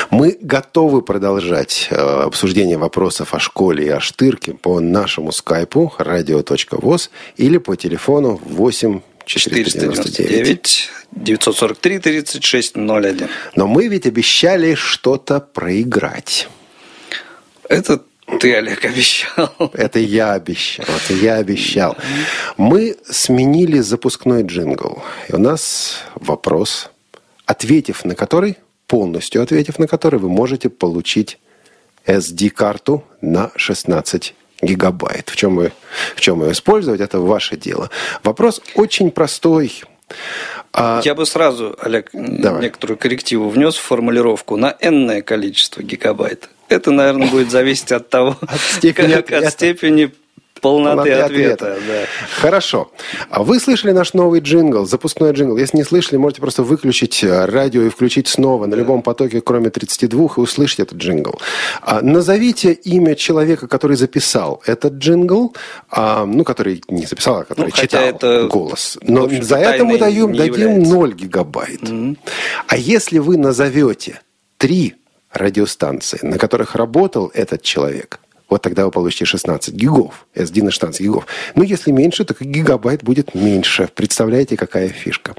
Мы 0.09 0.37
готовы 0.41 1.01
продолжать 1.01 1.87
э, 1.89 1.95
обсуждение 1.95 2.77
вопросов 2.77 3.33
о 3.33 3.39
школе 3.39 3.85
и 3.85 3.89
о 3.89 3.99
штырке 4.01 4.53
по 4.53 4.79
нашему 4.81 5.31
скайпу 5.31 5.91
radio.voz 5.97 7.09
или 7.37 7.57
по 7.57 7.75
телефону 7.75 8.39
8 8.45 8.99
499. 9.25 10.61
499 10.61 10.89
943 11.11 11.99
36 11.99 12.75
01. 12.75 13.29
Но 13.55 13.67
мы 13.67 13.87
ведь 13.87 14.05
обещали 14.05 14.75
что-то 14.75 15.39
проиграть. 15.39 16.47
Это 17.69 18.01
ты, 18.39 18.55
Олег, 18.55 18.85
обещал. 18.85 19.53
Это 19.73 19.99
я 19.99 20.33
обещал. 20.33 20.85
Это 20.85 21.13
я 21.13 21.35
обещал. 21.35 21.97
Мы 22.57 22.95
сменили 23.09 23.79
запускной 23.79 24.43
джингл. 24.43 25.03
И 25.29 25.33
у 25.33 25.37
нас 25.37 25.97
вопрос 26.15 26.89
ответив 27.45 28.05
на 28.05 28.15
который, 28.15 28.57
полностью 28.87 29.41
ответив 29.41 29.79
на 29.79 29.87
который, 29.87 30.19
вы 30.19 30.29
можете 30.29 30.69
получить 30.69 31.37
SD-карту 32.05 33.03
на 33.21 33.51
16 33.55 34.33
гигабайт. 34.63 35.29
В 35.29 35.35
чем, 35.35 35.55
вы, 35.55 35.71
в 36.15 36.21
чем 36.21 36.43
ее 36.43 36.51
использовать, 36.51 37.01
это 37.01 37.19
ваше 37.19 37.57
дело. 37.57 37.89
Вопрос 38.23 38.61
очень 38.75 39.11
простой. 39.11 39.83
А... 40.73 41.01
Я 41.03 41.15
бы 41.15 41.25
сразу, 41.25 41.75
Олег, 41.81 42.09
Давай. 42.13 42.63
некоторую 42.63 42.97
коррективу 42.97 43.49
внес 43.49 43.75
в 43.75 43.81
формулировку 43.81 44.57
на 44.57 44.75
энное 44.79 45.21
количество 45.21 45.81
гигабайт. 45.81 46.49
Это, 46.69 46.91
наверное, 46.91 47.27
будет 47.27 47.51
зависеть 47.51 47.91
от 47.91 48.09
того, 48.09 48.37
от 48.41 48.59
степени, 48.59 49.13
как, 49.21 49.31
от 49.31 49.51
степени 49.51 50.11
полноты, 50.63 50.95
полноты 50.95 51.11
ответа. 51.11 51.73
ответа. 51.73 51.81
Да. 51.87 52.41
Хорошо. 52.41 52.91
А 53.29 53.43
вы 53.43 53.59
слышали 53.59 53.91
наш 53.91 54.13
новый 54.13 54.39
джингл, 54.39 54.85
запускной 54.85 55.33
джингл? 55.33 55.57
Если 55.57 55.77
не 55.77 55.83
слышали, 55.83 56.17
можете 56.17 56.41
просто 56.41 56.63
выключить 56.63 57.23
э, 57.23 57.45
радио 57.45 57.81
и 57.83 57.89
включить 57.89 58.27
снова 58.27 58.65
на 58.65 58.75
любом 58.75 59.01
потоке, 59.01 59.41
кроме 59.41 59.69
32, 59.69 60.29
и 60.37 60.39
услышать 60.39 60.79
этот 60.79 60.97
джингл. 60.97 61.39
А, 61.81 62.01
назовите 62.01 62.71
имя 62.71 63.15
человека, 63.15 63.67
который 63.67 63.97
записал 63.97 64.63
этот 64.65 64.93
джингл, 64.93 65.53
а, 65.89 66.25
ну, 66.25 66.43
который 66.43 66.81
не 66.87 67.05
записал, 67.05 67.39
а 67.39 67.43
который 67.43 67.65
ну, 67.65 67.81
читал 67.81 68.01
это, 68.01 68.47
голос. 68.47 68.97
Но 69.01 69.29
за 69.41 69.57
это 69.57 69.83
мы 69.83 69.97
даем, 69.97 70.33
дадим 70.35 70.81
0 70.81 71.13
гигабайт. 71.13 71.81
Mm-hmm. 71.81 72.17
А 72.67 72.77
если 72.77 73.19
вы 73.19 73.37
назовете 73.37 74.21
три 74.57 74.95
радиостанции, 75.33 76.19
на 76.21 76.37
которых 76.37 76.75
работал 76.75 77.31
этот 77.33 77.63
человек, 77.63 78.19
вот 78.53 78.61
тогда 78.61 78.85
вы 78.85 78.91
получите 78.91 79.25
16 79.25 79.73
гигов. 79.73 80.27
SD 80.35 80.61
на 80.61 80.69
16 80.69 81.01
гигов. 81.01 81.25
Но 81.55 81.63
если 81.63 81.91
меньше, 81.91 82.23
то 82.23 82.35
гигабайт 82.39 83.03
будет 83.03 83.33
меньше. 83.33 83.89
Представляете, 83.95 84.57
какая 84.57 84.89
фишка? 84.89 85.33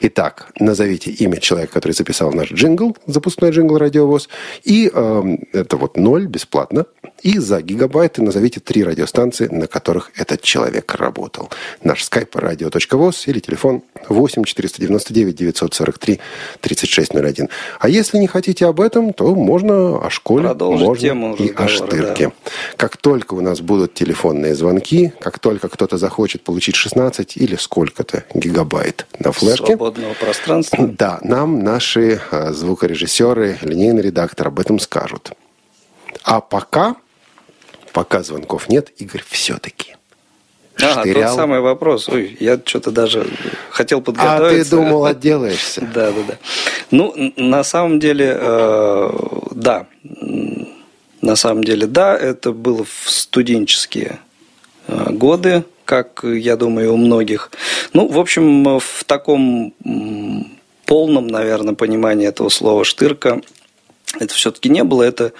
Итак, 0.00 0.52
назовите 0.60 1.10
имя 1.10 1.40
человека, 1.40 1.72
который 1.72 1.90
записал 1.92 2.30
наш 2.30 2.52
джингл, 2.52 2.96
запускной 3.06 3.50
джингл 3.50 3.78
радиовоз. 3.78 4.28
И 4.62 4.88
э, 4.94 5.22
это 5.52 5.76
вот 5.76 5.96
ноль, 5.96 6.26
бесплатно. 6.26 6.86
И 7.22 7.38
за 7.38 7.62
гигабайты 7.62 8.22
назовите 8.22 8.60
три 8.60 8.84
радиостанции, 8.84 9.48
на 9.48 9.66
которых 9.66 10.12
этот 10.16 10.42
человек 10.42 10.94
работал. 10.94 11.50
Наш 11.82 12.08
skype 12.08 12.30
radio.voz 12.30 13.24
или 13.26 13.40
телефон 13.40 13.82
8 14.08 14.44
499 14.44 15.34
943 15.34 16.20
3601. 16.60 17.48
А 17.80 17.88
если 17.88 18.18
не 18.18 18.28
хотите 18.28 18.66
об 18.66 18.80
этом, 18.80 19.12
то 19.12 19.34
можно 19.34 19.98
о 19.98 20.10
школе, 20.10 20.48
Продолжить 20.48 20.86
можно 20.86 21.00
тему 21.00 21.34
и 21.34 21.52
о 21.52 21.68
штырке. 21.68 22.28
Да. 22.28 22.51
Как 22.76 22.96
только 22.96 23.34
у 23.34 23.40
нас 23.40 23.60
будут 23.60 23.94
телефонные 23.94 24.54
звонки, 24.54 25.12
как 25.20 25.38
только 25.38 25.68
кто-то 25.68 25.96
захочет 25.98 26.42
получить 26.42 26.76
16 26.76 27.36
или 27.36 27.56
сколько-то 27.56 28.24
гигабайт 28.34 29.06
на 29.18 29.32
флешке. 29.32 29.66
Свободного 29.66 30.14
пространства. 30.14 30.90
Да, 31.02 31.18
нам 31.22 31.64
наши 31.64 32.20
а, 32.30 32.52
звукорежиссеры, 32.52 33.58
линейный 33.62 34.02
редактор 34.02 34.48
об 34.48 34.60
этом 34.60 34.78
скажут. 34.78 35.32
А 36.22 36.40
пока, 36.40 36.96
пока 37.92 38.22
звонков 38.22 38.68
нет, 38.68 38.90
Игорь 38.98 39.24
все-таки 39.26 39.96
а, 40.80 41.04
тот 41.04 41.34
самый 41.34 41.60
вопрос. 41.60 42.08
Ой, 42.08 42.36
я 42.40 42.60
что-то 42.64 42.90
даже 42.90 43.26
хотел 43.70 44.00
подготовиться. 44.00 44.60
А 44.60 44.64
ты 44.64 44.70
думал, 44.70 45.04
отделаешься. 45.06 45.80
Да, 45.94 46.10
да, 46.10 46.22
да. 46.28 46.38
Ну, 46.90 47.14
на 47.36 47.62
самом 47.64 48.00
деле, 48.00 48.36
э, 48.38 49.10
да. 49.52 49.86
На 51.22 51.36
самом 51.36 51.64
деле, 51.64 51.86
да, 51.86 52.16
это 52.16 52.52
было 52.52 52.84
в 52.84 53.08
студенческие 53.08 54.18
э, 54.88 55.10
годы, 55.10 55.64
как, 55.84 56.24
я 56.24 56.56
думаю, 56.56 56.92
у 56.92 56.96
многих. 56.96 57.50
Ну, 57.92 58.08
в 58.08 58.18
общем, 58.18 58.78
в 58.78 59.04
таком 59.06 59.72
полном, 60.84 61.28
наверное, 61.28 61.74
понимании 61.74 62.26
этого 62.26 62.48
слова 62.48 62.84
«штырка» 62.84 63.40
это 64.18 64.34
все-таки 64.34 64.68
не 64.68 64.84
было, 64.84 65.02
это 65.02 65.32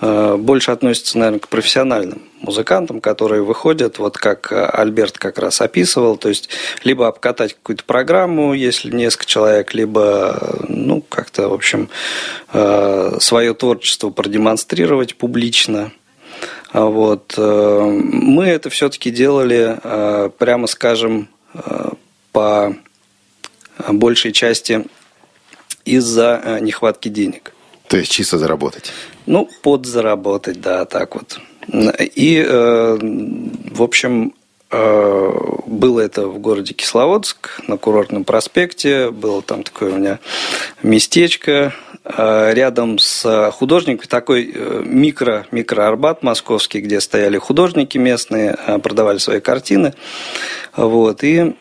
э, 0.00 0.36
больше 0.38 0.70
относится, 0.70 1.18
наверное, 1.18 1.40
к 1.40 1.48
профессиональным 1.48 2.22
музыкантам, 2.40 3.00
которые 3.00 3.42
выходят, 3.42 3.98
вот 3.98 4.18
как 4.18 4.52
Альберт 4.52 5.18
как 5.18 5.38
раз 5.38 5.60
описывал, 5.60 6.16
то 6.16 6.28
есть 6.28 6.48
либо 6.82 7.08
обкатать 7.08 7.54
какую-то 7.54 7.84
программу, 7.84 8.54
если 8.54 8.90
несколько 8.90 9.26
человек, 9.26 9.74
либо, 9.74 10.58
ну, 10.68 11.02
как-то, 11.02 11.48
в 11.48 11.54
общем, 11.54 11.88
э, 12.52 13.16
свое 13.20 13.54
творчество 13.54 14.10
продемонстрировать 14.10 15.16
публично. 15.16 15.92
Вот. 16.72 17.34
Э, 17.36 17.80
мы 17.82 18.46
это 18.46 18.70
все-таки 18.70 19.10
делали, 19.10 19.78
э, 19.82 20.30
прямо 20.36 20.66
скажем, 20.66 21.28
э, 21.54 21.90
по 22.32 22.74
большей 23.88 24.32
части 24.32 24.84
из-за 25.84 26.40
э, 26.42 26.60
нехватки 26.60 27.08
денег. 27.08 27.53
То 27.94 27.98
есть 27.98 28.10
чисто 28.10 28.38
заработать? 28.38 28.90
Ну, 29.26 29.48
подзаработать, 29.62 30.60
да, 30.60 30.84
так 30.84 31.14
вот. 31.14 31.38
И, 32.16 32.44
э, 32.44 32.98
в 33.00 33.80
общем, 33.80 34.34
э, 34.72 35.32
было 35.66 36.00
это 36.00 36.26
в 36.26 36.40
городе 36.40 36.74
Кисловодск, 36.74 37.60
на 37.68 37.76
курортном 37.76 38.24
проспекте. 38.24 39.12
Было 39.12 39.42
там 39.42 39.62
такое 39.62 39.92
у 39.92 39.96
меня 39.96 40.18
местечко 40.82 41.72
э, 42.02 42.50
рядом 42.52 42.98
с 42.98 43.52
художником, 43.52 44.08
такой 44.08 44.52
микро, 44.84 45.46
микро-арбат 45.52 46.24
московский, 46.24 46.80
где 46.80 47.00
стояли 47.00 47.38
художники 47.38 47.96
местные, 47.96 48.58
продавали 48.82 49.18
свои 49.18 49.38
картины. 49.38 49.94
Вот, 50.74 51.22
и 51.22 51.54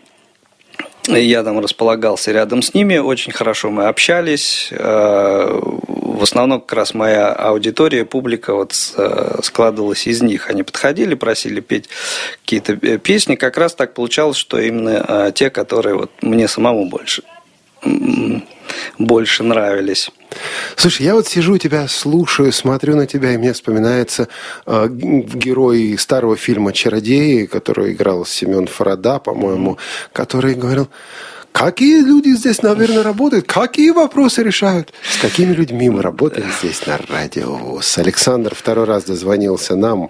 я 1.08 1.44
там 1.44 1.60
располагался 1.60 2.32
рядом 2.32 2.62
с 2.62 2.74
ними, 2.74 2.98
очень 2.98 3.32
хорошо 3.32 3.70
мы 3.70 3.86
общались. 3.86 4.70
Э, 4.72 5.60
в 5.62 6.24
основном 6.24 6.62
как 6.62 6.74
раз 6.74 6.94
моя 6.94 7.32
аудитория, 7.34 8.06
публика 8.06 8.54
вот 8.54 8.74
э, 8.98 9.40
складывалась 9.44 10.08
из 10.08 10.22
них. 10.22 10.50
Они 10.50 10.64
подходили, 10.64 11.16
просили 11.16 11.60
петь 11.60 11.90
какие-то 12.42 12.74
э, 12.82 12.98
песни. 12.98 13.36
Как 13.36 13.58
раз 13.58 13.76
так 13.76 13.94
получалось, 13.94 14.38
что 14.38 14.60
именно 14.60 15.32
те, 15.34 15.50
которые 15.50 15.96
вот 15.96 16.12
мне 16.22 16.48
самому 16.48 16.88
больше 16.90 17.24
больше 18.98 19.44
нравились. 19.44 20.12
Слушай, 20.76 21.06
я 21.06 21.14
вот 21.14 21.28
сижу 21.28 21.58
тебя, 21.58 21.88
слушаю, 21.88 22.52
смотрю 22.52 22.96
на 22.96 23.06
тебя, 23.06 23.34
и 23.34 23.38
мне 23.38 23.54
вспоминается 23.54 24.28
э, 24.66 24.88
герой 24.90 25.96
старого 25.98 26.36
фильма 26.36 26.74
«Чародеи», 26.74 27.46
который 27.46 27.94
играл 27.94 28.26
Семен 28.26 28.68
Фарада, 28.68 29.20
по-моему, 29.20 29.78
который 30.12 30.56
говорил, 30.56 30.90
Какие 31.54 32.02
люди 32.02 32.30
здесь, 32.30 32.64
наверное, 32.64 33.04
работают? 33.04 33.46
Какие 33.46 33.92
вопросы 33.92 34.42
решают? 34.42 34.92
С 35.08 35.22
какими 35.22 35.54
людьми 35.54 35.88
мы 35.88 36.02
работаем 36.02 36.48
здесь 36.60 36.86
на 36.88 36.98
радио? 37.08 37.80
С 37.80 38.00
Александр 38.00 38.56
второй 38.56 38.86
раз 38.86 39.04
дозвонился 39.04 39.76
нам. 39.76 40.10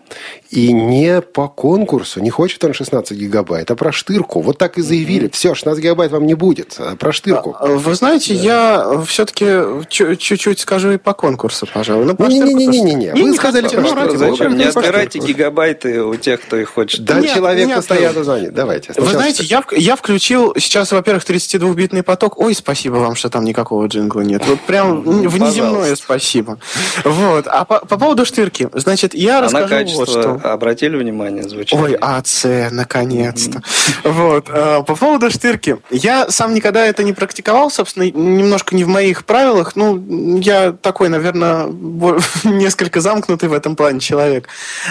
И 0.49 0.71
не 0.71 1.21
по 1.21 1.49
конкурсу, 1.49 2.21
не 2.21 2.29
хочет 2.29 2.63
он 2.63 2.73
16 2.73 3.17
гигабайт, 3.17 3.71
а 3.71 3.75
про 3.75 3.91
штырку. 3.91 4.39
Вот 4.39 4.57
так 4.57 4.77
и 4.77 4.81
заявили. 4.81 5.27
Все, 5.33 5.53
16 5.53 5.83
гигабайт 5.83 6.11
вам 6.11 6.25
не 6.25 6.35
будет, 6.35 6.75
а 6.77 6.95
про 6.95 7.11
штырку. 7.11 7.57
А, 7.59 7.67
вы 7.67 7.93
знаете, 7.95 8.35
да. 8.35 8.41
я 8.41 9.03
все-таки 9.05 9.85
чуть-чуть 9.89 10.59
скажу 10.59 10.91
и 10.91 10.97
по 10.97 11.13
конкурсу, 11.13 11.67
пожалуй. 11.71 12.05
Ну, 12.05 12.27
Не-не-не-не-не. 12.27 13.13
Вы 13.13 13.29
не 13.29 13.35
сказали 13.35 13.67
про 13.67 13.85
штырку. 13.85 14.17
Зачем? 14.17 14.55
Не 14.55 14.65
отбирайте 14.65 15.19
гигабайты 15.19 16.03
у 16.03 16.15
тех, 16.15 16.41
кто 16.41 16.55
их 16.55 16.69
хочет. 16.69 17.03
Да, 17.03 17.21
человек 17.21 17.75
постоянно 17.75 18.23
звонит. 18.23 18.53
Давайте. 18.53 18.93
Вы 18.95 19.11
знаете, 19.11 19.43
я 19.43 19.95
включил 19.97 20.53
сейчас, 20.57 20.93
во-первых, 20.93 21.23
32-битный 21.33 22.03
поток. 22.03 22.39
Ой, 22.39 22.53
спасибо 22.53 22.95
вам, 22.95 23.15
что 23.15 23.29
там 23.29 23.43
никакого 23.43 23.87
джингла 23.87 24.21
нет. 24.21 24.45
Вот 24.47 24.59
прям 24.61 25.01
внеземное 25.01 25.95
спасибо. 25.95 26.59
Вот. 27.03 27.47
А 27.47 27.65
по, 27.65 27.79
по 27.79 27.97
поводу 27.97 28.25
штырки, 28.25 28.69
значит, 28.73 29.13
я 29.13 29.39
Она 29.39 29.47
расскажу 29.61 29.95
вот 29.97 30.09
что. 30.09 30.39
обратили 30.43 30.95
внимание, 30.95 31.43
звучит. 31.43 31.77
Ой, 31.79 31.95
АЦ, 31.99 32.45
наконец-то. 32.71 33.61
Вот. 34.03 34.47
А, 34.49 34.83
по 34.83 34.95
поводу 34.95 35.29
штырки. 35.31 35.77
Я 35.89 36.29
сам 36.29 36.53
никогда 36.53 36.85
это 36.85 37.03
не 37.03 37.13
практиковал, 37.13 37.71
собственно, 37.71 38.03
немножко 38.03 38.75
не 38.75 38.83
в 38.83 38.87
моих 38.87 39.25
правилах. 39.25 39.75
Ну, 39.75 40.39
я 40.39 40.71
такой, 40.71 41.09
наверное, 41.09 41.67
несколько 42.43 43.01
замкнутый 43.01 43.49
в 43.49 43.53
этом 43.53 43.75
плане 43.75 43.99
человек. 43.99 44.47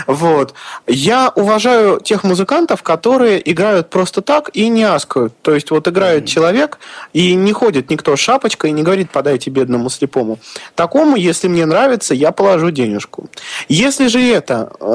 Вот. 0.06 0.54
Я 0.86 1.32
уважаю 1.34 2.00
тех 2.00 2.24
музыкантов, 2.24 2.82
которые 2.82 3.50
играют 3.50 3.90
просто 3.90 4.22
так 4.22 4.50
и 4.54 4.68
не 4.68 4.84
аскают. 4.84 5.34
То 5.42 5.54
есть 5.54 5.70
вот 5.70 5.86
играет 5.88 6.26
человек, 6.32 6.78
и 7.12 7.34
не 7.34 7.52
ходит 7.52 7.90
никто 7.90 8.16
с 8.16 8.20
шапочкой 8.20 8.70
и 8.70 8.72
не 8.72 8.82
говорит, 8.82 9.10
подайте 9.10 9.50
бедному 9.50 9.90
слепому. 9.90 10.38
Такому, 10.74 11.16
если 11.16 11.48
мне 11.48 11.66
нравится, 11.66 12.14
я 12.14 12.32
положу 12.32 12.70
денежку. 12.70 13.28
Если 13.68 14.06
же 14.08 14.20
это 14.20 14.72
э, 14.80 14.92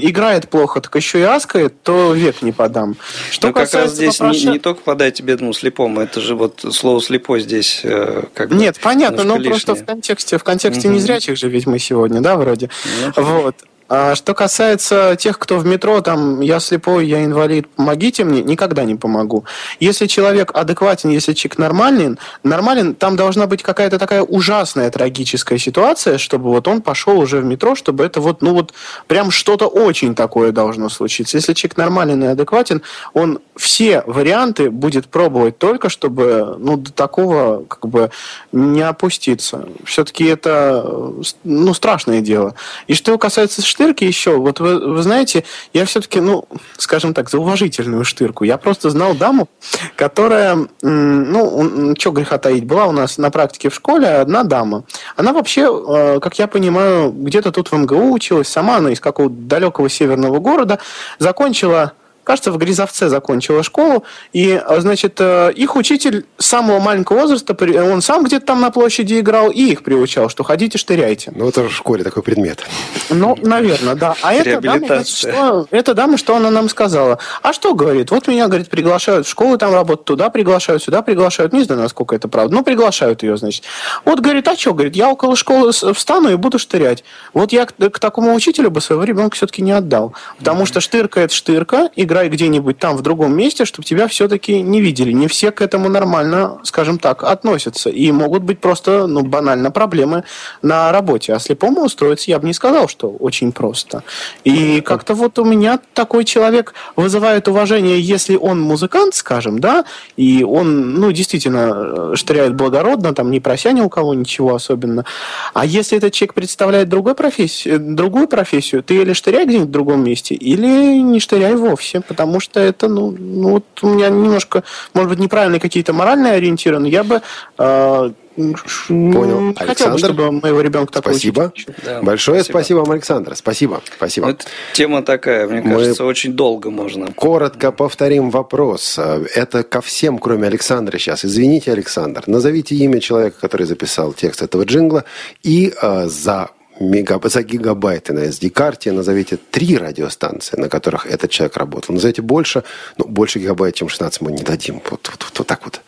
играет 0.00 0.48
плохо, 0.48 0.80
так 0.80 0.94
еще 0.96 1.20
и 1.20 1.22
аскает, 1.22 1.82
то 1.82 2.12
век 2.12 2.42
не 2.42 2.52
подам. 2.52 2.96
Что 3.30 3.48
Но 3.48 3.52
как 3.52 3.72
раз 3.72 3.92
здесь 3.92 4.20
вопроса... 4.20 4.46
не, 4.46 4.52
не 4.52 4.58
только 4.58 4.80
подайте 4.82 5.22
бедному 5.22 5.52
слепому, 5.52 6.00
это 6.00 6.20
же 6.20 6.34
вот 6.34 6.64
слово 6.70 7.00
слепой 7.00 7.40
здесь 7.40 7.80
э, 7.84 8.24
как 8.34 8.50
Нет, 8.50 8.78
понятно, 8.80 9.24
но 9.24 9.36
лишнее. 9.36 9.50
просто 9.50 9.74
в 9.74 9.84
контексте, 9.84 10.38
в 10.38 10.44
контексте 10.44 10.88
угу. 10.88 10.96
незрячих 10.96 11.36
же 11.36 11.48
ведь 11.48 11.66
мы 11.66 11.78
сегодня, 11.78 12.20
да, 12.20 12.36
вроде. 12.36 12.70
Ну, 13.16 13.22
вот. 13.22 13.56
А 13.86 14.14
что 14.14 14.32
касается 14.32 15.14
тех, 15.18 15.38
кто 15.38 15.58
в 15.58 15.66
метро, 15.66 16.00
там, 16.00 16.40
я 16.40 16.58
слепой, 16.58 17.06
я 17.06 17.22
инвалид, 17.22 17.68
помогите 17.68 18.24
мне, 18.24 18.42
никогда 18.42 18.84
не 18.84 18.94
помогу. 18.94 19.44
Если 19.78 20.06
человек 20.06 20.52
адекватен, 20.54 21.10
если 21.10 21.34
человек 21.34 21.58
нормален, 21.58 22.18
нормален, 22.42 22.94
там 22.94 23.16
должна 23.16 23.46
быть 23.46 23.62
какая-то 23.62 23.98
такая 23.98 24.22
ужасная 24.22 24.90
трагическая 24.90 25.58
ситуация, 25.58 26.16
чтобы 26.16 26.48
вот 26.48 26.66
он 26.66 26.80
пошел 26.80 27.18
уже 27.18 27.40
в 27.40 27.44
метро, 27.44 27.74
чтобы 27.74 28.04
это 28.04 28.22
вот, 28.22 28.40
ну 28.40 28.54
вот, 28.54 28.72
прям 29.06 29.30
что-то 29.30 29.66
очень 29.66 30.14
такое 30.14 30.50
должно 30.52 30.88
случиться. 30.88 31.36
Если 31.36 31.52
человек 31.52 31.76
нормален 31.76 32.24
и 32.24 32.26
адекватен, 32.28 32.80
он 33.12 33.40
все 33.54 34.02
варианты 34.06 34.70
будет 34.70 35.08
пробовать 35.08 35.58
только, 35.58 35.90
чтобы, 35.90 36.56
ну, 36.58 36.78
до 36.78 36.90
такого, 36.92 37.64
как 37.64 37.86
бы, 37.86 38.10
не 38.50 38.82
опуститься. 38.82 39.68
Все-таки 39.84 40.24
это, 40.24 41.12
ну, 41.44 41.74
страшное 41.74 42.20
дело. 42.20 42.54
И 42.86 42.94
что 42.94 43.16
касается 43.18 43.62
штырки 43.74 44.04
еще, 44.04 44.36
вот 44.36 44.60
вы, 44.60 44.78
вы 44.94 45.02
знаете, 45.02 45.44
я 45.72 45.84
все-таки, 45.84 46.20
ну, 46.20 46.44
скажем 46.76 47.12
так, 47.12 47.28
за 47.28 47.38
уважительную 47.38 48.04
штырку. 48.04 48.44
Я 48.44 48.56
просто 48.56 48.88
знал 48.90 49.14
даму, 49.14 49.48
которая, 49.96 50.68
ну, 50.82 51.94
что 51.98 52.12
греха 52.12 52.38
таить, 52.38 52.64
была 52.66 52.86
у 52.86 52.92
нас 52.92 53.18
на 53.18 53.30
практике 53.30 53.70
в 53.70 53.74
школе 53.74 54.06
одна 54.06 54.44
дама. 54.44 54.84
Она 55.16 55.32
вообще, 55.32 55.62
э, 55.62 56.20
как 56.20 56.38
я 56.38 56.46
понимаю, 56.46 57.10
где-то 57.10 57.50
тут 57.50 57.72
в 57.72 57.74
МГУ 57.76 58.12
училась, 58.12 58.48
сама 58.48 58.76
она 58.76 58.90
из 58.90 59.00
какого-то 59.00 59.34
далекого 59.34 59.88
северного 59.88 60.38
города, 60.38 60.78
закончила 61.18 61.92
кажется, 62.24 62.50
в 62.50 62.58
Грязовце 62.58 63.08
закончила 63.08 63.62
школу, 63.62 64.04
и, 64.32 64.52
а, 64.52 64.80
значит, 64.80 65.16
э, 65.20 65.52
их 65.54 65.76
учитель 65.76 66.26
с 66.38 66.46
самого 66.46 66.80
маленького 66.80 67.20
возраста, 67.20 67.56
он 67.92 68.02
сам 68.02 68.24
где-то 68.24 68.46
там 68.46 68.60
на 68.60 68.70
площади 68.70 69.20
играл, 69.20 69.50
и 69.50 69.62
их 69.72 69.82
приучал, 69.82 70.28
что 70.28 70.42
ходите, 70.42 70.78
штыряйте. 70.78 71.32
Ну, 71.34 71.48
это 71.48 71.64
же 71.64 71.68
в 71.68 71.74
школе 71.74 72.02
такой 72.02 72.22
предмет. 72.22 72.64
Ну, 73.10 73.36
наверное, 73.42 73.94
да. 73.94 74.14
А 74.22 74.32
эта 74.34 74.60
дама, 74.60 74.86
значит, 74.86 75.16
что, 75.16 75.66
эта 75.70 75.94
дама, 75.94 76.16
что 76.16 76.36
она 76.36 76.50
нам 76.50 76.68
сказала? 76.68 77.18
А 77.42 77.52
что, 77.52 77.74
говорит, 77.74 78.10
вот 78.10 78.26
меня, 78.26 78.48
говорит, 78.48 78.68
приглашают 78.68 79.26
в 79.26 79.30
школу 79.30 79.58
там 79.58 79.72
работать, 79.72 80.04
туда 80.04 80.30
приглашают, 80.30 80.82
сюда 80.82 81.02
приглашают, 81.02 81.52
не 81.52 81.64
знаю, 81.64 81.82
насколько 81.82 82.16
это 82.16 82.28
правда, 82.28 82.54
но 82.54 82.62
приглашают 82.62 83.22
ее, 83.22 83.36
значит. 83.36 83.64
Вот, 84.04 84.20
говорит, 84.20 84.48
а 84.48 84.56
что, 84.56 84.72
говорит, 84.72 84.96
я 84.96 85.10
около 85.10 85.36
школы 85.36 85.72
встану 85.72 86.30
и 86.30 86.36
буду 86.36 86.58
штырять. 86.58 87.04
Вот 87.32 87.52
я 87.52 87.66
к, 87.66 87.74
к 87.74 87.98
такому 87.98 88.34
учителю 88.34 88.70
бы 88.70 88.80
своего 88.80 89.04
ребенка 89.04 89.36
все-таки 89.36 89.62
не 89.62 89.72
отдал, 89.72 90.14
потому 90.38 90.66
что 90.66 90.80
штырка– 90.80 91.20
это 91.22 91.34
штырка, 91.34 91.90
игра 91.96 92.13
играй 92.14 92.28
где-нибудь 92.28 92.78
там 92.78 92.96
в 92.96 93.02
другом 93.02 93.36
месте, 93.36 93.64
чтобы 93.64 93.84
тебя 93.84 94.06
все-таки 94.06 94.62
не 94.62 94.80
видели. 94.80 95.10
Не 95.10 95.26
все 95.26 95.50
к 95.50 95.60
этому 95.60 95.88
нормально, 95.88 96.60
скажем 96.62 96.98
так, 96.98 97.24
относятся. 97.24 97.90
И 97.90 98.12
могут 98.12 98.44
быть 98.44 98.60
просто, 98.60 99.08
ну, 99.08 99.22
банально 99.22 99.72
проблемы 99.72 100.22
на 100.62 100.92
работе. 100.92 101.34
А 101.34 101.40
слепому 101.40 101.82
устроиться 101.82 102.30
я 102.30 102.38
бы 102.38 102.46
не 102.46 102.52
сказал, 102.52 102.88
что 102.88 103.08
очень 103.10 103.50
просто. 103.50 104.04
И 104.44 104.80
как-то 104.80 105.14
вот 105.14 105.38
у 105.40 105.44
меня 105.44 105.80
такой 105.92 106.24
человек 106.24 106.74
вызывает 106.94 107.48
уважение, 107.48 108.00
если 108.00 108.36
он 108.36 108.60
музыкант, 108.60 109.14
скажем, 109.16 109.58
да, 109.58 109.84
и 110.16 110.44
он, 110.44 110.94
ну, 110.94 111.10
действительно 111.10 111.72
э, 111.74 112.12
штыряет 112.14 112.54
благородно, 112.54 113.12
там, 113.12 113.30
не 113.32 113.40
прося 113.40 113.72
ни 113.72 113.80
у 113.80 113.88
кого 113.88 114.14
ничего 114.14 114.54
особенно. 114.54 115.04
А 115.52 115.66
если 115.66 115.98
этот 115.98 116.12
человек 116.12 116.34
представляет 116.34 116.88
другой 116.88 117.16
профессию, 117.16 117.80
другую 117.80 118.28
профессию, 118.28 118.84
ты 118.84 119.02
или 119.02 119.14
штыряй 119.14 119.46
где-нибудь 119.46 119.68
в 119.68 119.72
другом 119.72 120.04
месте, 120.04 120.34
или 120.36 121.00
не 121.00 121.18
штыряй 121.18 121.56
вовсе 121.56 122.03
потому 122.08 122.40
что 122.40 122.60
это, 122.60 122.88
ну, 122.88 123.10
ну 123.10 123.50
вот 123.50 123.64
у 123.82 123.88
меня 123.88 124.08
немножко, 124.08 124.64
может 124.92 125.10
быть, 125.10 125.18
неправильные 125.18 125.60
какие-то 125.60 125.92
моральные 125.92 126.34
ориентиры, 126.34 126.78
но 126.78 126.86
я 126.86 127.04
бы 127.04 127.22
э, 127.58 128.10
Понял. 128.36 129.54
Хотел 129.54 129.92
бы, 129.92 129.98
чтобы 129.98 130.32
моего 130.32 130.60
ребенка 130.60 130.92
такой 130.92 131.14
Спасибо. 131.14 131.52
Да, 131.84 132.02
Большое 132.02 132.40
спасибо. 132.40 132.58
спасибо 132.58 132.78
вам, 132.78 132.90
Александр. 132.90 133.36
Спасибо. 133.36 133.80
Спасибо. 133.96 134.30
Это 134.30 134.44
тема 134.72 135.02
такая, 135.02 135.46
мне 135.46 135.60
Мы 135.60 135.76
кажется, 135.76 136.04
очень 136.04 136.32
долго 136.32 136.70
можно. 136.70 137.12
Коротко 137.12 137.70
повторим 137.70 138.30
вопрос. 138.30 138.98
Это 138.98 139.62
ко 139.62 139.80
всем, 139.80 140.18
кроме 140.18 140.48
Александра 140.48 140.98
сейчас. 140.98 141.24
Извините, 141.24 141.70
Александр. 141.70 142.24
Назовите 142.26 142.74
имя 142.74 142.98
человека, 143.00 143.36
который 143.40 143.66
записал 143.66 144.12
текст 144.12 144.42
этого 144.42 144.64
джингла, 144.64 145.04
и 145.44 145.72
э, 145.80 146.06
за 146.08 146.50
мегаб... 146.80 147.26
за 147.26 147.42
гигабайты 147.42 148.12
на 148.12 148.20
SD-карте 148.20 148.92
назовите 148.92 149.36
три 149.36 149.76
радиостанции, 149.76 150.56
на 150.56 150.68
которых 150.68 151.06
этот 151.06 151.30
человек 151.30 151.56
работал. 151.56 151.94
Назовите 151.94 152.22
больше, 152.22 152.64
ну, 152.96 153.06
больше 153.06 153.38
гигабайт, 153.38 153.74
чем 153.74 153.88
16 153.88 154.20
мы 154.20 154.32
не 154.32 154.42
дадим. 154.42 154.82
Вот, 154.90 155.08
вот, 155.10 155.24
вот, 155.24 155.38
вот 155.38 155.46
так 155.46 155.64
вот. 155.64 155.80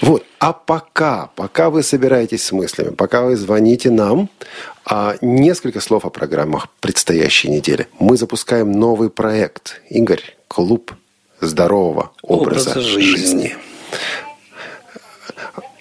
Вот. 0.00 0.24
А 0.38 0.52
пока, 0.52 1.30
пока 1.36 1.70
вы 1.70 1.82
собираетесь 1.82 2.44
с 2.44 2.52
мыслями, 2.52 2.90
пока 2.90 3.22
вы 3.22 3.36
звоните 3.36 3.90
нам, 3.90 4.28
а 4.84 5.16
несколько 5.20 5.80
слов 5.80 6.04
о 6.04 6.10
программах 6.10 6.68
предстоящей 6.80 7.48
недели. 7.48 7.86
Мы 7.98 8.16
запускаем 8.16 8.72
новый 8.72 9.10
проект. 9.10 9.80
Игорь, 9.88 10.36
клуб 10.48 10.92
здорового 11.40 12.12
образа, 12.22 12.70
образа 12.70 12.80
жизни. 12.80 13.16
жизни. 13.16 13.56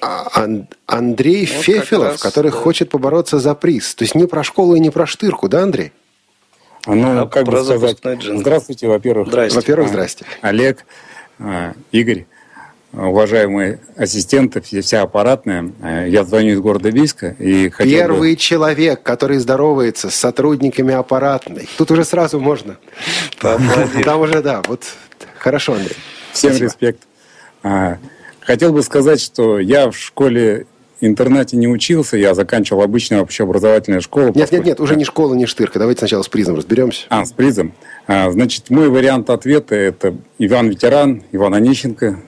Андрей 0.02 1.46
вот 1.46 1.64
Фефилов, 1.64 2.08
раз, 2.14 2.22
который 2.22 2.52
да. 2.52 2.58
хочет 2.58 2.90
побороться 2.90 3.40
за 3.40 3.54
приз. 3.54 3.94
То 3.96 4.04
есть 4.04 4.16
не 4.16 4.26
про 4.26 4.44
школу 4.44 4.76
и 4.76 4.80
не 4.80 4.90
про 4.90 5.06
штырку, 5.06 5.48
да, 5.48 5.64
Андрей? 5.64 5.92
Ну, 6.88 7.22
а 7.22 7.28
как 7.28 7.46
бы 7.46 7.64
сказать, 7.64 7.98
здравствуйте, 8.24 8.88
во-первых. 8.88 9.28
Здрасте. 9.28 9.56
Во-первых, 9.56 9.90
здрасте. 9.90 10.26
Олег, 10.42 10.86
а, 11.38 11.74
Игорь, 11.92 12.26
уважаемые 12.92 13.80
ассистенты, 13.96 14.62
вся 14.62 15.04
аппаратная. 15.04 15.72
А, 15.82 16.08
я 16.08 16.24
звоню 16.24 16.54
из 16.54 16.60
города 16.60 16.92
Бийска. 16.92 17.36
И 17.38 17.70
Первый 17.70 18.32
бы... 18.32 18.36
человек, 18.36 19.04
который 19.04 19.38
здоровается 19.38 20.10
с 20.10 20.16
сотрудниками 20.16 20.96
аппаратной. 20.96 21.70
Тут 21.78 21.92
уже 21.92 22.04
сразу 22.04 22.40
можно. 22.40 22.78
Там 23.40 24.22
уже, 24.22 24.42
да, 24.42 24.64
вот 24.68 24.84
хорошо, 25.38 25.74
Андрей. 25.74 25.98
Всем 26.34 26.58
респект. 26.58 27.04
Хотел 28.52 28.74
бы 28.74 28.84
сказать, 28.84 29.22
что 29.22 29.60
я 29.60 29.90
в 29.90 29.96
школе 29.96 30.66
интернате 31.00 31.56
не 31.56 31.70
учился, 31.70 32.18
я 32.18 32.36
заканчивал 32.36 32.82
обычную 32.82 33.24
общеобразовательную 33.24 34.02
школу. 34.02 34.34
Нет, 34.36 34.52
нет, 34.52 34.66
нет, 34.66 34.82
уже 34.82 34.98
не 34.98 35.06
школа, 35.06 35.34
не 35.36 35.46
штырка. 35.46 35.80
Давайте 35.80 36.00
сначала 36.00 36.22
с 36.22 36.28
призом 36.28 36.58
разберемся. 36.58 37.06
А, 37.08 37.24
с 37.24 37.32
призом. 37.32 37.72
А, 38.08 38.30
значит, 38.30 38.70
мой 38.70 38.90
вариант 38.90 39.30
ответа– 39.30 39.74
это 39.78 40.16
Иван 40.38 40.68
Ветеран, 40.68 41.24
Иван 41.32 41.54
Онищенко. 41.54 42.20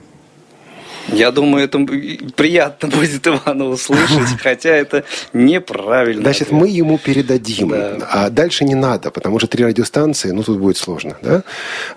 Я 1.08 1.30
думаю, 1.30 1.64
это 1.64 1.78
приятно 2.34 2.88
будет 2.88 3.26
Ивану 3.26 3.66
услышать, 3.66 4.38
хотя 4.40 4.70
это 4.70 5.04
неправильно. 5.34 6.22
Значит, 6.22 6.50
мы 6.50 6.68
ему 6.68 6.96
передадим. 6.96 7.68
Да. 7.68 7.98
А 8.10 8.30
дальше 8.30 8.64
не 8.64 8.74
надо, 8.74 9.10
потому 9.10 9.38
что 9.40 9.46
три 9.46 9.62
радиостанции, 9.62 10.30
ну, 10.30 10.42
тут 10.42 10.58
будет 10.58 10.78
сложно. 10.78 11.18
Да? 11.20 11.42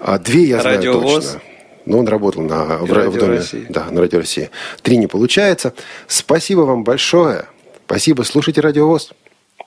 А 0.01 0.19
две 0.19 0.43
я 0.43 0.59
знаю 0.59 0.79
Радиовоз. 0.79 1.25
точно. 1.27 1.41
Но 1.87 1.99
он 1.99 2.07
работал 2.07 2.41
на, 2.43 2.77
в, 2.79 2.85
в 2.85 3.17
доме, 3.17 3.37
России. 3.37 3.65
Да, 3.69 3.89
на 3.89 4.01
Радио 4.01 4.19
России. 4.19 4.49
Три 4.81 4.97
не 4.97 5.07
получается. 5.07 5.73
Спасибо 6.07 6.61
вам 6.61 6.83
большое. 6.83 7.45
Спасибо. 7.85 8.23
Слушайте 8.23 8.59
Радиовоз. 8.59 9.11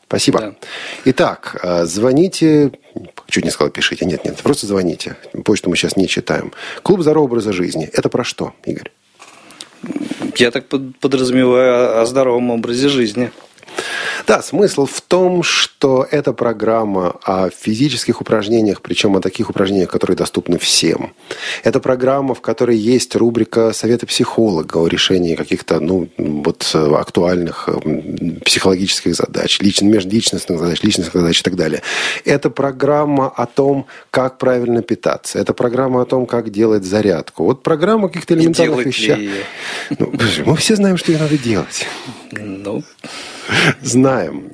Спасибо. 0.06 0.40
Да. 0.40 0.54
Итак, 1.06 1.58
э, 1.62 1.84
звоните, 1.86 2.72
чуть 3.28 3.44
не 3.44 3.50
сказал, 3.50 3.70
пишите. 3.70 4.04
Нет, 4.04 4.24
нет, 4.24 4.36
просто 4.42 4.66
звоните. 4.66 5.16
Почту 5.44 5.70
мы 5.70 5.76
сейчас 5.76 5.96
не 5.96 6.08
читаем. 6.08 6.52
Клуб 6.82 7.00
здорового 7.00 7.28
образа 7.30 7.52
жизни. 7.52 7.88
Это 7.92 8.08
про 8.08 8.22
что, 8.22 8.52
Игорь? 8.66 8.90
Я 10.36 10.50
так 10.50 10.66
подразумеваю 11.00 12.02
о 12.02 12.06
здоровом 12.06 12.50
образе 12.50 12.88
жизни. 12.88 13.30
Да, 14.26 14.42
смысл 14.42 14.86
в 14.86 15.00
том, 15.00 15.42
что 15.42 16.06
эта 16.10 16.32
программа 16.32 17.16
о 17.24 17.50
физических 17.50 18.20
упражнениях, 18.20 18.82
причем 18.82 19.16
о 19.16 19.20
таких 19.20 19.50
упражнениях, 19.50 19.90
которые 19.90 20.16
доступны 20.16 20.58
всем. 20.58 21.14
Это 21.64 21.80
программа, 21.80 22.34
в 22.34 22.40
которой 22.40 22.76
есть 22.76 23.16
рубрика 23.16 23.72
совета 23.72 24.06
психолога 24.06 24.76
о 24.78 24.86
решении 24.86 25.34
каких-то 25.34 25.80
ну, 25.80 26.08
вот, 26.16 26.70
актуальных 26.74 27.68
психологических 28.44 29.14
задач, 29.14 29.60
лично, 29.60 29.86
межличностных 29.86 30.58
задач, 30.58 30.82
личностных 30.82 31.22
задач 31.22 31.40
и 31.40 31.42
так 31.42 31.56
далее. 31.56 31.82
Это 32.24 32.50
программа 32.50 33.28
о 33.28 33.46
том, 33.46 33.86
как 34.10 34.38
правильно 34.38 34.82
питаться. 34.82 35.38
Это 35.38 35.54
программа 35.54 36.02
о 36.02 36.04
том, 36.04 36.26
как 36.26 36.50
делать 36.50 36.84
зарядку. 36.84 37.44
Вот 37.44 37.62
программа 37.62 38.08
каких-то 38.08 38.34
элементарных 38.34 38.86
вещей. 38.86 39.30
Ну, 39.98 40.12
мы 40.44 40.56
все 40.56 40.76
знаем, 40.76 40.96
что 40.96 41.12
ее 41.12 41.18
надо 41.18 41.38
делать. 41.38 41.86
Ну, 42.32 42.82
знаем. 43.82 44.52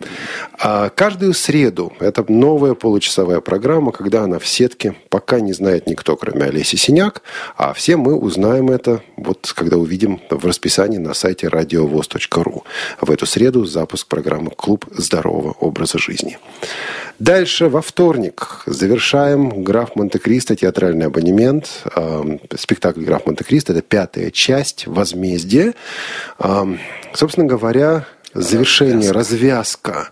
А 0.59 0.88
каждую 0.88 1.34
среду, 1.34 1.92
это 2.01 2.24
новая 2.30 2.74
получасовая 2.74 3.40
программа, 3.40 3.92
когда 3.92 4.22
она 4.22 4.38
в 4.38 4.47
сетке, 4.47 4.94
пока 5.11 5.40
не 5.40 5.53
знает 5.53 5.86
никто, 5.86 6.16
кроме 6.16 6.44
Олеси 6.44 6.76
Синяк, 6.76 7.22
а 7.57 7.72
все 7.72 7.97
мы 7.97 8.14
узнаем 8.14 8.70
это, 8.70 9.03
вот 9.16 9.53
когда 9.55 9.76
увидим 9.76 10.20
в 10.30 10.47
расписании 10.47 10.99
на 10.99 11.14
сайте 11.14 11.49
радиовоз.ру. 11.49 12.64
В 13.01 13.11
эту 13.11 13.26
среду 13.26 13.64
запуск 13.64 14.07
программы 14.07 14.51
«Клуб 14.51 14.86
здорового 14.92 15.53
образа 15.53 15.99
жизни». 15.99 16.38
Дальше 17.18 17.68
во 17.68 17.80
вторник 17.80 18.62
завершаем 18.66 19.62
«Граф 19.62 19.97
Монте-Кристо» 19.97 20.55
театральный 20.55 21.07
абонемент. 21.07 21.84
Спектакль 22.57 23.05
«Граф 23.05 23.24
Монте-Кристо»– 23.24 23.72
это 23.74 23.80
пятая 23.80 24.30
часть 24.30 24.86
«Возмездие». 24.86 25.74
Собственно 27.14 27.47
говоря, 27.47 28.07
завершение, 28.41 29.11
развязка. 29.11 30.11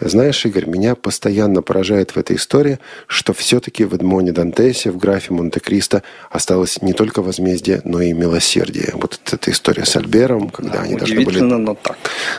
Знаешь, 0.00 0.44
Игорь, 0.44 0.66
меня 0.66 0.94
постоянно 0.94 1.62
поражает 1.62 2.12
в 2.12 2.16
этой 2.18 2.36
истории, 2.36 2.78
что 3.06 3.32
все-таки 3.32 3.84
в 3.84 3.94
Эдмоне 3.94 4.32
Дантесе, 4.32 4.90
в 4.90 4.98
графе 4.98 5.32
Монте-Кристо 5.32 6.02
осталось 6.30 6.82
не 6.82 6.92
только 6.92 7.22
возмездие, 7.22 7.80
но 7.84 8.00
и 8.00 8.12
милосердие. 8.12 8.90
Вот 8.94 9.18
эта 9.30 9.50
история 9.50 9.84
с 9.84 9.96
Альбером, 9.96 10.50
когда 10.50 10.74
Да, 10.74 10.80
они 10.82 10.96
должны 10.96 11.24
были 11.24 11.40
но 11.40 11.74
так. 11.74 11.98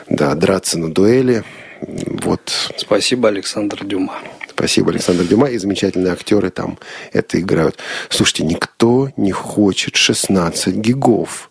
да, 0.10 0.36
драться 0.36 0.80
на 0.80 0.92
дуэли. 0.92 1.44
Вот 1.82 2.74
Спасибо, 2.78 3.30
Александр 3.30 3.84
Дюма. 3.86 4.16
Спасибо, 4.56 4.92
Александр 4.92 5.24
Дюма. 5.24 5.50
И 5.50 5.58
замечательные 5.58 6.14
актеры 6.14 6.50
там 6.50 6.78
это 7.12 7.40
играют. 7.40 7.78
Слушайте, 8.10 8.44
никто 8.44 9.10
не 9.18 9.32
хочет 9.32 9.96
16 9.96 10.76
гигов. 10.76 11.50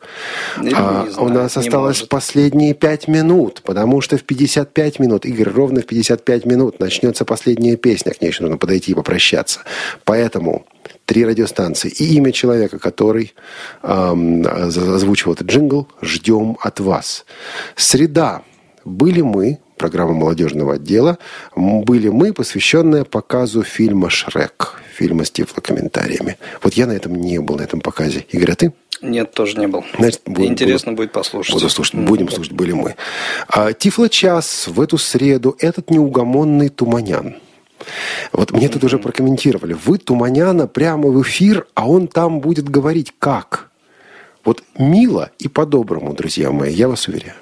А 0.56 1.06
не 1.06 1.16
у 1.18 1.28
нас 1.28 1.56
осталось 1.56 1.98
может. 1.98 2.08
последние 2.08 2.74
5 2.74 3.08
минут, 3.08 3.62
потому 3.64 4.00
что 4.00 4.16
в 4.16 4.22
55 4.22 4.98
минут, 5.00 5.26
Игорь, 5.26 5.48
ровно 5.48 5.80
в 5.80 5.86
55 5.86 6.46
минут 6.46 6.78
начнется 6.78 7.24
последняя 7.24 7.76
песня. 7.76 8.12
К 8.12 8.20
ней 8.20 8.28
еще 8.28 8.42
нужно 8.42 8.56
подойти 8.56 8.92
и 8.92 8.94
попрощаться. 8.94 9.60
Поэтому 10.04 10.66
три 11.04 11.24
радиостанции 11.24 11.90
и 11.90 12.14
имя 12.14 12.32
человека, 12.32 12.78
который 12.78 13.34
эм, 13.82 14.46
озвучивал 14.46 15.34
этот 15.34 15.48
джингл, 15.48 15.88
ждем 16.00 16.56
от 16.60 16.80
вас. 16.80 17.24
Среда. 17.76 18.42
Были 18.84 19.20
мы, 19.20 19.58
программа 19.82 20.12
молодежного 20.12 20.74
отдела, 20.74 21.18
были 21.56 22.08
мы, 22.08 22.32
посвященная 22.32 23.02
показу 23.02 23.64
фильма 23.64 24.10
«Шрек», 24.10 24.80
фильма 24.94 25.24
с 25.24 25.30
тифлокомментариями. 25.32 26.36
Вот 26.62 26.74
я 26.74 26.86
на 26.86 26.92
этом 26.92 27.16
не 27.16 27.40
был, 27.40 27.56
на 27.56 27.62
этом 27.62 27.80
показе. 27.80 28.24
Игорь, 28.30 28.52
а 28.52 28.54
ты? 28.54 28.72
Нет, 29.00 29.32
тоже 29.32 29.58
не 29.58 29.66
был. 29.66 29.84
Значит, 29.98 30.20
будем- 30.24 30.52
Интересно 30.52 30.92
будет 30.92 31.10
послушать. 31.10 31.52
Буду 31.54 31.68
слушать, 31.68 31.94
будем 31.96 32.28
слушать, 32.30 32.52
были 32.52 32.70
мы. 32.70 32.94
А, 33.48 33.72
Тифло-час 33.72 34.68
в 34.68 34.80
эту 34.80 34.98
среду 34.98 35.56
этот 35.58 35.90
неугомонный 35.90 36.68
Туманян. 36.68 37.34
Вот 38.32 38.52
мне 38.52 38.68
тут 38.68 38.84
уже 38.84 38.98
прокомментировали. 39.00 39.76
Вы 39.84 39.98
Туманяна 39.98 40.68
прямо 40.68 41.08
в 41.08 41.20
эфир, 41.22 41.66
а 41.74 41.88
он 41.88 42.06
там 42.06 42.38
будет 42.38 42.68
говорить 42.68 43.12
как? 43.18 43.70
Вот 44.44 44.62
мило 44.78 45.30
и 45.40 45.48
по-доброму, 45.48 46.14
друзья 46.14 46.52
мои, 46.52 46.72
я 46.72 46.86
вас 46.86 47.08
уверяю. 47.08 47.34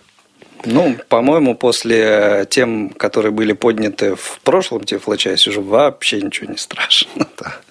Ну, 0.64 0.96
по-моему, 1.08 1.54
после 1.54 2.46
тем, 2.50 2.90
которые 2.90 3.32
были 3.32 3.52
подняты 3.52 4.14
в 4.14 4.40
прошлом 4.42 4.84
тифлочасе, 4.84 5.50
уже 5.50 5.60
вообще 5.60 6.20
ничего 6.20 6.50
не 6.50 6.58
страшно. 6.58 7.26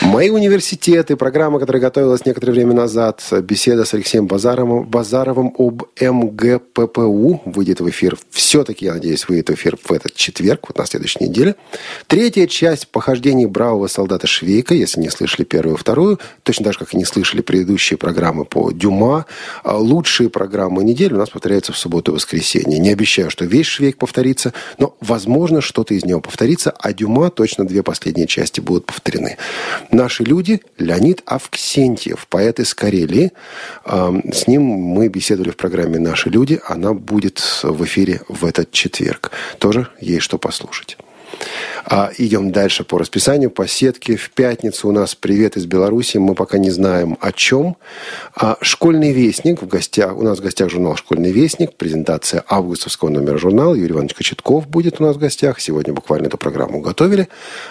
Мои 0.00 0.30
университеты, 0.30 1.16
программа, 1.16 1.58
которая 1.58 1.80
готовилась 1.80 2.24
некоторое 2.24 2.52
время 2.52 2.72
назад, 2.72 3.22
беседа 3.42 3.84
с 3.84 3.94
Алексеем 3.94 4.26
Базаровым, 4.26 4.84
Базаровым 4.84 5.52
об 5.58 5.84
МГППУ, 6.00 7.42
выйдет 7.44 7.80
в 7.80 7.88
эфир. 7.88 8.16
Все-таки, 8.30 8.84
я 8.84 8.94
надеюсь, 8.94 9.26
выйдет 9.28 9.50
в 9.50 9.54
эфир 9.54 9.76
в 9.82 9.90
этот 9.92 10.14
четверг, 10.14 10.68
вот 10.68 10.78
на 10.78 10.86
следующей 10.86 11.24
неделе. 11.24 11.56
Третья 12.06 12.46
часть 12.46 12.88
похождений 12.88 13.46
бравого 13.46 13.88
солдата 13.88 14.26
Швейка, 14.26 14.74
если 14.74 15.00
не 15.00 15.10
слышали 15.10 15.44
первую 15.44 15.76
и 15.76 15.78
вторую, 15.78 16.20
точно 16.44 16.66
так 16.66 16.74
же, 16.74 16.78
как 16.80 16.94
и 16.94 16.96
не 16.96 17.04
слышали 17.04 17.40
предыдущие 17.40 17.96
программы 17.96 18.44
по 18.44 18.70
Дюма. 18.70 19.26
А 19.64 19.76
Лучшие 19.76 20.28
программы 20.28 20.84
недели 20.84 21.12
у 21.12 21.18
нас 21.18 21.30
повторяются 21.30 21.72
в 21.72 21.78
субботу 21.78 22.12
и 22.12 22.14
воскресенье. 22.14 22.78
Не 22.78 22.90
обещаю, 22.90 23.30
что 23.30 23.46
весь 23.46 23.66
Швейк 23.66 23.96
повторится, 23.96 24.52
но, 24.78 24.96
возможно, 25.00 25.60
что-то 25.60 25.94
из 25.94 26.04
него 26.04 26.20
повторится, 26.20 26.70
а 26.70 26.92
Дюма 26.92 27.30
точно 27.30 27.66
две 27.66 27.82
последние 27.82 28.26
части 28.26 28.60
будут 28.60 28.86
повторены. 28.86 29.23
Наши 29.90 30.24
люди 30.24 30.60
Леонид 30.78 31.22
Авксентьев, 31.26 32.26
поэт 32.28 32.60
из 32.60 32.74
Карелии. 32.74 33.32
Ам, 33.84 34.22
С 34.32 34.46
ним 34.46 34.62
мы 34.62 35.08
беседовали 35.08 35.50
в 35.50 35.56
программе 35.56 35.98
«Наши 35.98 36.30
люди». 36.30 36.60
Она 36.66 36.94
будет 36.94 37.38
в 37.62 37.84
эфире 37.84 38.20
в 38.28 38.44
этот 38.44 38.70
четверг. 38.72 39.30
Тоже 39.58 39.88
есть 40.00 40.22
что 40.22 40.38
послушать. 40.38 40.96
А, 41.86 42.10
идем 42.16 42.50
дальше 42.50 42.84
по 42.84 42.98
расписанию. 42.98 43.50
По 43.50 43.68
сетке 43.68 44.16
в 44.16 44.30
пятницу 44.30 44.88
у 44.88 44.92
нас 44.92 45.14
«Привет 45.14 45.56
из 45.56 45.66
Беларуси». 45.66 46.16
Мы 46.16 46.34
пока 46.34 46.58
не 46.58 46.70
знаем 46.70 47.18
о 47.20 47.32
чем. 47.32 47.76
А, 48.34 48.56
«Школьный 48.62 49.12
вестник» 49.12 49.60
в 49.62 49.66
гостях. 49.66 50.16
У 50.16 50.22
нас 50.22 50.38
в 50.38 50.42
гостях 50.42 50.70
журнал 50.70 50.96
«Школьный 50.96 51.30
вестник». 51.30 51.74
Презентация 51.74 52.42
августовского 52.48 53.10
номера 53.10 53.36
журнала. 53.36 53.74
Юрий 53.74 53.92
Иванович 53.92 54.14
Кочетков 54.14 54.66
будет 54.66 55.00
у 55.00 55.04
нас 55.04 55.16
в 55.16 55.18
гостях. 55.18 55.60
Сегодня 55.60 55.92
буквально 55.92 56.28
эту 56.28 56.38
программу 56.38 56.80
готовили. 56.80 57.28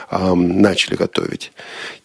Ам, 0.09 0.61
начали 0.61 0.95
готовить. 0.95 1.51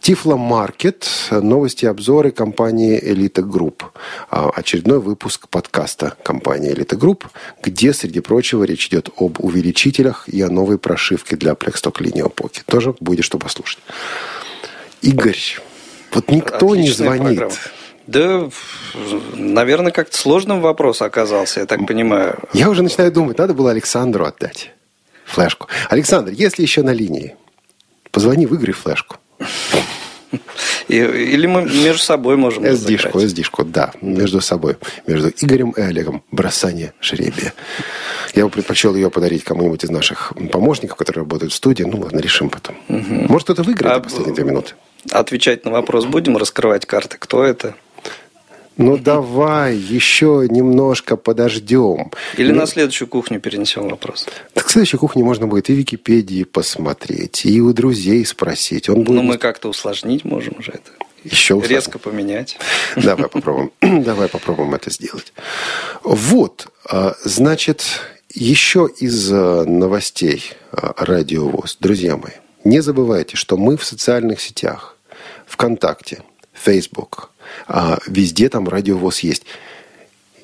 Тифло 0.01 0.37
Маркет. 0.37 1.07
Новости 1.31 1.85
и 1.85 1.89
обзоры 1.89 2.31
компании 2.31 2.99
«Элита 3.03 3.43
Групп». 3.43 3.85
А, 4.31 4.51
очередной 4.55 5.01
выпуск 5.01 5.49
подкаста 5.49 6.15
компании 6.23 6.73
«Элита 6.73 6.97
Групп», 6.97 7.29
где, 7.63 7.93
среди 7.93 8.21
прочего, 8.21 8.65
речь 8.65 8.89
идет 8.89 9.11
об 9.17 9.45
увеличителях 9.45 10.29
и 10.29 10.41
о 10.41 10.49
новой 10.49 10.79
прошивке 10.79 11.37
для 11.37 11.48
Plextalk 11.53 12.01
Linio 12.01 12.33
Pocket. 12.33 12.63
Тоже 12.67 12.95
будет 13.01 13.25
что 13.25 13.39
послушать. 13.39 13.79
Игорь, 15.03 15.39
вот 16.13 16.31
никто 16.31 16.75
не 16.75 16.83
Отличная 16.83 17.07
звонит. 17.07 17.39
программа. 17.39 17.55
Да, 18.07 18.49
наверное, 19.35 19.93
как-то 19.93 20.17
сложным 20.17 20.63
вопрос 20.63 21.03
оказался, 21.03 21.61
я 21.61 21.67
так 21.67 21.87
понимаю. 21.87 22.39
Я 22.55 22.71
уже 22.71 22.83
начинаю 22.83 23.13
думать, 23.13 23.37
надо 23.37 23.53
было 23.53 23.71
Александру 23.71 24.25
отдать 24.25 24.73
флешку. 25.27 25.69
Александр, 25.91 26.33
если 26.33 26.63
еще 26.63 26.83
на 26.83 26.91
линии, 26.95 27.37
позвони, 28.11 28.47
выиграй 28.47 28.73
флешку. 28.73 29.17
Или 30.89 31.47
мы 31.47 31.63
между 31.63 31.99
собой 32.03 32.37
можем 32.37 32.65
SD-шку. 32.65 33.19
SD-шку, 33.23 33.65
да, 33.65 33.93
между 34.01 34.41
собой. 34.41 34.77
Между 35.07 35.29
Игорем 35.29 35.71
и 35.73 35.81
Олегом. 35.81 36.23
Бросание 36.31 36.95
жребия. 37.01 37.53
Я 38.35 38.45
бы 38.45 38.51
предпочел 38.51 38.95
ее 38.95 39.11
подарить 39.11 39.45
кому-нибудь 39.45 39.85
из 39.85 39.91
наших 39.91 40.33
помощников, 40.53 40.97
которые 40.97 41.23
работают 41.23 41.53
в 41.53 41.57
студии. 41.57 41.85
Ну, 41.85 41.99
ладно, 42.01 42.19
решим 42.21 42.51
потом. 42.51 42.77
Может, 42.89 43.45
кто-то 43.45 43.63
выиграет 43.63 43.97
А 43.97 44.01
последние 44.01 44.35
две 44.35 44.45
минуты. 44.45 44.75
Отвечать 45.11 45.65
на 45.65 45.71
вопрос 45.71 46.05
будем, 46.07 46.37
раскрывать 46.37 46.87
карты, 46.87 47.17
кто 47.19 47.45
это? 47.45 47.75
Ну, 48.77 48.97
давай, 48.97 49.75
еще 49.77 50.47
немножко 50.49 51.17
подождем. 51.17 52.13
Или 52.37 52.53
Ну, 52.53 52.61
на 52.61 52.67
следующую 52.67 53.09
кухню 53.09 53.41
перенесем 53.41 53.89
вопрос? 53.89 54.27
Так 54.55 54.67
к 54.67 54.71
следующей 54.71 54.99
кухне 54.99 55.25
можно 55.25 55.49
будет 55.49 55.69
и 55.69 55.73
в 55.73 55.77
Википедии 55.77 56.45
посмотреть, 56.45 57.45
и 57.45 57.61
у 57.61 57.73
друзей 57.73 58.25
спросить. 58.25 58.89
Он 58.89 59.03
будет 59.03 59.17
Ну, 59.17 59.23
мы 59.23 59.39
как-то 59.39 59.69
усложнить 59.69 60.25
можем 60.25 60.55
уже 60.59 60.73
это. 60.73 60.93
еще 61.25 61.55
усложнить. 61.55 61.71
Резко 61.77 61.99
поменять. 61.99 62.57
Давай 62.97 63.29
попробуем. 63.29 63.73
Давай 63.81 64.29
попробуем 64.29 64.73
это 64.75 64.91
сделать. 64.93 65.33
Вот, 66.05 66.69
а, 66.89 67.17
значит, 67.25 67.83
еще 68.35 68.89
из 68.99 69.33
а, 69.33 69.65
новостей 69.65 70.53
а, 70.73 70.95
Радио 71.05 71.49
ВОЗ. 71.49 71.77
Друзья 71.81 72.17
мои, 72.17 72.33
не 72.65 72.81
забывайте, 72.81 73.37
что 73.37 73.57
мы 73.57 73.77
в 73.77 73.85
социальных 73.85 74.41
сетях. 74.41 74.97
ВКонтакте, 75.47 76.23
Facebook. 76.53 77.31
а, 77.67 77.99
Везде 78.07 78.49
там 78.49 78.69
Радио 78.69 78.99
ВОЗ 78.99 79.21
есть. 79.21 79.45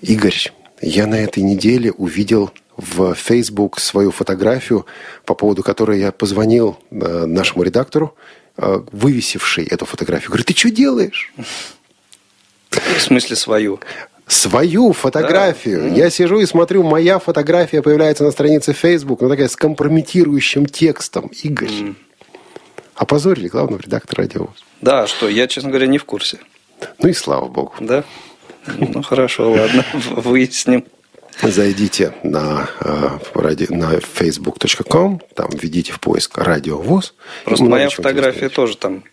Игорь, 0.01 0.53
я 0.81 1.07
на 1.07 1.17
этой 1.17 1.43
неделе 1.43 1.93
увидел 1.93 2.53
в 2.77 3.15
Facebook 3.15 3.79
свою 3.79 4.11
фотографию, 4.11 4.87
по 5.25 5.35
поводу 5.35 5.63
которой 5.63 6.01
я 6.01 6.11
позвонил 6.11 6.77
э, 6.91 7.25
нашему 7.27 7.63
редактору, 7.63 8.17
э, 8.57 8.83
вывесивший 8.91 9.65
эту 9.65 9.87
фотографию. 9.87 10.31
Говорю, 10.31 10.45
ты 10.45 10.55
что 10.55 10.71
делаешь? 10.71 11.33
В 12.71 13.01
смысле 13.01 13.37
свою. 13.37 13.81
Свою 14.27 14.93
фотографию. 14.93 15.95
Я 15.95 16.11
сижу 16.11 16.41
и 16.41 16.47
смотрю, 16.47 16.83
моя 16.83 17.19
фотография 17.19 17.83
появляется 17.83 18.25
на 18.25 18.31
странице 18.31 18.73
Facebook, 18.73 19.21
ну 19.21 19.29
такая 19.29 19.49
с 19.49 19.57
компрометирующим 19.57 20.67
текстом. 20.67 21.31
Игорь. 21.43 21.95
Опозорили 22.95 23.49
главного 23.49 23.81
редактора 23.81 24.23
радио. 24.23 24.49
Да, 24.81 25.07
что, 25.07 25.29
я, 25.29 25.47
честно 25.47 25.71
говоря, 25.71 25.87
не 25.87 25.99
в 25.99 26.05
курсе. 26.05 26.39
Ну 26.99 27.09
и 27.09 27.13
слава 27.13 27.49
богу. 27.49 27.75
Да? 27.81 28.05
Ну, 28.67 29.03
хорошо, 29.03 29.51
ладно, 29.51 29.85
выясним. 30.11 30.85
Зайдите 31.43 32.15
на, 32.23 32.69
э, 32.81 33.09
на 33.71 33.95
facebook.com, 33.95 35.21
там 35.35 35.51
введите 35.51 35.93
в 35.93 36.01
поиск 36.01 36.39
радио 36.39 36.79
ВОЗ. 36.79 37.15
Просто 37.45 37.65
моя 37.65 37.91
фотография 37.91 38.49
тоже 38.49 38.77
там. 38.77 39.05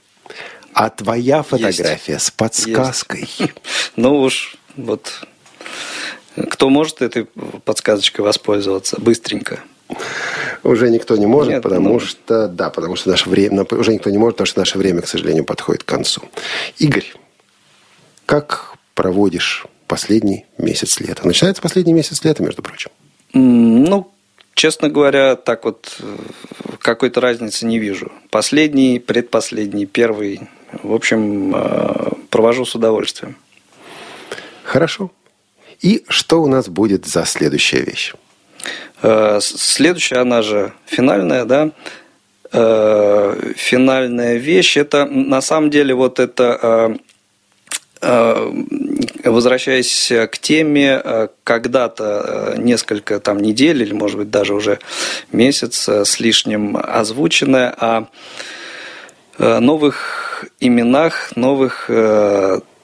А 0.74 0.90
твоя 0.90 1.44
фотография 1.44 2.20
с 2.20 2.32
подсказкой. 2.32 3.28
Ну 3.98 4.22
уж, 4.22 4.56
вот, 4.76 5.28
кто 6.50 6.70
может 6.70 7.02
этой 7.02 7.26
подсказочкой 7.66 8.26
воспользоваться 8.26 9.00
быстренько? 9.00 9.60
Уже 10.64 10.90
никто 10.90 11.18
не 11.18 11.26
может, 11.26 11.54
Нет, 11.54 11.64
потому 11.64 11.94
ну- 11.94 12.00
что, 12.00 12.48
да, 12.48 12.70
потому 12.70 12.96
что 12.96 13.10
наше 13.10 13.30
время, 13.30 13.66
уже 13.72 13.94
никто 13.94 14.10
не 14.10 14.18
может, 14.18 14.36
потому 14.36 14.46
что 14.46 14.60
наше 14.60 14.78
время, 14.78 15.02
к 15.02 15.08
сожалению, 15.08 15.44
подходит 15.44 15.84
к 15.84 15.88
концу. 15.88 16.22
Игорь, 16.78 17.14
как 18.26 18.76
проводишь 18.94 19.66
последний 19.88 20.46
месяц 20.58 21.00
лета? 21.00 21.26
Начинается 21.26 21.62
последний 21.62 21.94
месяц 21.94 22.24
лета, 22.24 22.44
между 22.44 22.62
прочим. 22.62 22.92
Ну, 23.34 24.12
честно 24.54 24.90
говоря, 24.90 25.36
так 25.36 25.66
вот 25.66 25.98
э, 26.00 26.18
какой-то 26.80 27.22
разницы 27.22 27.66
не 27.66 27.80
вижу. 27.80 28.12
Последний, 28.30 29.00
предпоследний, 29.00 29.86
первый. 29.86 30.42
В 30.84 30.94
общем, 30.94 31.56
э, 31.56 32.12
провожу 32.30 32.66
с 32.66 32.76
удовольствием. 32.76 33.36
Хорошо. 34.72 35.12
И 35.82 36.06
что 36.08 36.42
у 36.42 36.48
нас 36.48 36.70
будет 36.70 37.06
за 37.06 37.26
следующая 37.26 37.82
вещь? 37.82 38.14
Э, 39.02 39.40
Следующая, 39.42 40.20
она 40.20 40.42
же 40.42 40.72
финальная, 40.86 41.44
да, 41.44 41.72
э, 42.54 43.52
финальная 43.58 44.38
вещь, 44.38 44.78
это 44.78 45.06
на 45.06 45.42
самом 45.42 45.72
деле 45.72 45.94
вот 45.94 46.20
это 46.22 46.98
э, 48.02 48.52
возвращаясь 49.26 50.10
к 50.32 50.38
теме, 50.40 51.28
когда-то 51.44 52.56
несколько 52.58 53.20
там 53.20 53.40
недель 53.40 53.82
или, 53.82 53.94
может 53.94 54.18
быть, 54.18 54.32
даже 54.32 54.54
уже 54.54 54.80
месяц 55.34 55.90
с 55.90 56.20
лишним 56.22 56.78
озвученное 56.78 57.76
о 57.78 58.08
новых 59.38 60.46
именах, 60.62 61.36
новых 61.36 61.90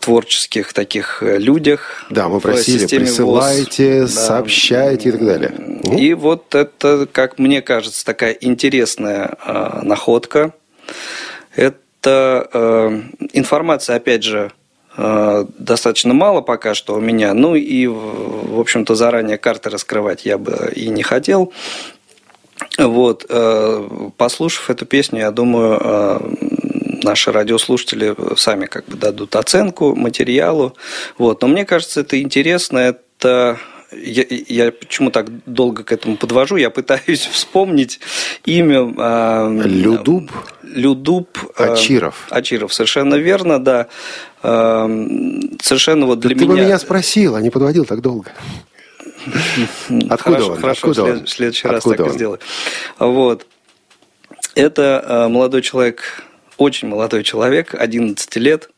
творческих 0.08 0.72
таких 0.72 1.22
э, 1.22 1.38
людях. 1.38 2.06
Да, 2.10 2.30
мы 2.30 2.40
просили, 2.40 2.88
присылайте, 2.88 4.04
ВОС. 4.04 4.16
Да. 4.16 4.22
сообщайте 4.22 5.10
и 5.10 5.12
так 5.12 5.26
далее. 5.26 5.54
И 6.00 6.14
вот 6.14 6.56
это, 6.56 7.10
как 7.12 7.38
мне 7.40 7.62
кажется, 7.62 8.06
такая 8.06 8.32
интересная 8.32 9.36
э, 9.46 9.82
находка. 9.84 10.54
Это 11.58 12.50
э, 12.54 13.02
информация, 13.34 13.98
опять 13.98 14.24
же, 14.24 14.54
э, 14.96 15.46
достаточно 15.58 16.14
мало 16.14 16.40
пока 16.40 16.74
что 16.74 16.96
у 16.96 17.02
меня. 17.02 17.34
Ну 17.34 17.56
и, 17.56 17.86
в 17.88 18.62
общем-то, 18.62 18.96
заранее 18.96 19.38
карты 19.38 19.70
раскрывать 19.70 20.24
я 20.24 20.38
бы 20.38 20.72
и 20.74 20.88
не 20.88 21.04
хотел. 21.04 21.52
Вот, 22.78 23.26
э, 23.28 23.90
послушав 24.16 24.70
эту 24.70 24.86
песню, 24.86 25.20
я 25.20 25.32
думаю, 25.32 26.40
наши 27.04 27.32
радиослушатели 27.32 28.16
сами 28.36 28.66
как 28.66 28.86
бы 28.86 28.98
дадут 28.98 29.36
оценку 29.36 29.96
материалу. 29.96 30.76
Вот, 31.18 31.42
но 31.42 31.48
мне 31.48 31.66
кажется, 31.66 32.02
это 32.02 32.22
интересно, 32.22 32.78
это 32.80 33.58
я, 33.92 34.26
я 34.30 34.72
почему 34.72 35.12
так 35.12 35.28
долго 35.46 35.84
к 35.84 35.92
этому 35.94 36.18
подвожу? 36.18 36.58
Я 36.58 36.70
пытаюсь 36.70 37.26
вспомнить 37.32 38.00
имя. 38.46 38.94
э, 38.98 39.62
Людуб? 39.66 40.30
Людуб. 40.64 41.38
э, 41.58 41.74
Ачиров. 41.74 42.28
Ачиров, 42.30 42.74
совершенно 42.74 43.16
верно, 43.16 43.60
да. 43.64 43.88
Э, 44.44 44.88
Совершенно 45.62 46.06
вот 46.06 46.20
для 46.20 46.36
Ты 46.36 46.46
бы 46.46 46.54
меня... 46.54 46.66
меня 46.66 46.80
спросил, 46.80 47.36
а 47.36 47.42
не 47.42 47.50
подводил 47.50 47.86
так 47.86 48.02
долго. 48.02 48.32
Откуда 50.10 50.18
хорошо, 50.18 50.52
он? 50.52 50.58
Хорошо, 50.60 50.90
Откуда 50.90 51.04
в 51.04 51.18
след- 51.18 51.30
следующий 51.30 51.68
раз 51.68 51.78
Откуда 51.78 51.98
так 51.98 52.08
и 52.08 52.10
сделаю. 52.12 52.40
Вот. 53.00 53.46
Это 54.56 55.28
молодой 55.30 55.62
человек, 55.62 56.24
очень 56.58 56.88
молодой 56.88 57.24
человек, 57.24 57.76
11 57.78 58.36
лет, 58.38 58.70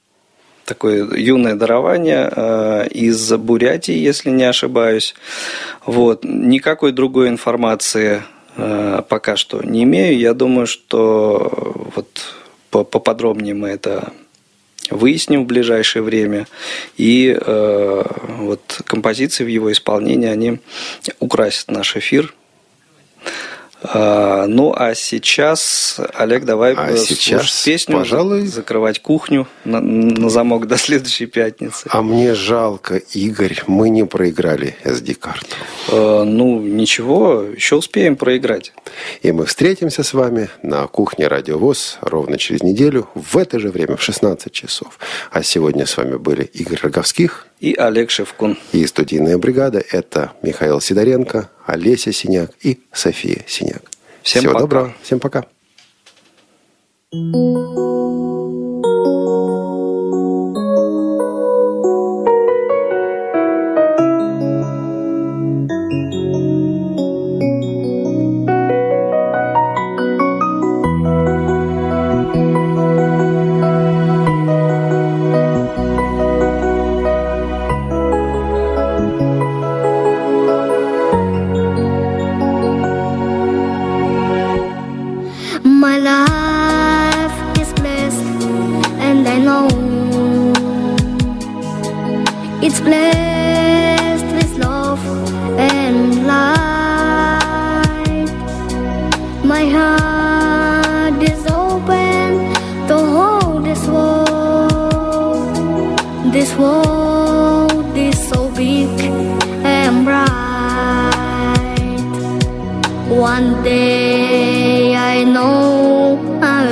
такое 0.66 1.16
юное 1.16 1.56
дарование 1.56 2.32
э, 2.34 2.88
из 2.92 3.32
Бурятии, 3.34 3.96
если 3.96 4.30
не 4.30 4.44
ошибаюсь. 4.44 5.16
Вот. 5.86 6.24
Никакой 6.24 6.92
другой 6.92 7.30
информации 7.30 8.22
э, 8.56 9.02
пока 9.10 9.36
что 9.36 9.64
не 9.64 9.84
имею. 9.84 10.18
Я 10.18 10.34
думаю, 10.34 10.68
что 10.68 11.92
вот 11.96 12.36
по- 12.70 12.84
поподробнее 12.84 13.56
мы 13.56 13.70
это 13.70 14.14
выясним 14.92 15.44
в 15.44 15.48
ближайшее 15.48 16.04
время. 16.04 16.48
И 16.98 17.36
э, 17.40 18.04
вот 18.38 18.82
композиции 18.86 19.44
в 19.44 19.48
его 19.48 19.72
исполнении, 19.72 20.30
они 20.30 20.60
украсят 21.20 21.72
наш 21.72 21.96
эфир. 21.96 22.34
А, 23.82 24.46
ну, 24.48 24.74
а 24.76 24.94
сейчас, 24.94 26.00
Олег, 26.14 26.44
давай 26.44 26.74
А 26.76 26.98
сейчас, 26.98 27.64
песню, 27.64 27.98
пожалуй- 27.98 28.46
закрывать 28.48 29.00
кухню 29.02 29.48
на, 29.64 29.80
на 29.80 30.30
замок 30.30 30.68
до 30.68 30.78
следующей 30.78 31.28
пятницы. 31.28 31.88
А 31.90 32.02
мне 32.02 32.36
жалко, 32.36 32.98
Игорь, 33.14 33.62
мы 33.68 33.90
не 33.90 34.06
проиграли 34.06 34.76
SD-карту. 34.84 35.56
Э, 35.90 36.24
ну, 36.24 36.60
ничего, 36.62 37.44
еще 37.56 37.76
успеем 37.76 38.16
проиграть. 38.18 38.74
И 39.22 39.32
мы 39.32 39.46
встретимся 39.46 40.04
с 40.04 40.14
вами 40.14 40.50
на 40.62 40.86
кухне 40.88 41.28
Радио 41.28 41.58
ВОЗ 41.58 42.00
ровно 42.02 42.38
через 42.38 42.62
неделю 42.64 43.08
в 43.16 43.38
это 43.38 43.60
же 43.60 43.70
время, 43.70 43.96
в 43.96 44.04
16 44.04 44.52
часов. 44.52 45.00
А 45.32 45.42
сегодня 45.42 45.86
с 45.86 45.96
вами 45.96 46.18
были 46.18 46.44
Игорь 46.44 46.80
Роговских 46.82 47.48
И 47.60 47.74
Олег 47.76 48.10
Шевкун. 48.10 48.58
и 48.72 48.86
студийная 48.88 49.38
бригада. 49.38 49.84
Это 49.92 50.32
Михаил 50.42 50.80
Сидоренко, 50.80 51.50
Олеся 51.66 52.14
Синяк 52.14 52.52
и 52.62 52.80
София 52.94 53.44
Синяк. 53.48 53.84
Всем 54.24 54.42
Всего 54.42 54.54
пока. 54.54 54.62
доброго. 54.64 54.96
Всем 55.04 55.20
пока. 55.20 55.46
My 57.12 57.99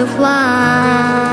花。 0.06 1.27